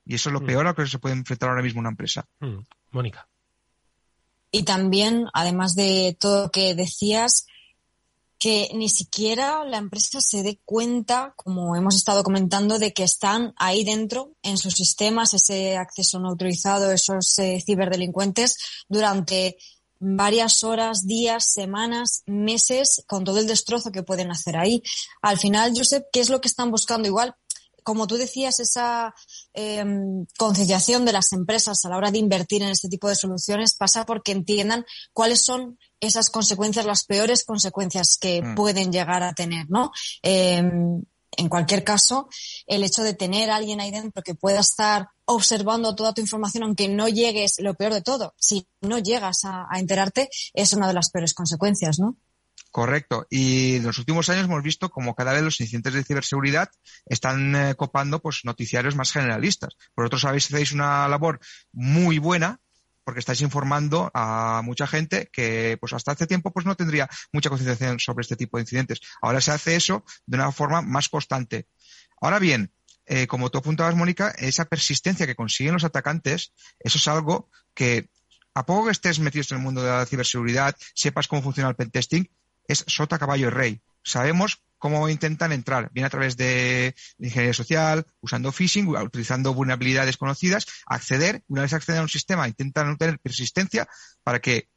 Y 0.06 0.14
eso 0.14 0.28
es 0.28 0.32
lo 0.32 0.40
mm. 0.40 0.46
peor 0.46 0.66
a 0.66 0.70
lo 0.70 0.74
que 0.74 0.86
se 0.86 0.98
puede 0.98 1.16
enfrentar 1.16 1.48
ahora 1.48 1.62
mismo 1.62 1.80
una 1.80 1.90
empresa. 1.90 2.24
Mm. 2.40 2.58
Mónica. 2.92 3.28
Y 4.50 4.62
también, 4.62 5.26
además 5.34 5.74
de 5.74 6.16
todo 6.18 6.44
lo 6.44 6.50
que 6.50 6.74
decías, 6.74 7.46
que 8.38 8.70
ni 8.74 8.88
siquiera 8.88 9.64
la 9.64 9.78
empresa 9.78 10.20
se 10.20 10.42
dé 10.42 10.60
cuenta, 10.64 11.34
como 11.36 11.74
hemos 11.74 11.96
estado 11.96 12.22
comentando, 12.22 12.78
de 12.78 12.92
que 12.92 13.02
están 13.02 13.54
ahí 13.56 13.82
dentro 13.84 14.32
en 14.42 14.58
sus 14.58 14.74
sistemas, 14.74 15.34
ese 15.34 15.76
acceso 15.76 16.20
no 16.20 16.28
autorizado, 16.28 16.92
esos 16.92 17.38
eh, 17.38 17.62
ciberdelincuentes, 17.64 18.56
durante 18.88 19.56
varias 19.98 20.62
horas, 20.62 21.06
días, 21.06 21.50
semanas, 21.50 22.22
meses, 22.26 23.02
con 23.06 23.24
todo 23.24 23.38
el 23.38 23.46
destrozo 23.46 23.90
que 23.90 24.02
pueden 24.02 24.30
hacer 24.30 24.56
ahí. 24.56 24.82
Al 25.22 25.38
final, 25.38 25.72
Josep, 25.74 26.04
¿qué 26.12 26.20
es 26.20 26.28
lo 26.28 26.40
que 26.40 26.48
están 26.48 26.70
buscando? 26.70 27.08
Igual 27.08 27.34
como 27.86 28.08
tú 28.08 28.16
decías, 28.16 28.58
esa 28.58 29.14
em, 29.54 30.26
conciliación 30.36 31.04
de 31.04 31.12
las 31.12 31.32
empresas 31.32 31.84
a 31.84 31.88
la 31.88 31.96
hora 31.96 32.10
de 32.10 32.18
invertir 32.18 32.60
en 32.64 32.70
este 32.70 32.88
tipo 32.88 33.08
de 33.08 33.14
soluciones 33.14 33.76
pasa 33.76 34.04
porque 34.04 34.32
entiendan 34.32 34.84
cuáles 35.12 35.44
son 35.44 35.78
esas 36.00 36.28
consecuencias, 36.28 36.84
las 36.84 37.04
peores 37.04 37.44
consecuencias 37.44 38.18
que 38.20 38.42
mm. 38.42 38.54
pueden 38.56 38.90
llegar 38.90 39.22
a 39.22 39.34
tener, 39.34 39.70
¿no? 39.70 39.92
Em, 40.22 41.00
en 41.36 41.48
cualquier 41.48 41.84
caso, 41.84 42.28
el 42.66 42.82
hecho 42.82 43.04
de 43.04 43.14
tener 43.14 43.50
a 43.50 43.56
alguien 43.56 43.80
ahí 43.80 43.92
dentro 43.92 44.20
que 44.20 44.34
pueda 44.34 44.58
estar 44.58 45.10
observando 45.24 45.94
toda 45.94 46.12
tu 46.12 46.20
información, 46.20 46.64
aunque 46.64 46.88
no 46.88 47.06
llegues, 47.06 47.54
lo 47.60 47.74
peor 47.74 47.94
de 47.94 48.02
todo, 48.02 48.34
si 48.36 48.66
no 48.80 48.98
llegas 48.98 49.44
a, 49.44 49.66
a 49.70 49.78
enterarte, 49.78 50.28
es 50.54 50.72
una 50.72 50.88
de 50.88 50.94
las 50.94 51.10
peores 51.10 51.34
consecuencias, 51.34 52.00
¿no? 52.00 52.16
Correcto. 52.76 53.26
Y 53.30 53.76
en 53.76 53.84
los 53.84 53.96
últimos 53.96 54.28
años 54.28 54.44
hemos 54.44 54.62
visto 54.62 54.90
como 54.90 55.14
cada 55.14 55.32
vez 55.32 55.40
los 55.40 55.58
incidentes 55.62 55.94
de 55.94 56.04
ciberseguridad 56.04 56.68
están 57.06 57.56
eh, 57.56 57.74
copando 57.74 58.20
pues 58.20 58.42
noticiarios 58.44 58.94
más 58.94 59.12
generalistas. 59.12 59.78
Por 59.94 60.04
otro, 60.04 60.18
sabéis 60.18 60.52
hacéis 60.52 60.72
una 60.72 61.08
labor 61.08 61.40
muy 61.72 62.18
buena 62.18 62.60
porque 63.02 63.20
estáis 63.20 63.40
informando 63.40 64.10
a 64.12 64.60
mucha 64.62 64.86
gente 64.86 65.30
que 65.32 65.78
pues 65.80 65.94
hasta 65.94 66.12
hace 66.12 66.26
tiempo 66.26 66.52
pues 66.52 66.66
no 66.66 66.74
tendría 66.74 67.08
mucha 67.32 67.48
concienciación 67.48 67.98
sobre 67.98 68.20
este 68.20 68.36
tipo 68.36 68.58
de 68.58 68.64
incidentes. 68.64 69.00
Ahora 69.22 69.40
se 69.40 69.52
hace 69.52 69.74
eso 69.74 70.04
de 70.26 70.36
una 70.36 70.52
forma 70.52 70.82
más 70.82 71.08
constante. 71.08 71.68
Ahora 72.20 72.38
bien, 72.38 72.74
eh, 73.06 73.26
como 73.26 73.48
tú 73.48 73.56
apuntabas, 73.56 73.96
Mónica, 73.96 74.34
esa 74.36 74.66
persistencia 74.66 75.26
que 75.26 75.34
consiguen 75.34 75.72
los 75.72 75.84
atacantes, 75.84 76.52
eso 76.80 76.98
es 76.98 77.08
algo 77.08 77.48
que 77.72 78.10
a 78.52 78.66
poco 78.66 78.84
que 78.84 78.92
estés 78.92 79.18
metido 79.18 79.46
en 79.50 79.56
el 79.56 79.62
mundo 79.62 79.82
de 79.82 79.88
la 79.88 80.04
ciberseguridad, 80.04 80.76
sepas 80.94 81.26
cómo 81.26 81.40
funciona 81.40 81.70
el 81.70 81.76
pentesting, 81.76 82.28
es 82.68 82.84
sota, 82.86 83.18
caballo 83.18 83.48
y 83.48 83.50
rey. 83.50 83.80
Sabemos 84.02 84.62
cómo 84.78 85.08
intentan 85.08 85.52
entrar, 85.52 85.90
bien 85.92 86.06
a 86.06 86.10
través 86.10 86.36
de 86.36 86.94
ingeniería 87.18 87.54
social, 87.54 88.06
usando 88.20 88.52
phishing, 88.52 88.88
utilizando 88.88 89.54
vulnerabilidades 89.54 90.16
conocidas, 90.16 90.66
acceder, 90.86 91.42
una 91.48 91.62
vez 91.62 91.72
acceden 91.72 92.00
a 92.00 92.02
un 92.02 92.08
sistema, 92.08 92.46
intentan 92.46 92.90
obtener 92.90 93.18
persistencia 93.18 93.88
para 94.22 94.40
que 94.40 94.68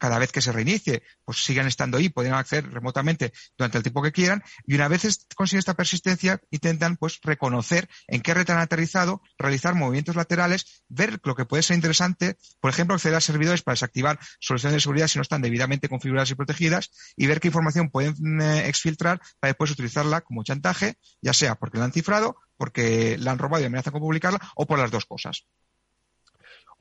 cada 0.00 0.18
vez 0.18 0.32
que 0.32 0.40
se 0.40 0.50
reinicie, 0.50 1.02
pues 1.24 1.44
sigan 1.44 1.66
estando 1.66 1.98
ahí, 1.98 2.08
pueden 2.08 2.32
acceder 2.32 2.68
remotamente 2.72 3.32
durante 3.56 3.76
el 3.78 3.84
tiempo 3.84 4.02
que 4.02 4.10
quieran, 4.10 4.42
y 4.66 4.74
una 4.74 4.88
vez 4.88 5.26
consiguen 5.36 5.60
esta 5.60 5.74
persistencia, 5.74 6.40
intentan 6.50 6.96
pues 6.96 7.20
reconocer 7.22 7.88
en 8.08 8.22
qué 8.22 8.34
red 8.34 8.48
han 8.50 8.58
aterrizado, 8.58 9.22
realizar 9.38 9.74
movimientos 9.74 10.16
laterales, 10.16 10.82
ver 10.88 11.20
lo 11.22 11.34
que 11.34 11.44
puede 11.44 11.62
ser 11.62 11.76
interesante, 11.76 12.38
por 12.60 12.70
ejemplo, 12.70 12.94
acceder 12.94 13.16
a 13.16 13.20
servidores 13.20 13.62
para 13.62 13.74
desactivar 13.74 14.18
soluciones 14.40 14.74
de 14.74 14.80
seguridad 14.80 15.08
si 15.08 15.18
no 15.18 15.22
están 15.22 15.42
debidamente 15.42 15.88
configuradas 15.88 16.30
y 16.30 16.34
protegidas, 16.34 16.90
y 17.16 17.26
ver 17.26 17.40
qué 17.40 17.48
información 17.48 17.90
pueden 17.90 18.40
eh, 18.40 18.68
exfiltrar 18.68 19.20
para 19.38 19.50
después 19.50 19.70
utilizarla 19.70 20.22
como 20.22 20.42
chantaje, 20.42 20.96
ya 21.20 21.34
sea 21.34 21.56
porque 21.56 21.78
la 21.78 21.84
han 21.84 21.92
cifrado, 21.92 22.36
porque 22.56 23.18
la 23.18 23.32
han 23.32 23.38
robado 23.38 23.62
y 23.62 23.66
amenazan 23.66 23.92
con 23.92 24.00
publicarla, 24.00 24.40
o 24.54 24.66
por 24.66 24.78
las 24.78 24.90
dos 24.90 25.04
cosas. 25.04 25.46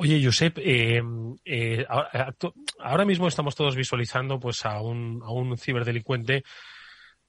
Oye, 0.01 0.23
Josep, 0.23 0.59
eh, 0.59 1.01
eh, 1.43 1.85
ahora 2.79 3.03
mismo 3.03 3.27
estamos 3.27 3.53
todos 3.53 3.75
visualizando 3.75 4.39
pues 4.39 4.65
a 4.65 4.79
un, 4.79 5.21
a 5.21 5.29
un 5.29 5.57
ciberdelincuente 5.57 6.43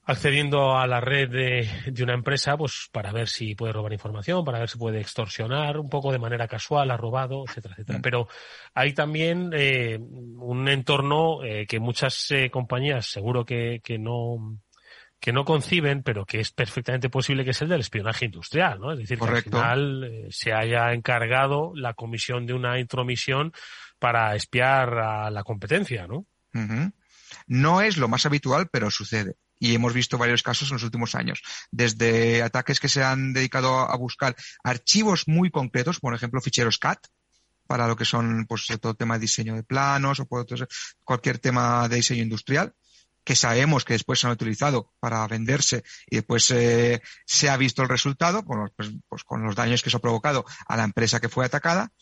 accediendo 0.04 0.76
a 0.76 0.86
la 0.86 1.00
red 1.00 1.28
de, 1.30 1.68
de, 1.90 2.02
una 2.04 2.14
empresa 2.14 2.56
pues 2.56 2.88
para 2.92 3.10
ver 3.10 3.28
si 3.28 3.56
puede 3.56 3.72
robar 3.72 3.92
información, 3.92 4.44
para 4.44 4.60
ver 4.60 4.68
si 4.68 4.78
puede 4.78 5.00
extorsionar 5.00 5.78
un 5.78 5.88
poco 5.88 6.12
de 6.12 6.20
manera 6.20 6.46
casual, 6.46 6.92
ha 6.92 6.96
robado, 6.96 7.42
etcétera, 7.44 7.74
etcétera. 7.74 7.98
Mm. 7.98 8.02
Pero 8.02 8.28
hay 8.74 8.92
también 8.92 9.50
eh, 9.52 9.98
un 9.98 10.68
entorno 10.68 11.42
eh, 11.42 11.66
que 11.66 11.80
muchas 11.80 12.30
eh, 12.30 12.50
compañías 12.50 13.06
seguro 13.06 13.44
que, 13.44 13.80
que 13.82 13.98
no 13.98 14.60
que 15.20 15.32
no 15.32 15.44
conciben, 15.44 16.02
pero 16.02 16.24
que 16.24 16.40
es 16.40 16.50
perfectamente 16.50 17.10
posible 17.10 17.44
que 17.44 17.50
es 17.50 17.60
el 17.60 17.68
del 17.68 17.80
espionaje 17.80 18.24
industrial, 18.24 18.80
¿no? 18.80 18.92
Es 18.92 18.98
decir, 18.98 19.18
que 19.18 19.26
al 19.26 19.42
final 19.42 20.04
eh, 20.04 20.28
se 20.30 20.52
haya 20.52 20.92
encargado 20.94 21.72
la 21.74 21.92
comisión 21.92 22.46
de 22.46 22.54
una 22.54 22.80
intromisión 22.80 23.52
para 23.98 24.34
espiar 24.34 24.98
a 24.98 25.30
la 25.30 25.44
competencia, 25.44 26.06
¿no? 26.06 26.26
No 27.46 27.82
es 27.82 27.98
lo 27.98 28.08
más 28.08 28.24
habitual, 28.24 28.68
pero 28.72 28.90
sucede. 28.90 29.36
Y 29.58 29.74
hemos 29.74 29.92
visto 29.92 30.16
varios 30.16 30.42
casos 30.42 30.70
en 30.70 30.76
los 30.76 30.84
últimos 30.84 31.14
años. 31.14 31.42
Desde 31.70 32.42
ataques 32.42 32.80
que 32.80 32.88
se 32.88 33.04
han 33.04 33.34
dedicado 33.34 33.78
a 33.78 33.96
buscar 33.98 34.34
archivos 34.64 35.28
muy 35.28 35.50
concretos, 35.50 36.00
por 36.00 36.14
ejemplo, 36.14 36.40
ficheros 36.40 36.78
CAT, 36.78 37.06
para 37.66 37.86
lo 37.86 37.94
que 37.94 38.06
son, 38.06 38.46
pues, 38.48 38.66
todo 38.80 38.94
tema 38.94 39.14
de 39.14 39.20
diseño 39.20 39.54
de 39.54 39.62
planos 39.62 40.18
o 40.18 40.26
cualquier 41.04 41.38
tema 41.38 41.86
de 41.88 41.96
diseño 41.96 42.22
industrial 42.22 42.74
que 43.24 43.36
sabemos 43.36 43.84
que 43.84 43.94
después 43.94 44.18
se 44.18 44.26
han 44.26 44.32
utilizado 44.32 44.92
para 45.00 45.26
venderse 45.26 45.82
y 46.08 46.16
después 46.16 46.50
eh, 46.50 47.02
se 47.26 47.48
ha 47.48 47.56
visto 47.56 47.82
el 47.82 47.88
resultado, 47.88 48.44
pues, 48.44 48.92
pues, 49.08 49.24
con 49.24 49.42
los 49.42 49.54
daños 49.54 49.82
que 49.82 49.90
se 49.90 49.96
ha 49.96 50.00
provocado 50.00 50.44
a 50.66 50.76
la 50.76 50.84
empresa 50.84 51.20
que 51.20 51.28
fue 51.28 51.44
atacada. 51.44 51.92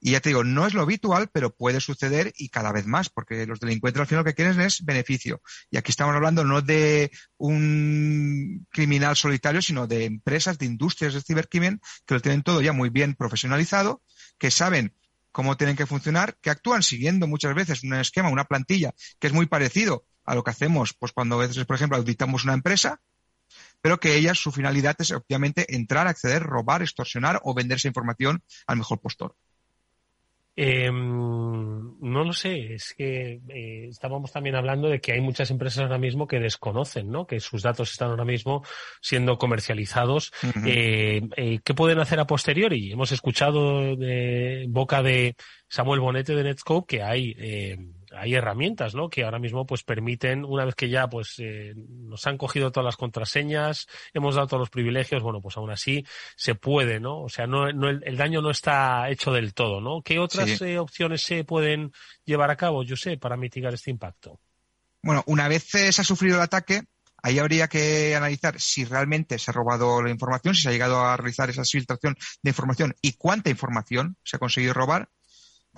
Y 0.00 0.12
ya 0.12 0.20
te 0.20 0.28
digo, 0.28 0.44
no 0.44 0.64
es 0.64 0.74
lo 0.74 0.82
habitual, 0.82 1.28
pero 1.32 1.56
puede 1.56 1.80
suceder 1.80 2.32
y 2.36 2.50
cada 2.50 2.70
vez 2.70 2.86
más, 2.86 3.08
porque 3.08 3.46
los 3.46 3.58
delincuentes 3.58 4.00
al 4.00 4.06
final 4.06 4.20
lo 4.20 4.30
que 4.30 4.34
quieren 4.34 4.60
es 4.60 4.84
beneficio. 4.84 5.42
Y 5.72 5.76
aquí 5.76 5.90
estamos 5.90 6.14
hablando 6.14 6.44
no 6.44 6.62
de 6.62 7.10
un 7.36 8.64
criminal 8.70 9.16
solitario, 9.16 9.60
sino 9.60 9.88
de 9.88 10.04
empresas, 10.04 10.56
de 10.58 10.66
industrias 10.66 11.14
de 11.14 11.22
cibercrimen 11.22 11.80
que 12.06 12.14
lo 12.14 12.20
tienen 12.20 12.44
todo 12.44 12.60
ya 12.60 12.72
muy 12.72 12.90
bien 12.90 13.16
profesionalizado, 13.16 14.02
que 14.38 14.52
saben 14.52 14.94
cómo 15.32 15.56
tienen 15.56 15.76
que 15.76 15.86
funcionar, 15.86 16.36
que 16.40 16.50
actúan 16.50 16.82
siguiendo 16.82 17.26
muchas 17.26 17.54
veces 17.54 17.82
un 17.82 17.94
esquema, 17.94 18.28
una 18.28 18.44
plantilla 18.44 18.94
que 19.18 19.26
es 19.26 19.32
muy 19.32 19.46
parecido 19.46 20.04
a 20.28 20.34
lo 20.34 20.44
que 20.44 20.50
hacemos, 20.50 20.94
pues 20.94 21.12
cuando 21.12 21.36
a 21.36 21.46
veces, 21.46 21.64
por 21.64 21.76
ejemplo, 21.76 21.96
auditamos 21.96 22.44
una 22.44 22.52
empresa, 22.52 23.00
pero 23.80 23.98
que 23.98 24.16
ella, 24.16 24.34
su 24.34 24.52
finalidad 24.52 24.94
es 24.98 25.12
obviamente 25.12 25.74
entrar, 25.74 26.06
acceder, 26.06 26.42
robar, 26.42 26.82
extorsionar 26.82 27.40
o 27.44 27.54
vender 27.54 27.76
esa 27.76 27.88
información 27.88 28.42
al 28.66 28.76
mejor 28.76 29.00
postor. 29.00 29.34
Eh, 30.60 30.90
no 30.90 32.24
lo 32.24 32.32
sé, 32.32 32.74
es 32.74 32.92
que 32.98 33.40
eh, 33.48 33.86
estábamos 33.88 34.32
también 34.32 34.56
hablando 34.56 34.88
de 34.88 35.00
que 35.00 35.12
hay 35.12 35.20
muchas 35.20 35.52
empresas 35.52 35.84
ahora 35.84 35.98
mismo 35.98 36.26
que 36.26 36.40
desconocen, 36.40 37.12
¿no? 37.12 37.28
Que 37.28 37.38
sus 37.38 37.62
datos 37.62 37.92
están 37.92 38.10
ahora 38.10 38.24
mismo 38.24 38.64
siendo 39.00 39.38
comercializados. 39.38 40.32
eh, 40.66 41.22
eh, 41.36 41.60
¿Qué 41.62 41.74
pueden 41.74 42.00
hacer 42.00 42.18
a 42.18 42.26
posteriori? 42.26 42.90
Hemos 42.90 43.12
escuchado 43.12 43.94
de 43.94 44.66
boca 44.68 45.00
de 45.00 45.36
Samuel 45.68 46.00
Bonete 46.00 46.34
de 46.34 46.42
Netscope 46.42 46.96
que 46.96 47.02
hay 47.04 47.36
hay 48.16 48.34
herramientas, 48.34 48.94
¿no? 48.94 49.08
Que 49.08 49.24
ahora 49.24 49.38
mismo 49.38 49.66
pues 49.66 49.82
permiten, 49.82 50.44
una 50.44 50.64
vez 50.64 50.74
que 50.74 50.88
ya 50.88 51.08
pues 51.08 51.34
eh, 51.38 51.74
nos 51.76 52.26
han 52.26 52.38
cogido 52.38 52.70
todas 52.72 52.84
las 52.84 52.96
contraseñas, 52.96 53.86
hemos 54.14 54.34
dado 54.34 54.46
todos 54.48 54.60
los 54.60 54.70
privilegios, 54.70 55.22
bueno, 55.22 55.40
pues 55.40 55.56
aún 55.56 55.70
así 55.70 56.04
se 56.36 56.54
puede, 56.54 57.00
¿no? 57.00 57.22
O 57.22 57.28
sea, 57.28 57.46
no, 57.46 57.72
no 57.72 57.88
el, 57.88 58.02
el 58.04 58.16
daño 58.16 58.40
no 58.42 58.50
está 58.50 59.08
hecho 59.10 59.32
del 59.32 59.54
todo, 59.54 59.80
¿no? 59.80 60.02
¿Qué 60.02 60.18
otras 60.18 60.48
Sí. 60.50 60.64
eh, 60.64 60.78
opciones 60.78 61.22
se 61.22 61.44
pueden 61.44 61.92
llevar 62.24 62.50
a 62.50 62.56
cabo, 62.56 62.82
yo 62.82 62.96
sé, 62.96 63.16
para 63.18 63.36
mitigar 63.36 63.74
este 63.74 63.90
impacto? 63.90 64.40
Bueno, 65.02 65.22
una 65.26 65.48
vez 65.48 65.74
eh, 65.74 65.92
se 65.92 66.00
ha 66.00 66.04
sufrido 66.04 66.36
el 66.36 66.42
ataque, 66.42 66.82
ahí 67.22 67.38
habría 67.38 67.68
que 67.68 68.14
analizar 68.16 68.60
si 68.60 68.84
realmente 68.84 69.38
se 69.38 69.50
ha 69.50 69.54
robado 69.54 70.02
la 70.02 70.10
información, 70.10 70.54
si 70.54 70.62
se 70.62 70.68
ha 70.68 70.72
llegado 70.72 71.00
a 71.00 71.16
realizar 71.16 71.48
esa 71.50 71.64
filtración 71.64 72.16
de 72.42 72.50
información 72.50 72.94
y 73.00 73.12
cuánta 73.14 73.50
información 73.50 74.16
se 74.24 74.36
ha 74.36 74.40
conseguido 74.40 74.74
robar. 74.74 75.08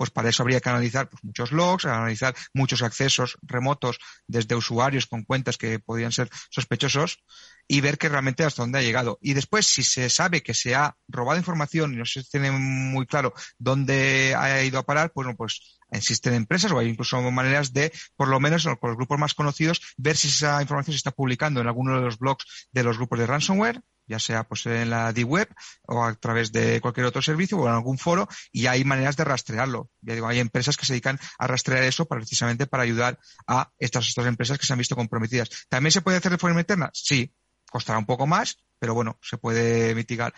Pues 0.01 0.09
para 0.09 0.29
eso 0.29 0.41
habría 0.41 0.59
que 0.61 0.67
analizar 0.67 1.07
pues, 1.09 1.23
muchos 1.23 1.51
logs, 1.51 1.85
analizar 1.85 2.33
muchos 2.55 2.81
accesos 2.81 3.37
remotos 3.43 3.99
desde 4.25 4.55
usuarios 4.55 5.05
con 5.05 5.23
cuentas 5.23 5.59
que 5.59 5.77
podrían 5.77 6.11
ser 6.11 6.27
sospechosos 6.49 7.19
y 7.67 7.81
ver 7.81 7.99
que 7.99 8.09
realmente 8.09 8.43
hasta 8.43 8.63
dónde 8.63 8.79
ha 8.79 8.81
llegado. 8.81 9.19
Y 9.21 9.35
después, 9.35 9.67
si 9.67 9.83
se 9.83 10.09
sabe 10.09 10.41
que 10.41 10.55
se 10.55 10.73
ha 10.73 10.97
robado 11.07 11.37
información 11.37 11.93
y 11.93 11.97
no 11.97 12.05
se 12.05 12.23
tiene 12.23 12.49
muy 12.49 13.05
claro 13.05 13.35
dónde 13.59 14.33
ha 14.35 14.63
ido 14.63 14.79
a 14.79 14.87
parar, 14.87 15.11
pues, 15.13 15.25
bueno, 15.25 15.37
pues 15.37 15.79
existen 15.91 16.33
empresas 16.33 16.71
o 16.71 16.79
hay 16.79 16.87
incluso 16.87 17.21
maneras 17.29 17.71
de, 17.71 17.93
por 18.15 18.27
lo 18.27 18.39
menos 18.39 18.63
con 18.63 18.89
los 18.89 18.97
grupos 18.97 19.19
más 19.19 19.35
conocidos, 19.35 19.81
ver 19.97 20.17
si 20.17 20.29
esa 20.29 20.59
información 20.63 20.93
se 20.93 20.97
está 20.97 21.11
publicando 21.11 21.61
en 21.61 21.67
alguno 21.67 21.95
de 21.95 22.01
los 22.01 22.17
blogs 22.17 22.69
de 22.71 22.81
los 22.81 22.97
grupos 22.97 23.19
de 23.19 23.27
ransomware, 23.27 23.81
ya 24.11 24.19
sea 24.19 24.43
pues 24.43 24.65
en 24.65 24.89
la 24.89 25.13
D-Web 25.13 25.47
o 25.87 26.03
a 26.03 26.13
través 26.15 26.51
de 26.51 26.81
cualquier 26.81 27.05
otro 27.05 27.21
servicio 27.21 27.57
o 27.57 27.67
en 27.67 27.73
algún 27.73 27.97
foro, 27.97 28.27
y 28.51 28.67
hay 28.67 28.83
maneras 28.83 29.15
de 29.15 29.23
rastrearlo. 29.23 29.89
Ya 30.01 30.13
digo, 30.13 30.27
hay 30.27 30.39
empresas 30.39 30.75
que 30.75 30.85
se 30.85 30.93
dedican 30.93 31.17
a 31.39 31.47
rastrear 31.47 31.83
eso 31.83 32.05
precisamente 32.05 32.67
para 32.67 32.83
ayudar 32.83 33.17
a 33.47 33.71
estas, 33.79 34.07
estas 34.09 34.27
empresas 34.27 34.57
que 34.57 34.65
se 34.65 34.73
han 34.73 34.79
visto 34.79 34.95
comprometidas. 34.95 35.49
¿También 35.69 35.91
se 35.91 36.01
puede 36.01 36.17
hacer 36.17 36.31
de 36.31 36.37
forma 36.37 36.59
interna? 36.59 36.91
Sí, 36.93 37.33
costará 37.69 37.97
un 37.97 38.05
poco 38.05 38.27
más, 38.27 38.57
pero 38.79 38.93
bueno, 38.93 39.17
se 39.21 39.37
puede 39.37 39.95
mitigar. 39.95 40.33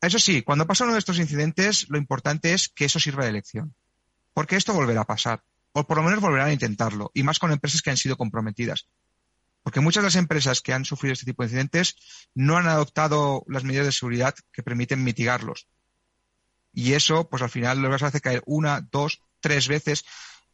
Eso 0.00 0.18
sí, 0.18 0.42
cuando 0.42 0.66
pasa 0.66 0.84
uno 0.84 0.94
de 0.94 0.98
estos 0.98 1.18
incidentes, 1.18 1.86
lo 1.88 1.98
importante 1.98 2.54
es 2.54 2.68
que 2.68 2.86
eso 2.86 2.98
sirva 2.98 3.24
de 3.24 3.32
lección. 3.32 3.74
Porque 4.32 4.56
esto 4.56 4.72
volverá 4.72 5.02
a 5.02 5.06
pasar. 5.06 5.42
O 5.72 5.86
por 5.86 5.98
lo 5.98 6.02
menos 6.02 6.20
volverán 6.20 6.48
a 6.48 6.52
intentarlo. 6.52 7.10
Y 7.12 7.22
más 7.22 7.38
con 7.38 7.52
empresas 7.52 7.82
que 7.82 7.90
han 7.90 7.96
sido 7.98 8.16
comprometidas. 8.16 8.88
Porque 9.66 9.80
muchas 9.80 10.04
de 10.04 10.06
las 10.06 10.14
empresas 10.14 10.60
que 10.60 10.72
han 10.72 10.84
sufrido 10.84 11.14
este 11.14 11.24
tipo 11.24 11.42
de 11.42 11.48
incidentes 11.48 11.96
no 12.36 12.56
han 12.56 12.68
adoptado 12.68 13.42
las 13.48 13.64
medidas 13.64 13.86
de 13.86 13.90
seguridad 13.90 14.32
que 14.52 14.62
permiten 14.62 15.02
mitigarlos. 15.02 15.66
Y 16.72 16.92
eso, 16.92 17.28
pues 17.28 17.42
al 17.42 17.50
final 17.50 17.82
lo 17.82 17.90
vas 17.90 18.04
a 18.04 18.06
hacer 18.06 18.20
caer 18.20 18.44
una, 18.46 18.80
dos, 18.92 19.22
tres 19.40 19.66
veces. 19.66 20.04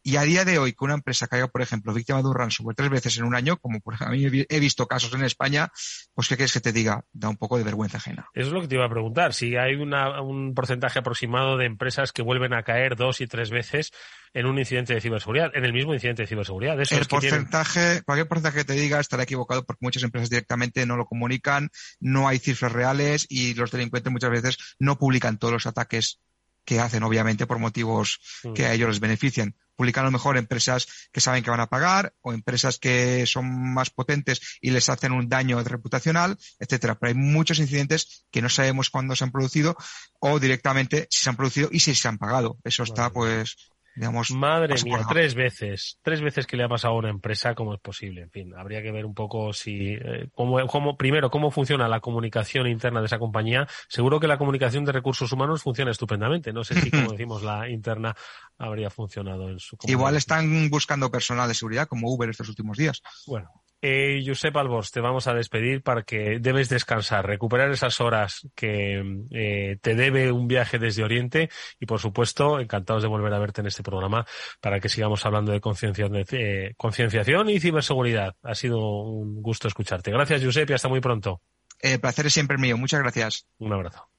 Y 0.05 0.17
a 0.17 0.23
día 0.23 0.43
de 0.43 0.59
hoy, 0.59 0.73
que 0.73 0.83
una 0.83 0.95
empresa 0.95 1.27
caiga, 1.27 1.47
por 1.47 1.61
ejemplo, 1.61 1.93
víctima 1.93 2.21
de 2.21 2.27
un 2.27 2.35
ransomware 2.35 2.75
tres 2.75 2.89
veces 2.89 3.17
en 3.17 3.23
un 3.23 3.35
año, 3.35 3.57
como 3.57 3.79
por 3.79 3.93
ejemplo, 3.93 4.13
a 4.13 4.17
mí 4.17 4.25
he 4.25 4.29
vi- 4.29 4.45
he 4.49 4.59
visto 4.59 4.85
casos 4.85 5.13
en 5.13 5.23
España, 5.23 5.71
pues 6.13 6.27
¿qué 6.27 6.35
quieres 6.35 6.51
que 6.51 6.59
te 6.59 6.73
diga? 6.73 7.05
Da 7.13 7.29
un 7.29 7.37
poco 7.37 7.57
de 7.57 7.63
vergüenza 7.63 7.97
ajena. 7.97 8.27
Eso 8.33 8.47
es 8.47 8.53
lo 8.53 8.61
que 8.61 8.67
te 8.67 8.75
iba 8.75 8.85
a 8.85 8.89
preguntar. 8.89 9.33
Si 9.33 9.55
hay 9.55 9.75
una, 9.75 10.21
un 10.21 10.53
porcentaje 10.53 10.99
aproximado 10.99 11.57
de 11.57 11.65
empresas 11.65 12.11
que 12.11 12.21
vuelven 12.21 12.53
a 12.53 12.63
caer 12.63 12.95
dos 12.97 13.21
y 13.21 13.27
tres 13.27 13.49
veces 13.49 13.91
en 14.33 14.45
un 14.45 14.57
incidente 14.59 14.93
de 14.93 14.99
ciberseguridad, 14.99 15.51
en 15.55 15.63
el 15.63 15.71
mismo 15.73 15.93
incidente 15.93 16.23
de 16.23 16.27
ciberseguridad. 16.27 16.81
Eso 16.81 16.95
el 16.97 17.07
tienen- 17.07 17.29
porcentaje, 17.29 18.01
cualquier 18.03 18.27
porcentaje 18.27 18.57
que 18.59 18.65
te 18.65 18.73
diga 18.73 18.99
estará 18.99 19.23
equivocado 19.23 19.63
porque 19.65 19.85
muchas 19.85 20.03
empresas 20.03 20.29
directamente 20.29 20.85
no 20.85 20.97
lo 20.97 21.05
comunican, 21.05 21.69
no 22.01 22.27
hay 22.27 22.39
cifras 22.39 22.71
reales 22.73 23.25
y 23.29 23.53
los 23.53 23.71
delincuentes 23.71 24.11
muchas 24.11 24.31
veces 24.31 24.57
no 24.79 24.97
publican 24.97 25.37
todos 25.37 25.53
los 25.53 25.65
ataques 25.67 26.19
que 26.65 26.79
hacen, 26.79 27.03
obviamente, 27.03 27.45
por 27.47 27.59
motivos 27.59 28.19
Mm. 28.43 28.53
que 28.53 28.65
a 28.65 28.73
ellos 28.73 28.89
les 28.89 28.99
benefician. 28.99 29.55
Publican 29.75 30.03
a 30.03 30.05
lo 30.05 30.11
mejor 30.11 30.37
empresas 30.37 30.87
que 31.11 31.19
saben 31.19 31.43
que 31.43 31.49
van 31.49 31.59
a 31.59 31.67
pagar 31.67 32.13
o 32.21 32.31
empresas 32.31 32.77
que 32.77 33.25
son 33.25 33.73
más 33.73 33.89
potentes 33.89 34.39
y 34.61 34.69
les 34.69 34.87
hacen 34.87 35.11
un 35.11 35.27
daño 35.27 35.63
reputacional, 35.63 36.37
etcétera. 36.59 36.95
Pero 36.99 37.09
hay 37.09 37.15
muchos 37.15 37.57
incidentes 37.57 38.25
que 38.31 38.41
no 38.43 38.49
sabemos 38.49 38.91
cuándo 38.91 39.15
se 39.15 39.23
han 39.23 39.31
producido 39.31 39.75
o 40.19 40.39
directamente 40.39 41.07
si 41.09 41.23
se 41.23 41.29
han 41.29 41.35
producido 41.35 41.69
y 41.71 41.79
si 41.79 41.95
se 41.95 42.07
han 42.07 42.19
pagado. 42.19 42.57
Eso 42.63 42.83
está, 42.83 43.09
pues, 43.11 43.55
digamos. 43.95 44.31
Madre 44.31 44.73
paso 44.73 44.85
mía, 44.85 44.97
por 44.97 45.07
tres 45.07 45.35
veces. 45.35 45.97
Tres 46.01 46.21
veces 46.21 46.47
que 46.47 46.57
le 46.57 46.63
ha 46.63 46.69
pasado 46.69 46.93
a 46.95 46.97
una 46.97 47.09
empresa, 47.09 47.55
¿cómo 47.55 47.73
es 47.73 47.79
posible? 47.79 48.21
En 48.21 48.29
fin, 48.31 48.53
habría 48.55 48.81
que 48.81 48.91
ver 48.91 49.05
un 49.05 49.13
poco 49.13 49.53
si, 49.53 49.93
eh, 49.93 50.27
cómo, 50.33 50.65
cómo- 50.67 50.97
primero, 50.97 51.29
cómo 51.29 51.51
funciona 51.51 51.87
la 51.87 51.99
comunicación 51.99 52.67
interna 52.67 52.99
de 52.99 53.07
esa 53.07 53.19
compañía. 53.19 53.67
Seguro 53.87 54.19
que 54.19 54.27
la 54.27 54.37
comunicación 54.37 54.85
de 54.85 54.91
recursos 54.91 55.31
humanos 55.31 55.63
funciona 55.63 55.91
estupendamente. 55.91 56.53
No 56.53 56.63
sé 56.63 56.79
si, 56.81 56.89
como 56.91 57.11
decimos, 57.17 57.43
la 57.43 57.69
interna 57.69 58.15
habría 58.57 58.89
funcionado 58.89 59.49
en 59.49 59.59
su 59.59 59.77
Igual 59.83 60.15
están 60.15 60.69
buscando 60.69 61.11
personal 61.11 61.47
de 61.47 61.53
seguridad 61.53 61.87
como 61.87 62.09
Uber 62.11 62.29
estos 62.29 62.49
últimos 62.49 62.77
días. 62.77 63.01
Bueno, 63.27 63.49
eh, 63.85 64.23
Josep 64.25 64.55
Albors, 64.55 64.91
te 64.91 65.01
vamos 65.01 65.27
a 65.27 65.33
despedir 65.33 65.83
para 65.83 66.03
que 66.03 66.39
debes 66.39 66.69
descansar, 66.69 67.27
recuperar 67.27 67.69
esas 67.69 67.99
horas 67.99 68.47
que 68.55 69.03
eh, 69.31 69.77
te 69.81 69.93
debe 69.93 70.31
un 70.31 70.47
viaje 70.47 70.79
desde 70.79 71.03
Oriente 71.03 71.49
y, 71.81 71.85
por 71.85 71.99
supuesto, 71.99 72.61
encantados 72.61 73.03
de 73.03 73.09
volver 73.09 73.33
a 73.33 73.39
verte 73.39 73.59
en 73.59 73.67
este 73.67 73.83
programa 73.83 74.25
para 74.61 74.79
que 74.79 74.87
sigamos 74.87 75.25
hablando 75.25 75.51
de 75.51 75.57
eh, 75.57 76.73
concienciación 76.77 77.49
y 77.49 77.59
ciberseguridad. 77.59 78.37
Ha 78.41 78.55
sido 78.55 78.79
un 78.79 79.41
gusto 79.41 79.67
escucharte. 79.67 80.11
Gracias, 80.11 80.41
Josep, 80.41 80.69
y 80.69 80.73
hasta 80.73 80.87
muy 80.87 81.01
pronto. 81.01 81.41
El 81.81 81.99
placer 81.99 82.27
es 82.27 82.33
siempre 82.33 82.57
mío. 82.57 82.77
Muchas 82.77 83.01
gracias. 83.01 83.47
Un 83.57 83.73
abrazo. 83.73 84.12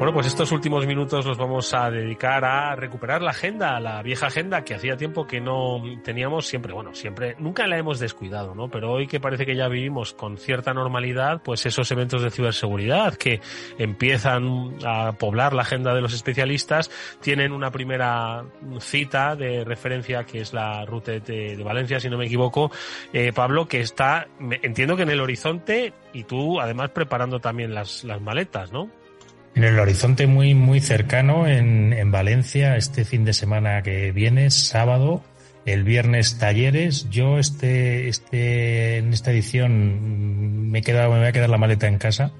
Bueno, 0.00 0.14
pues 0.14 0.28
estos 0.28 0.50
últimos 0.50 0.86
minutos 0.86 1.26
los 1.26 1.36
vamos 1.36 1.74
a 1.74 1.90
dedicar 1.90 2.42
a 2.42 2.74
recuperar 2.74 3.20
la 3.20 3.32
agenda, 3.32 3.78
la 3.80 4.02
vieja 4.02 4.28
agenda 4.28 4.64
que 4.64 4.74
hacía 4.74 4.96
tiempo 4.96 5.26
que 5.26 5.42
no 5.42 5.82
teníamos 6.02 6.46
siempre, 6.46 6.72
bueno, 6.72 6.94
siempre, 6.94 7.36
nunca 7.38 7.66
la 7.66 7.76
hemos 7.76 7.98
descuidado, 7.98 8.54
¿no? 8.54 8.70
Pero 8.70 8.92
hoy 8.92 9.06
que 9.06 9.20
parece 9.20 9.44
que 9.44 9.54
ya 9.54 9.68
vivimos 9.68 10.14
con 10.14 10.38
cierta 10.38 10.72
normalidad, 10.72 11.42
pues 11.42 11.66
esos 11.66 11.92
eventos 11.92 12.22
de 12.22 12.30
ciberseguridad 12.30 13.12
que 13.16 13.42
empiezan 13.76 14.78
a 14.86 15.12
poblar 15.12 15.52
la 15.52 15.62
agenda 15.62 15.92
de 15.92 16.00
los 16.00 16.14
especialistas, 16.14 16.90
tienen 17.20 17.52
una 17.52 17.70
primera 17.70 18.46
cita 18.78 19.36
de 19.36 19.64
referencia 19.64 20.24
que 20.24 20.40
es 20.40 20.54
la 20.54 20.86
ruta 20.86 21.12
de, 21.12 21.56
de 21.56 21.62
Valencia, 21.62 22.00
si 22.00 22.08
no 22.08 22.16
me 22.16 22.24
equivoco, 22.24 22.70
eh, 23.12 23.34
Pablo, 23.34 23.68
que 23.68 23.80
está, 23.80 24.28
entiendo 24.62 24.96
que 24.96 25.02
en 25.02 25.10
el 25.10 25.20
horizonte 25.20 25.92
y 26.14 26.24
tú 26.24 26.58
además 26.58 26.88
preparando 26.88 27.38
también 27.38 27.74
las, 27.74 28.02
las 28.02 28.22
maletas, 28.22 28.72
¿no? 28.72 28.88
En 29.54 29.64
el 29.64 29.78
horizonte 29.78 30.26
muy, 30.26 30.54
muy 30.54 30.80
cercano, 30.80 31.46
en, 31.46 31.92
en 31.92 32.10
Valencia, 32.10 32.76
este 32.76 33.04
fin 33.04 33.24
de 33.24 33.32
semana 33.32 33.82
que 33.82 34.12
viene, 34.12 34.50
sábado, 34.50 35.22
el 35.66 35.84
viernes 35.84 36.38
talleres. 36.38 37.08
Yo 37.10 37.38
este, 37.38 38.08
este, 38.08 38.98
en 38.98 39.12
esta 39.12 39.30
edición 39.30 40.66
mm, 40.66 40.70
me 40.70 40.78
he 40.80 40.82
quedado, 40.82 41.10
me 41.12 41.18
voy 41.18 41.28
a 41.28 41.32
quedar 41.32 41.50
la 41.50 41.58
maleta 41.58 41.86
en 41.86 41.98
casa, 41.98 42.32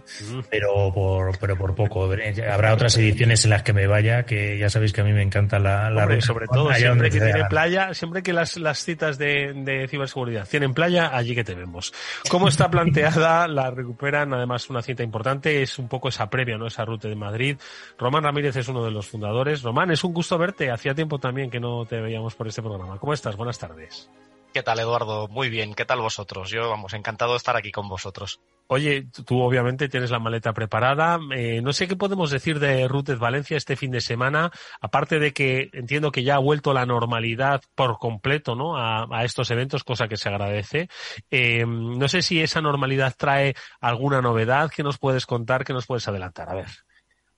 pero 0.51 0.93
por, 0.93 1.39
pero 1.39 1.57
por 1.57 1.75
poco. 1.75 2.09
Habrá 2.51 2.75
otras 2.75 2.97
ediciones 2.97 3.45
en 3.45 3.51
las 3.51 3.62
que 3.62 3.73
me 3.73 3.87
vaya, 3.87 4.25
que 4.25 4.59
ya 4.59 4.71
sabéis 4.71 4.93
que 4.93 5.01
a 5.01 5.05
mí 5.05 5.12
me 5.12 5.23
encanta 5.23 5.59
la, 5.59 5.91
la 5.91 6.03
Hombre, 6.03 6.21
sobre 6.21 6.47
todo, 6.47 6.73
siempre 6.75 7.11
que 7.11 7.21
tiene 7.21 7.45
playa, 7.47 7.95
siempre 7.95 8.23
que 8.23 8.33
las, 8.33 8.57
las 8.57 8.85
citas 8.85 9.18
de, 9.18 9.53
de 9.55 9.89
ciberseguridad 9.89 10.49
tienen 10.49 10.75
playa, 10.75 11.11
allí 11.14 11.35
que 11.35 11.45
te 11.45 11.55
vemos. 11.55 11.93
¿Cómo 12.29 12.49
está 12.49 12.71
planteada? 12.71 13.49
La 13.49 13.71
recuperan, 13.71 14.33
además, 14.33 14.71
una 14.71 14.83
cita 14.83 15.03
importante, 15.03 15.62
es 15.62 15.79
un 15.79 15.89
poco 15.89 16.09
esa 16.09 16.31
previa, 16.31 16.57
¿no? 16.57 16.66
Esa 16.66 16.85
ruta 16.85 17.09
de 17.09 17.16
Madrid. 17.16 17.57
Román 17.99 18.23
Ramírez 18.23 18.57
es 18.57 18.68
uno 18.68 18.85
de 18.85 18.91
los 18.91 19.07
fundadores. 19.07 19.62
Román, 19.62 19.91
es 19.91 20.05
un 20.05 20.12
gusto 20.12 20.39
verte. 20.39 20.71
Hacía 20.71 20.95
tiempo 20.95 21.18
también 21.18 21.51
que 21.51 21.61
no 21.61 21.85
te 21.87 22.01
veíamos 22.01 22.35
por 22.35 22.49
este 22.49 22.62
programa. 22.62 22.99
¿Cómo 22.99 23.10
estás? 23.13 23.37
Buenas 23.37 23.59
tardes. 23.59 24.11
¿Qué 24.53 24.65
tal, 24.65 24.81
Eduardo? 24.81 25.29
Muy 25.29 25.49
bien. 25.49 25.75
¿Qué 25.75 25.85
tal 25.85 26.01
vosotros? 26.01 26.51
Yo, 26.51 26.69
vamos, 26.69 26.93
encantado 26.93 27.33
de 27.33 27.37
estar 27.37 27.57
aquí 27.57 27.71
con 27.71 27.89
vosotros. 27.89 28.41
Oye, 28.67 29.07
tú 29.25 29.41
obviamente 29.41 29.89
tienes 29.89 30.11
la 30.11 30.19
maleta 30.19 30.53
preparada. 30.53 31.21
Eh, 31.37 31.61
no 31.63 31.73
sé 31.73 31.87
qué 31.87 31.95
podemos 31.95 32.31
decir 32.31 32.59
de 32.59 32.89
Rutes 32.89 33.19
Valencia 33.19 33.57
este 33.57 33.77
fin 33.77 33.93
de 33.93 34.01
semana, 34.01 34.51
aparte 34.81 35.21
de 35.21 35.33
que 35.33 35.71
entiendo 35.73 36.11
que 36.11 36.25
ya 36.25 36.35
ha 36.35 36.41
vuelto 36.41 36.73
la 36.73 36.85
normalidad 36.85 37.63
por 37.77 37.99
completo, 37.99 38.57
¿no? 38.57 38.77
A, 38.77 39.07
a 39.11 39.25
estos 39.25 39.51
eventos, 39.53 39.85
cosa 39.85 40.09
que 40.09 40.17
se 40.17 40.29
agradece. 40.29 40.89
Eh, 41.31 41.65
no 41.67 42.09
sé 42.09 42.23
si 42.23 42.41
esa 42.41 42.61
normalidad 42.61 43.15
trae 43.17 43.55
alguna 43.81 44.21
novedad 44.21 44.71
que 44.71 44.83
nos 44.83 44.99
puedes 44.99 45.27
contar, 45.27 45.65
que 45.65 45.73
nos 45.73 45.87
puedes 45.87 46.09
adelantar. 46.09 46.51
A 46.51 46.55
ver. 46.55 46.69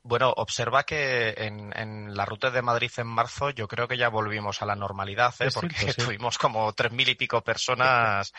Bueno, 0.05 0.32
observa 0.36 0.82
que 0.82 1.30
en, 1.36 1.72
en 1.78 2.16
la 2.16 2.24
ruta 2.24 2.50
de 2.50 2.61
Madrid 2.61 2.90
en 2.96 3.07
marzo 3.07 3.50
yo 3.50 3.68
creo 3.68 3.86
que 3.86 3.96
ya 3.96 4.09
volvimos 4.09 4.61
a 4.61 4.66
la 4.66 4.74
normalidad, 4.74 5.32
¿eh? 5.38 5.48
Porque 5.55 5.74
cierto, 5.76 6.03
sí. 6.03 6.07
tuvimos 6.09 6.38
como 6.38 6.72
tres 6.72 6.90
mil 6.92 7.09
y 7.09 7.14
pico 7.14 7.40
personas 7.42 8.32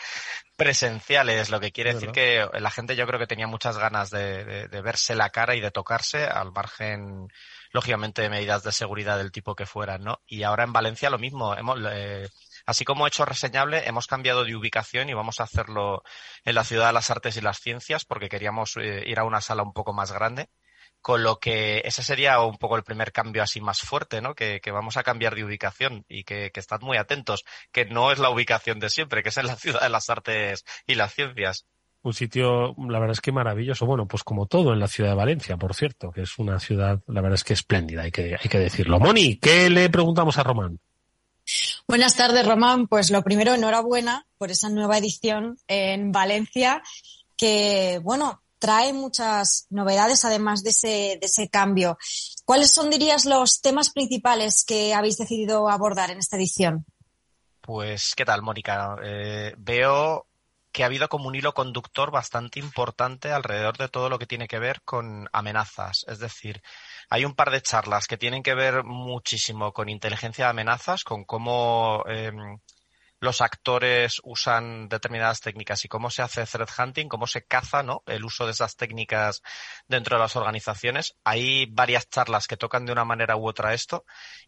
presenciales, 0.56 1.50
lo 1.50 1.60
que 1.60 1.72
quiere 1.72 1.94
decir 1.94 2.10
que 2.12 2.46
la 2.60 2.70
gente 2.70 2.96
yo 2.96 3.06
creo 3.06 3.18
que 3.18 3.26
tenía 3.26 3.46
muchas 3.46 3.78
ganas 3.78 4.10
de, 4.10 4.44
de- 4.44 4.68
de 4.68 4.82
verse 4.82 5.14
la 5.14 5.30
cara 5.30 5.54
y 5.54 5.60
de 5.60 5.70
tocarse 5.70 6.24
al 6.26 6.52
margen 6.52 7.28
lógicamente, 7.72 8.28
medidas 8.28 8.62
de 8.62 8.70
seguridad 8.70 9.16
del 9.18 9.32
tipo 9.32 9.56
que 9.56 9.66
fueran, 9.66 10.04
¿no? 10.04 10.20
Y 10.26 10.44
ahora 10.44 10.64
en 10.64 10.72
Valencia 10.72 11.10
lo 11.10 11.18
mismo. 11.18 11.56
Hemos, 11.56 11.78
eh, 11.90 12.28
así 12.66 12.84
como 12.84 13.06
hecho 13.06 13.24
reseñable, 13.24 13.88
hemos 13.88 14.06
cambiado 14.06 14.44
de 14.44 14.54
ubicación 14.54 15.08
y 15.08 15.14
vamos 15.14 15.40
a 15.40 15.44
hacerlo 15.44 16.02
en 16.44 16.54
la 16.54 16.62
Ciudad 16.64 16.88
de 16.88 16.92
las 16.92 17.10
Artes 17.10 17.36
y 17.36 17.40
las 17.40 17.58
Ciencias 17.58 18.04
porque 18.04 18.28
queríamos 18.28 18.76
eh, 18.76 19.02
ir 19.06 19.18
a 19.18 19.24
una 19.24 19.40
sala 19.40 19.62
un 19.64 19.72
poco 19.72 19.92
más 19.92 20.12
grande 20.12 20.50
con 21.04 21.22
lo 21.22 21.38
que 21.38 21.82
ese 21.84 22.02
sería 22.02 22.40
un 22.40 22.56
poco 22.56 22.78
el 22.78 22.82
primer 22.82 23.12
cambio 23.12 23.42
así 23.42 23.60
más 23.60 23.80
fuerte, 23.80 24.22
¿no? 24.22 24.34
Que, 24.34 24.58
vamos 24.72 24.96
a 24.96 25.02
cambiar 25.02 25.34
de 25.34 25.44
ubicación 25.44 26.06
y 26.08 26.24
que, 26.24 26.50
que 26.50 26.60
estad 26.60 26.80
muy 26.80 26.96
atentos, 26.96 27.44
que 27.72 27.84
no 27.84 28.10
es 28.10 28.18
la 28.18 28.30
ubicación 28.30 28.80
de 28.80 28.88
siempre, 28.88 29.22
que 29.22 29.28
es 29.28 29.36
en 29.36 29.46
la 29.46 29.56
ciudad 29.56 29.82
de 29.82 29.90
las 29.90 30.08
artes 30.08 30.64
y 30.86 30.94
las 30.94 31.12
ciencias. 31.12 31.66
Un 32.00 32.14
sitio, 32.14 32.74
la 32.88 33.00
verdad 33.00 33.10
es 33.12 33.20
que 33.20 33.32
maravilloso. 33.32 33.84
Bueno, 33.84 34.08
pues 34.08 34.24
como 34.24 34.46
todo 34.46 34.72
en 34.72 34.80
la 34.80 34.88
ciudad 34.88 35.10
de 35.10 35.16
Valencia, 35.16 35.58
por 35.58 35.74
cierto, 35.74 36.10
que 36.10 36.22
es 36.22 36.38
una 36.38 36.58
ciudad, 36.58 37.02
la 37.06 37.20
verdad 37.20 37.34
es 37.34 37.44
que 37.44 37.52
espléndida, 37.52 38.00
hay 38.00 38.10
que, 38.10 38.36
hay 38.42 38.48
que 38.48 38.58
decirlo. 38.58 38.98
Moni, 38.98 39.36
¿qué 39.36 39.68
le 39.68 39.90
preguntamos 39.90 40.38
a 40.38 40.42
Román? 40.42 40.80
Buenas 41.86 42.16
tardes, 42.16 42.46
Román. 42.46 42.86
Pues 42.88 43.10
lo 43.10 43.22
primero, 43.22 43.52
enhorabuena 43.52 44.26
por 44.38 44.50
esa 44.50 44.70
nueva 44.70 44.96
edición 44.96 45.58
en 45.68 46.12
Valencia, 46.12 46.82
que, 47.36 48.00
bueno, 48.02 48.40
trae 48.64 48.94
muchas 48.94 49.66
novedades 49.68 50.24
además 50.24 50.62
de 50.62 50.70
ese, 50.70 51.18
de 51.20 51.26
ese 51.26 51.50
cambio. 51.50 51.98
¿Cuáles 52.46 52.72
son, 52.72 52.88
dirías, 52.88 53.26
los 53.26 53.60
temas 53.60 53.90
principales 53.90 54.64
que 54.66 54.94
habéis 54.94 55.18
decidido 55.18 55.68
abordar 55.68 56.10
en 56.10 56.16
esta 56.16 56.38
edición? 56.38 56.86
Pues, 57.60 58.14
¿qué 58.16 58.24
tal, 58.24 58.40
Mónica? 58.40 58.96
Eh, 59.04 59.54
veo 59.58 60.26
que 60.72 60.82
ha 60.82 60.86
habido 60.86 61.10
como 61.10 61.28
un 61.28 61.34
hilo 61.34 61.52
conductor 61.52 62.10
bastante 62.10 62.58
importante 62.58 63.32
alrededor 63.32 63.76
de 63.76 63.90
todo 63.90 64.08
lo 64.08 64.18
que 64.18 64.26
tiene 64.26 64.48
que 64.48 64.58
ver 64.58 64.80
con 64.80 65.28
amenazas. 65.34 66.06
Es 66.08 66.18
decir, 66.18 66.62
hay 67.10 67.26
un 67.26 67.34
par 67.34 67.50
de 67.50 67.60
charlas 67.60 68.06
que 68.06 68.16
tienen 68.16 68.42
que 68.42 68.54
ver 68.54 68.82
muchísimo 68.82 69.74
con 69.74 69.90
inteligencia 69.90 70.46
de 70.46 70.50
amenazas, 70.52 71.04
con 71.04 71.24
cómo 71.24 72.02
em, 72.06 72.60
los 73.24 73.40
actores 73.40 74.20
usan 74.22 74.88
determinadas 74.88 75.40
técnicas 75.40 75.84
y 75.84 75.88
cómo 75.88 76.10
se 76.10 76.22
hace 76.22 76.46
threat 76.46 76.70
hunting, 76.78 77.08
cómo 77.08 77.26
se 77.26 77.44
caza, 77.44 77.82
¿no? 77.82 78.02
El 78.06 78.24
uso 78.24 78.46
de 78.46 78.52
esas 78.52 78.76
técnicas 78.76 79.42
dentro 79.88 80.16
de 80.16 80.22
las 80.22 80.36
organizaciones. 80.36 81.16
Hay 81.24 81.66
varias 81.66 82.08
charlas 82.08 82.46
que 82.46 82.56
tocan 82.56 82.86
de 82.86 82.92
una 82.92 83.04
manera 83.04 83.36
u 83.36 83.48
otra 83.48 83.74
esto 83.74 84.04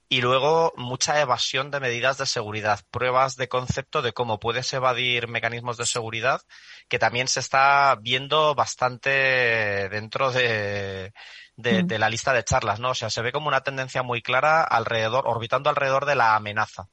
y 0.08 0.20
luego 0.20 0.72
mucha 0.76 1.20
evasión 1.20 1.70
de 1.70 1.80
medidas 1.80 2.18
de 2.18 2.26
seguridad, 2.26 2.80
pruebas 2.90 3.36
de 3.36 3.48
concepto 3.48 4.02
de 4.02 4.12
cómo 4.12 4.38
puedes 4.38 4.72
evadir 4.72 5.26
mecanismos 5.26 5.76
de 5.76 5.86
seguridad, 5.86 6.42
que 6.88 6.98
también 6.98 7.26
se 7.28 7.40
está 7.40 7.96
viendo 8.00 8.54
bastante 8.54 9.88
dentro 9.88 10.30
de, 10.30 11.12
de, 11.56 11.82
de, 11.82 11.98
la 11.98 12.10
lista 12.10 12.32
de 12.32 12.44
charlas, 12.44 12.78
¿no? 12.78 12.90
O 12.90 12.94
sea, 12.94 13.10
se 13.10 13.22
ve 13.22 13.32
como 13.32 13.48
una 13.48 13.62
tendencia 13.62 14.02
muy 14.02 14.22
clara 14.22 14.62
alrededor, 14.62 15.24
orbitando 15.26 15.70
alrededor 15.70 16.06
de 16.06 16.14
la 16.14 16.36
amenaza. 16.36 16.88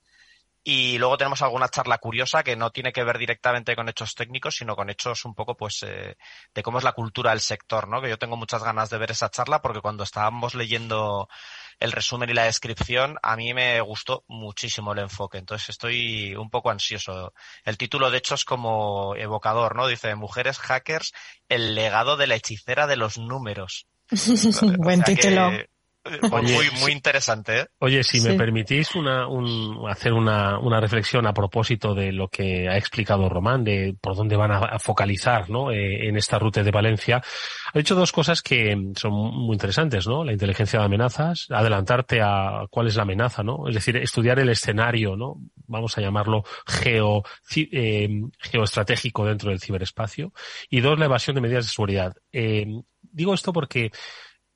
Y 0.66 0.98
luego 0.98 1.18
tenemos 1.18 1.42
alguna 1.42 1.68
charla 1.68 1.98
curiosa 1.98 2.42
que 2.42 2.56
no 2.56 2.72
tiene 2.72 2.94
que 2.94 3.04
ver 3.04 3.18
directamente 3.18 3.76
con 3.76 3.90
hechos 3.90 4.16
técnicos, 4.16 4.56
sino 4.56 4.78
con 4.78 4.90
hechos 4.90 5.26
un 5.26 5.36
poco, 5.36 5.58
pues, 5.58 5.84
eh, 5.84 6.16
de 6.54 6.64
cómo 6.64 6.78
es 6.78 6.86
la 6.86 6.94
cultura 6.94 7.32
del 7.32 7.42
sector, 7.42 7.90
¿no? 7.90 8.02
Que 8.02 8.10
yo 8.10 8.18
tengo 8.18 8.38
muchas 8.38 8.64
ganas 8.64 8.90
de 8.90 8.98
ver 8.98 9.12
esa 9.12 9.30
charla 9.30 9.62
porque 9.62 9.82
cuando 9.82 10.06
estábamos 10.06 10.56
leyendo 10.56 11.28
el 11.80 11.92
resumen 11.92 12.30
y 12.30 12.34
la 12.34 12.46
descripción, 12.46 13.18
a 13.22 13.36
mí 13.36 13.54
me 13.54 13.82
gustó 13.82 14.24
muchísimo 14.30 14.94
el 14.94 15.00
enfoque. 15.00 15.38
Entonces 15.38 15.68
estoy 15.68 16.34
un 16.36 16.50
poco 16.50 16.70
ansioso. 16.70 17.34
El 17.66 17.78
título, 17.78 18.10
de 18.10 18.20
hecho, 18.20 18.36
es 18.36 18.46
como 18.46 19.16
evocador, 19.18 19.76
¿no? 19.76 19.88
Dice, 19.88 20.16
Mujeres 20.16 20.60
hackers, 20.60 21.12
el 21.50 21.76
legado 21.76 22.16
de 22.16 22.28
la 22.28 22.36
hechicera 22.36 22.88
de 22.88 22.96
los 22.96 23.18
números. 23.18 23.88
Buen 24.78 25.04
título. 25.04 25.52
Muy, 26.32 26.70
muy 26.82 26.92
interesante. 26.92 27.62
¿eh? 27.62 27.68
Oye, 27.80 28.04
si 28.04 28.20
me 28.22 28.34
permitís 28.34 28.96
una, 28.96 29.28
un, 29.28 29.86
hacer 29.90 30.14
una, 30.14 30.60
una, 30.60 30.80
reflexión 30.80 31.26
a 31.26 31.34
propósito 31.34 31.96
de 31.96 32.12
lo 32.12 32.28
que 32.28 32.68
ha 32.68 32.78
explicado 32.78 33.30
Román, 33.30 33.64
de 33.64 33.96
por 34.00 34.16
dónde 34.16 34.36
van 34.36 34.52
a, 34.52 34.80
focalizar 34.80 35.50
¿no? 35.50 35.72
Eh, 35.72 36.08
en 36.08 36.18
esta 36.18 36.38
ruta 36.40 36.62
de 36.62 36.72
Valencia, 36.72 37.22
ha 37.74 37.78
dicho 37.78 37.96
dos 37.96 38.12
cosas 38.12 38.42
que 38.42 38.76
son 38.96 39.14
muy 39.14 39.54
interesantes, 39.54 40.06
¿no? 40.08 40.24
La 40.24 40.34
inteligencia 40.34 40.80
de 40.80 40.86
amenazas, 40.86 41.48
adelantarte 41.50 42.22
a 42.22 42.66
cuál 42.70 42.88
es 42.88 42.96
la 42.96 43.04
amenaza, 43.04 43.44
¿no? 43.44 43.68
Es 43.68 43.76
decir, 43.76 43.96
estudiar 43.98 44.40
el 44.40 44.50
escenario, 44.50 45.16
¿no? 45.16 45.36
Vamos 45.68 45.98
a 45.98 46.02
llamarlo 46.02 46.44
geo, 46.68 47.24
eh, 47.56 48.10
geoestratégico 48.40 49.26
dentro 49.26 49.52
del 49.52 49.62
ciberespacio. 49.62 50.34
Y 50.70 50.82
dos, 50.82 51.00
la 51.00 51.06
evasión 51.06 51.36
de 51.36 51.42
medidas 51.42 51.66
de 51.66 51.72
seguridad. 51.72 52.14
Eh, 52.32 52.66
digo 53.02 53.34
esto 53.34 53.54
porque 53.54 53.92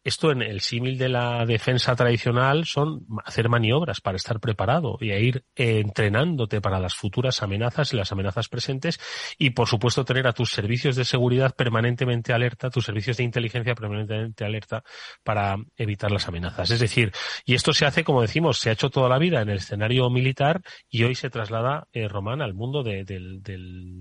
esto 0.07 0.31
en 0.31 0.41
el 0.41 0.61
símil 0.61 0.97
de 0.97 1.09
la 1.09 1.45
defensa 1.45 1.93
tradicional 1.93 2.63
son 2.65 3.05
hacer 3.25 3.49
maniobras 3.49 3.99
para 3.99 4.15
estar 4.15 4.39
preparado 4.39 4.97
y 5.01 5.11
a 5.11 5.19
ir 5.19 5.43
entrenándote 5.53 6.61
para 6.61 6.79
las 6.79 6.95
futuras 6.95 7.43
amenazas 7.43 7.91
y 7.91 7.97
las 7.97 8.13
amenazas 8.13 8.47
presentes 8.47 9.01
y 9.37 9.49
por 9.49 9.67
supuesto 9.67 10.05
tener 10.05 10.25
a 10.25 10.31
tus 10.31 10.51
servicios 10.51 10.95
de 10.95 11.03
seguridad 11.03 11.53
permanentemente 11.53 12.31
alerta, 12.31 12.69
tus 12.69 12.85
servicios 12.85 13.17
de 13.17 13.25
inteligencia 13.25 13.75
permanentemente 13.75 14.45
alerta 14.45 14.81
para 15.25 15.57
evitar 15.75 16.09
las 16.09 16.25
amenazas. 16.29 16.71
Es 16.71 16.79
decir, 16.79 17.11
y 17.43 17.55
esto 17.55 17.73
se 17.73 17.85
hace, 17.85 18.05
como 18.05 18.21
decimos, 18.21 18.59
se 18.59 18.69
ha 18.69 18.73
hecho 18.73 18.89
toda 18.89 19.09
la 19.09 19.19
vida 19.19 19.41
en 19.41 19.49
el 19.49 19.57
escenario 19.57 20.09
militar 20.09 20.61
y 20.89 21.03
hoy 21.03 21.15
se 21.15 21.29
traslada, 21.29 21.89
eh, 21.91 22.07
Román, 22.07 22.41
al 22.41 22.53
mundo 22.53 22.81
de, 22.81 23.03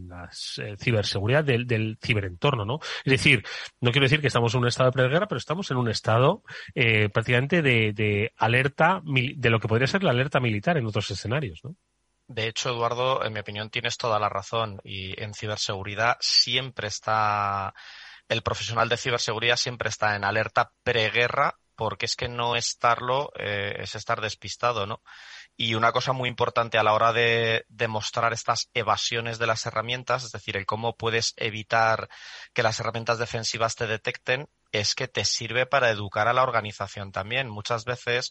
la 0.07 0.31
eh, 0.59 0.77
ciberseguridad, 0.79 1.43
del, 1.43 1.67
del 1.67 1.99
ciberentorno, 2.01 2.65
¿no? 2.65 2.79
Es 3.05 3.11
decir, 3.11 3.43
no 3.81 3.91
quiero 3.91 4.05
decir 4.05 4.21
que 4.21 4.29
estamos 4.29 4.55
en 4.55 4.61
un 4.61 4.69
estado 4.69 4.91
de 4.91 4.93
preguerra, 4.93 5.27
pero 5.27 5.39
estamos 5.39 5.69
en 5.73 5.79
un 5.79 5.96
estado 5.97 6.43
eh, 6.75 7.09
prácticamente 7.09 7.63
de, 7.63 8.33
alerta, 8.37 9.03
de 9.05 9.51
lo 9.51 9.61
que 9.61 9.69
podría 9.69 9.87
ser 9.87 10.05
la 10.05 10.11
alerta 10.11 10.41
militar 10.41 10.77
en 10.77 10.87
otros 10.87 11.11
escenarios, 11.11 11.61
¿no? 11.65 11.77
De 12.29 12.49
hecho, 12.49 12.71
Eduardo, 12.71 13.25
en 13.25 13.33
mi 13.33 13.41
opinión 13.41 13.71
tienes 13.71 13.97
toda 13.97 14.19
la 14.19 14.29
razón 14.29 14.81
y 14.83 15.21
en 15.23 15.33
ciberseguridad 15.33 16.17
siempre 16.21 16.89
está, 16.89 17.73
el 18.29 18.43
profesional 18.43 18.89
de 18.89 18.97
ciberseguridad 18.97 19.57
siempre 19.57 19.91
está 19.91 20.17
en 20.17 20.25
alerta 20.25 20.73
preguerra 20.83 21.57
porque 21.77 22.07
es 22.07 22.17
que 22.17 22.29
no 22.29 22.57
estarlo 22.57 23.31
eh, 23.39 23.77
es 23.79 23.95
estar 23.95 24.21
despistado, 24.21 24.87
¿no? 24.87 25.03
Y 25.57 25.75
una 25.75 25.93
cosa 25.93 26.13
muy 26.13 26.29
importante 26.29 26.79
a 26.79 26.83
la 26.83 26.95
hora 26.95 27.13
de 27.13 27.65
demostrar 27.69 28.33
estas 28.33 28.69
evasiones 28.75 29.39
de 29.39 29.47
las 29.47 29.65
herramientas, 29.65 30.25
es 30.25 30.33
decir, 30.33 30.57
el 30.57 30.67
cómo 30.67 30.97
puedes 30.97 31.33
evitar 31.37 32.09
que 32.53 32.63
las 32.63 32.81
herramientas 32.81 33.19
defensivas 33.19 33.75
te 33.75 33.87
detecten, 33.87 34.49
es 34.81 34.95
que 34.95 35.09
te 35.09 35.25
sirve 35.25 35.67
para 35.67 35.91
educar 35.91 36.29
a 36.29 36.33
la 36.33 36.43
organización 36.43 37.13
también. 37.13 37.49
Muchas 37.49 37.85
veces 37.85 38.31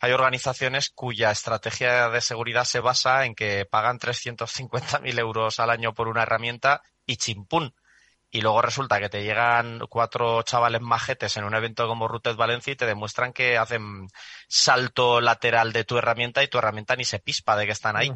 hay 0.00 0.12
organizaciones 0.12 0.90
cuya 0.90 1.30
estrategia 1.30 2.08
de 2.08 2.20
seguridad 2.20 2.64
se 2.64 2.80
basa 2.80 3.24
en 3.24 3.34
que 3.34 3.66
pagan 3.66 3.98
350.000 3.98 5.18
euros 5.18 5.60
al 5.60 5.70
año 5.70 5.94
por 5.94 6.08
una 6.08 6.22
herramienta 6.22 6.82
y 7.06 7.16
chimpún 7.16 7.74
y 8.30 8.40
luego 8.42 8.60
resulta 8.60 9.00
que 9.00 9.08
te 9.08 9.22
llegan 9.22 9.80
cuatro 9.88 10.42
chavales 10.42 10.82
majetes 10.82 11.36
en 11.36 11.44
un 11.44 11.54
evento 11.54 11.86
como 11.86 12.08
Rooted 12.08 12.36
Valencia 12.36 12.72
y 12.72 12.76
te 12.76 12.86
demuestran 12.86 13.32
que 13.32 13.56
hacen 13.56 14.08
salto 14.46 15.20
lateral 15.20 15.72
de 15.72 15.84
tu 15.84 15.96
herramienta 15.96 16.42
y 16.42 16.48
tu 16.48 16.58
herramienta 16.58 16.94
ni 16.94 17.04
se 17.04 17.20
pispa 17.20 17.56
de 17.56 17.66
que 17.66 17.72
están 17.72 17.96
ahí. 17.96 18.12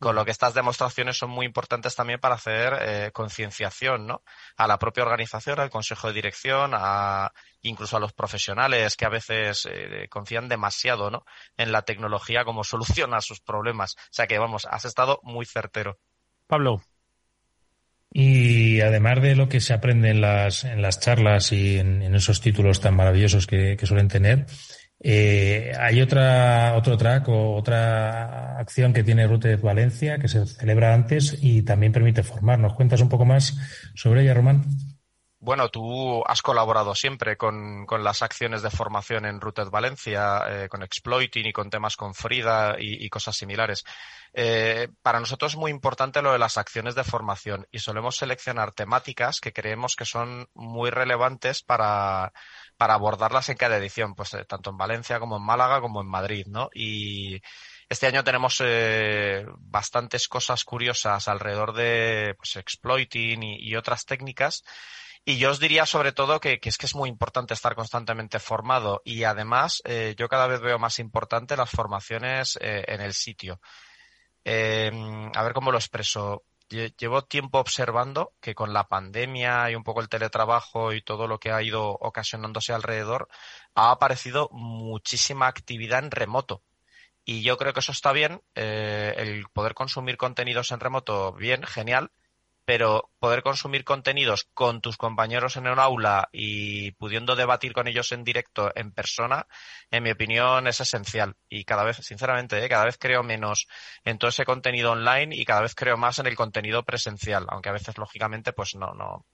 Con 0.00 0.16
lo 0.16 0.24
que 0.24 0.30
estas 0.30 0.54
demostraciones 0.54 1.18
son 1.18 1.28
muy 1.30 1.44
importantes 1.44 1.94
también 1.94 2.18
para 2.18 2.34
hacer 2.34 2.72
eh, 2.80 3.10
concienciación, 3.12 4.06
¿no? 4.06 4.22
A 4.56 4.66
la 4.66 4.78
propia 4.78 5.04
organización, 5.04 5.60
al 5.60 5.68
consejo 5.68 6.08
de 6.08 6.14
dirección, 6.14 6.72
a 6.74 7.32
incluso 7.60 7.98
a 7.98 8.00
los 8.00 8.14
profesionales 8.14 8.96
que 8.96 9.04
a 9.04 9.10
veces 9.10 9.68
eh, 9.70 10.08
confían 10.08 10.48
demasiado, 10.48 11.10
¿no? 11.10 11.24
En 11.58 11.70
la 11.70 11.82
tecnología 11.82 12.44
como 12.44 12.64
solución 12.64 13.12
a 13.12 13.20
sus 13.20 13.40
problemas. 13.40 13.94
O 13.98 14.12
sea 14.12 14.26
que, 14.26 14.38
vamos, 14.38 14.66
has 14.70 14.86
estado 14.86 15.20
muy 15.22 15.44
certero. 15.44 15.98
Pablo. 16.46 16.82
Y 18.12 18.80
además 18.80 19.22
de 19.22 19.36
lo 19.36 19.48
que 19.48 19.60
se 19.60 19.72
aprende 19.72 20.10
en 20.10 20.20
las, 20.20 20.64
en 20.64 20.82
las 20.82 20.98
charlas 20.98 21.52
y 21.52 21.78
en, 21.78 22.02
esos 22.14 22.40
títulos 22.40 22.80
tan 22.80 22.96
maravillosos 22.96 23.46
que, 23.46 23.78
suelen 23.84 24.08
tener, 24.08 24.46
eh, 25.02 25.72
hay 25.78 26.02
otra, 26.02 26.74
otro 26.76 26.96
track 26.98 27.28
o 27.28 27.56
otra 27.56 28.58
acción 28.58 28.92
que 28.92 29.02
tiene 29.02 29.26
Rooted 29.26 29.60
Valencia 29.60 30.18
que 30.18 30.28
se 30.28 30.44
celebra 30.46 30.92
antes 30.92 31.38
y 31.40 31.62
también 31.62 31.92
permite 31.92 32.22
formar. 32.22 32.58
¿Nos 32.58 32.74
cuentas 32.74 33.00
un 33.00 33.08
poco 33.08 33.24
más 33.24 33.56
sobre 33.94 34.22
ella, 34.22 34.34
Román? 34.34 34.64
Bueno, 35.42 35.70
tú 35.70 36.22
has 36.26 36.42
colaborado 36.42 36.94
siempre 36.94 37.38
con, 37.38 37.86
con 37.86 38.04
las 38.04 38.20
acciones 38.20 38.60
de 38.60 38.68
formación 38.68 39.24
en 39.24 39.40
Rooted 39.40 39.70
Valencia, 39.70 40.42
eh, 40.46 40.68
con 40.68 40.82
Exploiting 40.82 41.46
y 41.46 41.52
con 41.54 41.70
temas 41.70 41.96
con 41.96 42.12
Frida 42.12 42.76
y, 42.78 43.02
y 43.02 43.08
cosas 43.08 43.36
similares. 43.36 43.84
Eh, 44.34 44.88
para 45.00 45.18
nosotros 45.18 45.52
es 45.52 45.58
muy 45.58 45.70
importante 45.70 46.20
lo 46.20 46.32
de 46.32 46.38
las 46.38 46.58
acciones 46.58 46.94
de 46.94 47.04
formación 47.04 47.66
y 47.70 47.78
solemos 47.78 48.16
seleccionar 48.16 48.72
temáticas 48.72 49.40
que 49.40 49.54
creemos 49.54 49.96
que 49.96 50.04
son 50.04 50.46
muy 50.52 50.90
relevantes 50.90 51.62
para, 51.62 52.34
para 52.80 52.94
abordarlas 52.94 53.50
en 53.50 53.58
cada 53.58 53.76
edición, 53.76 54.14
pues 54.14 54.32
eh, 54.32 54.46
tanto 54.46 54.70
en 54.70 54.78
Valencia 54.78 55.20
como 55.20 55.36
en 55.36 55.42
Málaga 55.42 55.82
como 55.82 56.00
en 56.00 56.06
Madrid, 56.06 56.46
¿no? 56.46 56.70
Y 56.72 57.42
este 57.90 58.06
año 58.06 58.24
tenemos 58.24 58.56
eh, 58.64 59.44
bastantes 59.58 60.28
cosas 60.28 60.64
curiosas 60.64 61.28
alrededor 61.28 61.74
de 61.74 62.34
pues, 62.38 62.56
exploiting 62.56 63.42
y, 63.42 63.76
otras 63.76 64.06
técnicas 64.06 64.64
Y 65.26 65.36
yo 65.36 65.50
os 65.50 65.60
diría 65.60 65.84
sobre 65.84 66.12
todo 66.12 66.40
que, 66.40 66.58
es 66.62 66.78
que 66.78 66.86
es 66.86 66.94
muy 66.94 67.10
importante 67.10 67.52
estar 67.52 67.74
constantemente 67.74 68.38
formado 68.38 69.02
y 69.04 69.24
además 69.24 69.82
eh, 69.84 70.14
yo 70.16 70.28
cada 70.30 70.46
vez 70.46 70.62
veo 70.62 70.78
más 70.78 70.98
importante 71.00 71.54
las 71.54 71.68
formaciones 71.68 72.56
eh, 72.62 72.82
en 72.88 73.02
el 73.02 73.12
sitio. 73.12 73.60
A 74.46 75.42
ver 75.42 75.52
cómo 75.52 75.70
lo 75.70 75.76
expreso. 75.76 76.44
Llevo 76.70 77.22
tiempo 77.22 77.58
observando 77.58 78.32
que 78.40 78.54
con 78.54 78.72
la 78.72 78.86
pandemia 78.88 79.70
y 79.70 79.74
un 79.74 79.82
poco 79.82 80.00
el 80.00 80.08
teletrabajo 80.08 80.92
y 80.92 81.02
todo 81.02 81.26
lo 81.26 81.40
que 81.40 81.50
ha 81.50 81.62
ido 81.62 81.90
ocasionándose 81.90 82.72
alrededor, 82.72 83.28
ha 83.74 83.90
aparecido 83.90 84.48
muchísima 84.52 85.48
actividad 85.48 86.04
en 86.04 86.12
remoto. 86.12 86.62
Y 87.24 87.42
yo 87.42 87.56
creo 87.58 87.72
que 87.72 87.80
eso 87.80 87.92
está 87.92 88.12
bien, 88.12 88.42
eh, 88.54 89.14
el 89.18 89.46
poder 89.52 89.74
consumir 89.74 90.16
contenidos 90.16 90.70
en 90.70 90.80
remoto, 90.80 91.32
bien, 91.32 91.64
genial, 91.64 92.12
pero 92.64 93.10
poder 93.18 93.42
consumir 93.42 93.84
contenidos 93.84 94.48
con 94.54 94.80
tus 94.80 94.96
compañeros 94.96 95.56
en 95.56 95.68
un 95.68 95.78
aula 95.78 96.28
y 96.32 96.92
pudiendo 96.92 97.36
debatir 97.36 97.72
con 97.72 97.88
ellos 97.88 98.12
en 98.12 98.24
directo, 98.24 98.70
en 98.74 98.92
persona, 98.92 99.46
en 99.90 100.02
mi 100.02 100.10
opinión 100.10 100.66
es 100.66 100.80
esencial. 100.80 101.36
Y 101.48 101.64
cada 101.64 101.84
vez, 101.84 101.96
sinceramente, 101.98 102.64
¿eh? 102.64 102.68
cada 102.68 102.84
vez 102.84 102.96
creo 102.98 103.22
menos 103.22 103.66
en 104.04 104.18
todo 104.18 104.30
ese 104.30 104.44
contenido 104.44 104.92
online 104.92 105.34
y 105.34 105.44
cada 105.44 105.62
vez 105.62 105.74
creo 105.74 105.96
más 105.96 106.18
en 106.18 106.26
el 106.26 106.36
contenido 106.36 106.84
presencial, 106.84 107.46
aunque 107.48 107.68
a 107.68 107.72
veces, 107.72 107.98
lógicamente, 107.98 108.52
pues 108.52 108.74
no, 108.76 108.94
no, 108.94 109.26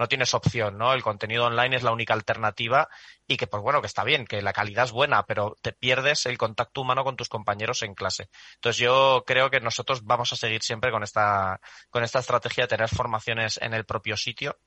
no 0.00 0.08
tienes 0.08 0.32
opción, 0.32 0.78
¿no? 0.78 0.94
El 0.94 1.02
contenido 1.02 1.44
online 1.44 1.76
es 1.76 1.82
la 1.82 1.92
única 1.92 2.14
alternativa 2.14 2.88
y 3.26 3.36
que, 3.36 3.46
pues 3.46 3.62
bueno, 3.62 3.82
que 3.82 3.86
está 3.86 4.02
bien, 4.02 4.24
que 4.24 4.40
la 4.40 4.54
calidad 4.54 4.86
es 4.86 4.92
buena, 4.92 5.24
pero 5.26 5.56
te 5.60 5.72
pierdes 5.72 6.24
el 6.24 6.38
contacto 6.38 6.80
humano 6.80 7.04
con 7.04 7.16
tus 7.16 7.28
compañeros 7.28 7.82
en 7.82 7.94
clase. 7.94 8.30
Entonces 8.54 8.80
yo 8.80 9.24
creo 9.26 9.50
que 9.50 9.60
nosotros 9.60 10.02
vamos 10.04 10.32
a 10.32 10.36
seguir 10.36 10.62
siempre 10.62 10.90
con 10.90 11.02
esta, 11.02 11.60
con 11.90 12.02
esta 12.02 12.20
estrategia 12.20 12.64
de 12.64 12.68
tener 12.68 12.88
formaciones 12.88 13.58
en 13.60 13.74
el 13.74 13.84
propio 13.84 14.16
sitio 14.16 14.58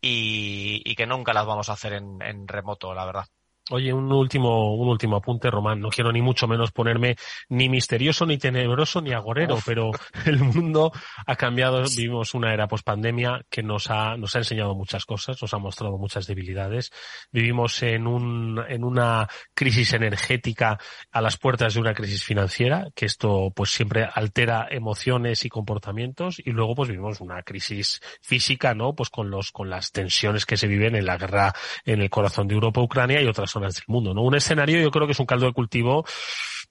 y, 0.00 0.94
que 0.96 1.06
nunca 1.06 1.32
las 1.32 1.46
vamos 1.46 1.68
a 1.68 1.74
hacer 1.74 1.92
en 1.94 2.48
remoto, 2.48 2.92
la 2.92 3.04
verdad. 3.06 3.26
Oye, 3.72 3.92
un 3.92 4.10
último, 4.12 4.74
un 4.74 4.88
último 4.88 5.16
apunte, 5.16 5.48
Román. 5.48 5.80
No 5.80 5.90
quiero 5.90 6.10
ni 6.10 6.20
mucho 6.20 6.48
menos 6.48 6.72
ponerme 6.72 7.14
ni 7.48 7.68
misterioso, 7.68 8.26
ni 8.26 8.36
tenebroso, 8.36 9.00
ni 9.00 9.12
agorero, 9.12 9.58
pero 9.64 9.92
el 10.26 10.40
mundo 10.40 10.90
ha 11.24 11.36
cambiado. 11.36 11.84
Vivimos 11.96 12.34
una 12.34 12.52
era 12.52 12.66
pospandemia 12.66 13.42
que 13.48 13.62
nos 13.62 13.88
ha, 13.88 14.16
nos 14.16 14.34
ha 14.34 14.38
enseñado 14.38 14.74
muchas 14.74 15.04
cosas, 15.06 15.40
nos 15.40 15.54
ha 15.54 15.58
mostrado 15.58 15.98
muchas 15.98 16.26
debilidades. 16.26 16.90
Vivimos 17.30 17.80
en 17.84 18.08
un, 18.08 18.60
en 18.68 18.82
una 18.82 19.28
crisis 19.54 19.92
energética 19.92 20.76
a 21.12 21.20
las 21.20 21.36
puertas 21.36 21.74
de 21.74 21.80
una 21.80 21.94
crisis 21.94 22.24
financiera, 22.24 22.88
que 22.96 23.06
esto 23.06 23.52
pues 23.54 23.70
siempre 23.70 24.08
altera 24.12 24.66
emociones 24.68 25.44
y 25.44 25.48
comportamientos. 25.48 26.40
Y 26.44 26.50
luego 26.50 26.74
pues 26.74 26.88
vivimos 26.88 27.20
una 27.20 27.44
crisis 27.44 28.00
física, 28.20 28.74
¿no? 28.74 28.96
Pues 28.96 29.10
con 29.10 29.30
los, 29.30 29.52
con 29.52 29.70
las 29.70 29.92
tensiones 29.92 30.44
que 30.44 30.56
se 30.56 30.66
viven 30.66 30.96
en 30.96 31.06
la 31.06 31.16
guerra 31.16 31.54
en 31.84 32.00
el 32.02 32.10
corazón 32.10 32.48
de 32.48 32.54
Europa, 32.54 32.80
Ucrania 32.80 33.22
y 33.22 33.26
otras 33.28 33.59
del 33.60 33.72
mundo, 33.86 34.14
¿no? 34.14 34.22
Un 34.22 34.34
escenario 34.34 34.80
yo 34.80 34.90
creo 34.90 35.06
que 35.06 35.12
es 35.12 35.20
un 35.20 35.26
caldo 35.26 35.46
de 35.46 35.52
cultivo 35.52 36.04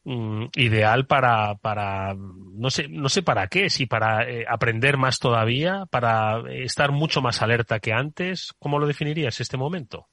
mm, 0.03 0.45
ideal 0.55 1.05
para, 1.05 1.55
para, 1.55 2.15
no 2.15 2.69
sé, 2.69 2.87
no 2.89 3.09
sé 3.09 3.23
para 3.23 3.47
qué, 3.47 3.69
si 3.69 3.85
para 3.85 4.29
eh, 4.29 4.45
aprender 4.47 4.97
más 4.97 5.19
todavía, 5.19 5.85
para 5.89 6.41
estar 6.51 6.91
mucho 6.91 7.21
más 7.21 7.41
alerta 7.41 7.79
que 7.79 7.93
antes. 7.93 8.53
¿Cómo 8.59 8.79
lo 8.79 8.87
definirías 8.87 9.39
este 9.39 9.57
momento? 9.57 10.07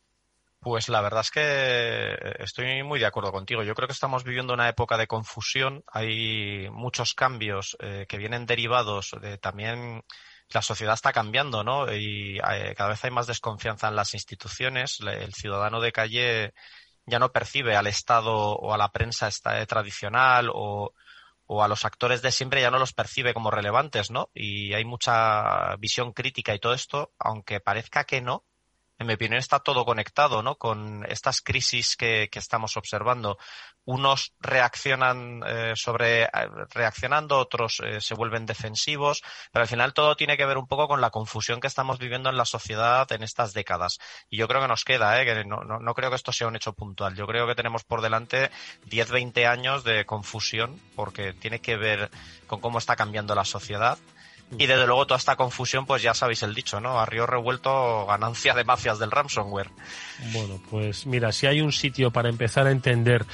Pues 0.66 0.88
la 0.88 1.00
verdad 1.00 1.20
es 1.20 1.30
que 1.30 2.16
estoy 2.42 2.82
muy 2.82 2.98
de 2.98 3.06
acuerdo 3.06 3.30
contigo. 3.30 3.62
Yo 3.62 3.74
creo 3.74 3.86
que 3.86 3.92
estamos 3.92 4.24
viviendo 4.24 4.52
una 4.52 4.68
época 4.68 4.96
de 4.96 5.06
confusión. 5.06 5.84
Hay 5.86 6.68
muchos 6.70 7.14
cambios 7.14 7.76
eh, 7.78 8.06
que 8.08 8.18
vienen 8.18 8.46
derivados 8.46 9.14
de 9.20 9.38
también 9.38 10.02
la 10.50 10.62
sociedad 10.62 10.94
está 10.94 11.12
cambiando, 11.12 11.64
¿no? 11.64 11.92
Y 11.92 12.38
eh, 12.38 12.74
cada 12.76 12.90
vez 12.90 13.04
hay 13.04 13.10
más 13.10 13.26
desconfianza 13.26 13.88
en 13.88 13.96
las 13.96 14.14
instituciones. 14.14 15.00
El 15.00 15.34
ciudadano 15.34 15.80
de 15.80 15.92
calle 15.92 16.54
ya 17.06 17.18
no 17.18 17.32
percibe 17.32 17.76
al 17.76 17.86
Estado 17.86 18.34
o 18.34 18.72
a 18.72 18.78
la 18.78 18.90
prensa 18.92 19.28
eh, 19.28 19.66
tradicional 19.66 20.50
o, 20.52 20.92
o 21.46 21.62
a 21.62 21.68
los 21.68 21.84
actores 21.84 22.22
de 22.22 22.32
siempre 22.32 22.60
ya 22.60 22.70
no 22.70 22.78
los 22.78 22.92
percibe 22.92 23.34
como 23.34 23.50
relevantes, 23.50 24.10
¿no? 24.10 24.30
Y 24.34 24.74
hay 24.74 24.84
mucha 24.84 25.76
visión 25.76 26.12
crítica 26.12 26.54
y 26.54 26.58
todo 26.58 26.74
esto, 26.74 27.12
aunque 27.18 27.60
parezca 27.60 28.04
que 28.04 28.20
no, 28.20 28.44
en 28.98 29.06
mi 29.06 29.14
opinión, 29.14 29.38
está 29.38 29.58
todo 29.60 29.84
conectado, 29.84 30.42
¿no? 30.42 30.56
Con 30.56 31.04
estas 31.08 31.42
crisis 31.42 31.96
que, 31.96 32.28
que 32.30 32.38
estamos 32.38 32.76
observando. 32.76 33.38
Unos 33.84 34.32
reaccionan 34.40 35.42
eh, 35.46 35.72
sobre 35.76 36.28
reaccionando, 36.70 37.38
otros 37.38 37.80
eh, 37.84 38.00
se 38.00 38.14
vuelven 38.14 38.46
defensivos, 38.46 39.22
pero 39.52 39.62
al 39.62 39.68
final 39.68 39.92
todo 39.92 40.16
tiene 40.16 40.36
que 40.36 40.46
ver 40.46 40.56
un 40.56 40.66
poco 40.66 40.88
con 40.88 41.00
la 41.00 41.10
confusión 41.10 41.60
que 41.60 41.66
estamos 41.66 41.98
viviendo 41.98 42.30
en 42.30 42.36
la 42.36 42.46
sociedad 42.46 43.10
en 43.12 43.22
estas 43.22 43.52
décadas. 43.52 43.98
Y 44.30 44.38
yo 44.38 44.48
creo 44.48 44.62
que 44.62 44.68
nos 44.68 44.84
queda, 44.84 45.20
¿eh? 45.20 45.26
Que 45.26 45.44
no, 45.44 45.62
no, 45.62 45.78
no 45.78 45.94
creo 45.94 46.10
que 46.10 46.16
esto 46.16 46.32
sea 46.32 46.48
un 46.48 46.56
hecho 46.56 46.72
puntual. 46.72 47.14
Yo 47.14 47.26
creo 47.26 47.46
que 47.46 47.54
tenemos 47.54 47.84
por 47.84 48.00
delante 48.00 48.50
10, 48.86 49.10
20 49.10 49.46
años 49.46 49.84
de 49.84 50.06
confusión, 50.06 50.80
porque 50.96 51.34
tiene 51.34 51.60
que 51.60 51.76
ver 51.76 52.10
con 52.46 52.60
cómo 52.60 52.78
está 52.78 52.96
cambiando 52.96 53.34
la 53.34 53.44
sociedad 53.44 53.98
y 54.58 54.66
desde 54.66 54.86
luego 54.86 55.06
toda 55.06 55.18
esta 55.18 55.36
confusión, 55.36 55.86
pues 55.86 56.02
ya 56.02 56.14
sabéis 56.14 56.42
el 56.42 56.54
dicho, 56.54 56.80
¿no? 56.80 57.00
A 57.00 57.06
revuelto, 57.06 58.06
ganancia 58.06 58.54
de 58.54 58.64
mafias 58.64 58.98
del 58.98 59.10
ransomware. 59.10 59.70
Bueno, 60.32 60.60
pues 60.70 61.06
mira, 61.06 61.32
si 61.32 61.46
hay 61.46 61.60
un 61.60 61.72
sitio 61.72 62.10
para 62.10 62.28
empezar 62.28 62.66
a 62.66 62.70
entender 62.70 63.26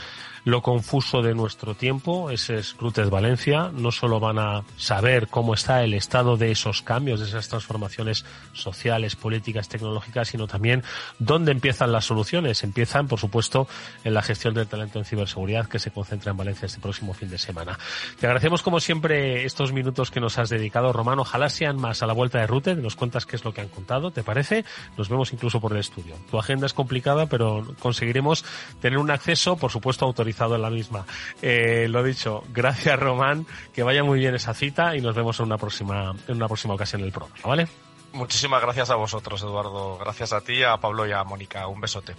lo 0.45 0.63
confuso 0.63 1.23
de 1.23 1.35
nuestro 1.35 1.75
tiempo. 1.75 2.31
Ese 2.31 2.57
es 2.57 2.75
Crutes 2.75 3.11
Valencia. 3.11 3.71
No 3.73 3.93
solo 3.93 4.19
van 4.19 4.39
a 4.39 4.65
saber 4.77 5.29
cómo 5.29 5.55
está 5.55 5.83
el 5.85 5.95
estado 5.95 6.37
de 6.37 6.51
esos 6.51 6.83
cambios, 6.83 7.21
de 7.21 7.27
esas 7.27 7.49
transformaciones 7.49 8.25
sociales, 8.53 9.15
políticas, 9.17 9.69
tecnológicas, 9.69 10.29
sino 10.29 10.47
también 10.47 10.83
dónde 11.19 11.53
empiezan 11.53 11.93
las 11.93 12.07
soluciones. 12.07 12.65
Empiezan, 12.65 13.07
por 13.07 13.21
supuesto, 13.21 13.69
en 14.05 14.15
la 14.15 14.23
gestión 14.23 14.55
del 14.55 14.67
talento 14.67 14.99
en 14.99 15.05
ciberseguridad 15.05 15.69
que 15.69 15.79
se 15.79 15.91
concentra 15.91 16.33
en 16.33 16.37
Valencia 16.37 16.67
este 16.67 16.81
próximo 16.81 17.15
fin 17.15 17.31
de 17.31 17.39
semana. 17.39 17.79
Te 18.19 18.27
agradecemos 18.27 18.63
como 18.63 18.81
siempre 18.81 19.45
estos 19.45 19.73
minutos 19.73 20.11
que 20.11 20.21
nos 20.21 20.39
has 20.39 20.49
dedicado, 20.49 20.93
Román. 20.93 21.21
Ojalá 21.21 21.49
sean 21.51 21.77
más 21.77 22.03
a 22.03 22.07
la 22.07 22.13
vuelta 22.13 22.39
de 22.39 22.47
Rute. 22.47 22.75
Nos 22.75 22.97
cuentas 22.97 23.27
qué 23.27 23.37
es 23.37 23.45
lo 23.45 23.55
que 23.55 23.61
han 23.61 23.69
contado, 23.69 24.11
¿te 24.11 24.23
parece? 24.23 24.65
Nos 24.97 25.09
vemos 25.09 25.33
incluso 25.33 25.61
por 25.61 25.73
el 25.73 25.79
estudio. 25.79 26.17
Tu 26.31 26.39
agenda 26.39 26.67
es 26.67 26.75
complicada, 26.75 27.27
pero 27.27 27.75
conseguiremos 27.79 28.45
tener 28.81 28.99
un 28.99 29.11
acceso, 29.11 29.57
por 29.57 29.71
supuesto, 29.71 30.05
autorizado 30.05 30.32
en 30.41 30.63
la 30.63 30.71
misma. 30.71 31.05
Eh, 31.41 31.87
lo 31.89 32.03
dicho, 32.03 32.45
gracias 32.53 32.99
Román, 32.99 33.47
que 33.73 33.83
vaya 33.83 34.03
muy 34.03 34.19
bien 34.19 34.35
esa 34.35 34.55
cita 34.55 34.97
y 34.97 35.01
nos 35.01 35.15
vemos 35.15 35.39
en 35.41 35.47
una 35.47 35.59
próxima, 35.59 36.15
en 36.29 36.37
una 36.37 36.49
próxima 36.49 36.75
ocasión 36.75 37.01
en 37.01 37.07
el 37.07 37.13
programa, 37.13 37.37
¿vale? 37.45 37.69
Muchísimas 38.13 38.61
gracias 38.61 38.91
a 38.91 38.97
vosotros, 38.97 39.43
Eduardo. 39.43 39.97
Gracias 39.99 40.33
a 40.33 40.43
ti, 40.43 40.63
a 40.63 40.77
Pablo 40.77 41.07
y 41.07 41.13
a 41.13 41.25
Mónica. 41.25 41.67
Un 41.67 41.81
besote. 41.81 42.15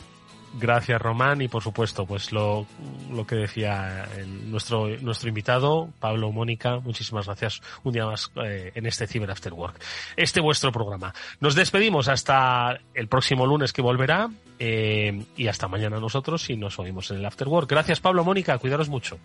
Gracias, 0.60 1.01
Román, 1.01 1.41
y 1.41 1.47
por 1.47 1.64
supuesto, 1.64 2.06
pues 2.06 2.32
lo, 2.32 2.68
lo 3.12 3.26
que 3.26 3.36
decía 3.36 4.08
nuestro, 4.45 4.88
nuestro 5.01 5.30
invitado, 5.30 5.89
Pablo 5.99 6.32
Mónica, 6.32 6.80
muchísimas 6.80 7.26
gracias 7.26 7.62
un 7.84 7.93
día 7.93 8.06
más 8.06 8.32
eh, 8.43 8.72
en 8.76 8.86
este 8.86 9.08
Cyber 9.08 9.32
After 9.32 9.51
Work. 9.51 9.82
Este 10.16 10.41
vuestro 10.41 10.72
programa. 10.72 11.14
Nos 11.39 11.56
despedimos 11.56 12.08
hasta 12.08 12.78
el 12.93 13.08
próximo 13.08 13.47
lunes 13.47 13.74
que 13.74 13.82
volverá, 13.82 14.30
eh, 14.60 15.26
y 15.36 15.47
hasta 15.47 15.68
mañana 15.68 15.99
nosotros 15.99 16.47
y 16.49 16.56
nos 16.56 16.78
oímos 16.78 17.10
en 17.10 17.18
el 17.18 17.26
After 17.26 17.47
Work. 17.47 17.70
Gracias, 17.70 17.99
Pablo 17.99 18.24
Mónica, 18.24 18.58
cuidaros 18.60 18.89
mucho. 18.89 19.18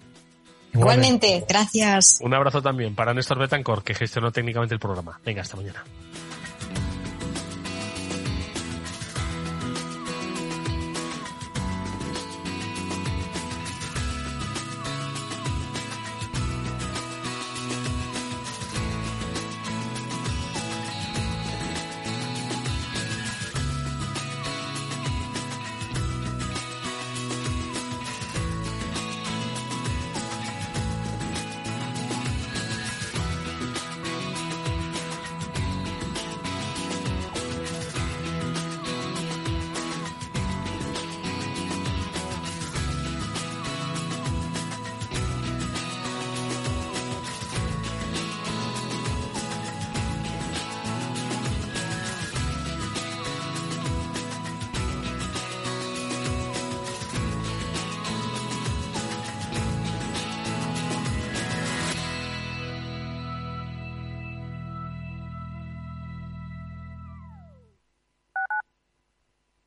Igualmente, 0.72 1.44
gracias. 1.48 2.20
Un 2.22 2.34
abrazo 2.34 2.62
también 2.62 2.94
para 2.94 3.12
Néstor 3.14 3.38
Betancor, 3.38 3.82
que 3.82 3.94
gestionó 3.94 4.30
técnicamente 4.32 4.74
el 4.74 4.80
programa. 4.80 5.20
Venga, 5.24 5.42
hasta 5.42 5.56
mañana. 5.56 5.84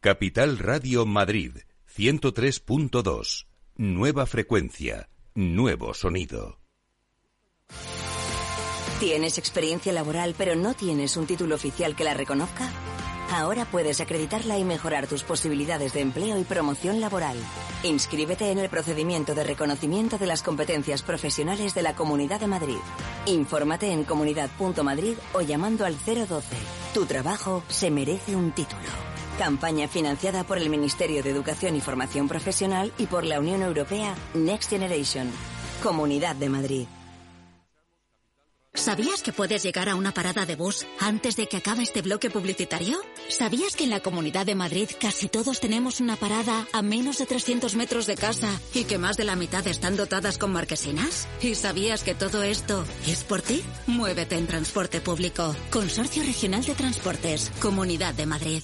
Capital 0.03 0.57
Radio 0.57 1.05
Madrid 1.05 1.57
103.2. 1.95 3.45
Nueva 3.77 4.25
frecuencia, 4.25 5.09
nuevo 5.35 5.93
sonido. 5.93 6.57
¿Tienes 8.99 9.37
experiencia 9.37 9.93
laboral 9.93 10.33
pero 10.35 10.55
no 10.55 10.73
tienes 10.73 11.17
un 11.17 11.27
título 11.27 11.53
oficial 11.53 11.95
que 11.95 12.03
la 12.03 12.15
reconozca? 12.15 12.67
Ahora 13.29 13.65
puedes 13.65 14.01
acreditarla 14.01 14.57
y 14.57 14.63
mejorar 14.63 15.05
tus 15.05 15.21
posibilidades 15.21 15.93
de 15.93 16.01
empleo 16.01 16.39
y 16.39 16.45
promoción 16.45 16.99
laboral. 16.99 17.37
Inscríbete 17.83 18.49
en 18.49 18.57
el 18.57 18.69
procedimiento 18.69 19.35
de 19.35 19.43
reconocimiento 19.43 20.17
de 20.17 20.25
las 20.25 20.41
competencias 20.41 21.03
profesionales 21.03 21.75
de 21.75 21.83
la 21.83 21.93
Comunidad 21.93 22.39
de 22.39 22.47
Madrid. 22.47 22.79
Infórmate 23.27 23.91
en 23.91 24.03
comunidad.madrid 24.05 25.13
o 25.33 25.41
llamando 25.41 25.85
al 25.85 25.95
012. 25.95 26.55
Tu 26.95 27.05
trabajo 27.05 27.63
se 27.69 27.91
merece 27.91 28.35
un 28.35 28.51
título. 28.51 29.10
Campaña 29.41 29.87
financiada 29.87 30.43
por 30.43 30.59
el 30.59 30.69
Ministerio 30.69 31.23
de 31.23 31.31
Educación 31.31 31.75
y 31.75 31.81
Formación 31.81 32.27
Profesional 32.27 32.93
y 32.99 33.07
por 33.07 33.23
la 33.23 33.39
Unión 33.39 33.63
Europea 33.63 34.13
Next 34.35 34.69
Generation. 34.69 35.31
Comunidad 35.81 36.35
de 36.35 36.47
Madrid. 36.47 36.87
¿Sabías 38.71 39.23
que 39.23 39.33
puedes 39.33 39.63
llegar 39.63 39.89
a 39.89 39.95
una 39.95 40.11
parada 40.11 40.45
de 40.45 40.55
bus 40.55 40.85
antes 40.99 41.37
de 41.37 41.47
que 41.47 41.57
acabe 41.57 41.81
este 41.81 42.03
bloque 42.03 42.29
publicitario? 42.29 42.99
¿Sabías 43.29 43.75
que 43.75 43.85
en 43.85 43.89
la 43.89 44.01
Comunidad 44.01 44.45
de 44.45 44.53
Madrid 44.53 44.87
casi 44.99 45.27
todos 45.27 45.59
tenemos 45.59 46.01
una 46.01 46.17
parada 46.17 46.67
a 46.71 46.83
menos 46.83 47.17
de 47.17 47.25
300 47.25 47.73
metros 47.75 48.05
de 48.05 48.17
casa 48.17 48.61
y 48.75 48.83
que 48.83 48.99
más 48.99 49.17
de 49.17 49.23
la 49.23 49.35
mitad 49.35 49.65
están 49.65 49.97
dotadas 49.97 50.37
con 50.37 50.51
marquesinas? 50.51 51.27
¿Y 51.41 51.55
sabías 51.55 52.03
que 52.03 52.13
todo 52.13 52.43
esto 52.43 52.85
es 53.07 53.23
por 53.23 53.41
ti? 53.41 53.63
Muévete 53.87 54.35
en 54.35 54.45
transporte 54.45 55.01
público. 55.01 55.55
Consorcio 55.71 56.21
Regional 56.21 56.63
de 56.63 56.75
Transportes, 56.75 57.51
Comunidad 57.59 58.13
de 58.13 58.27
Madrid. 58.27 58.61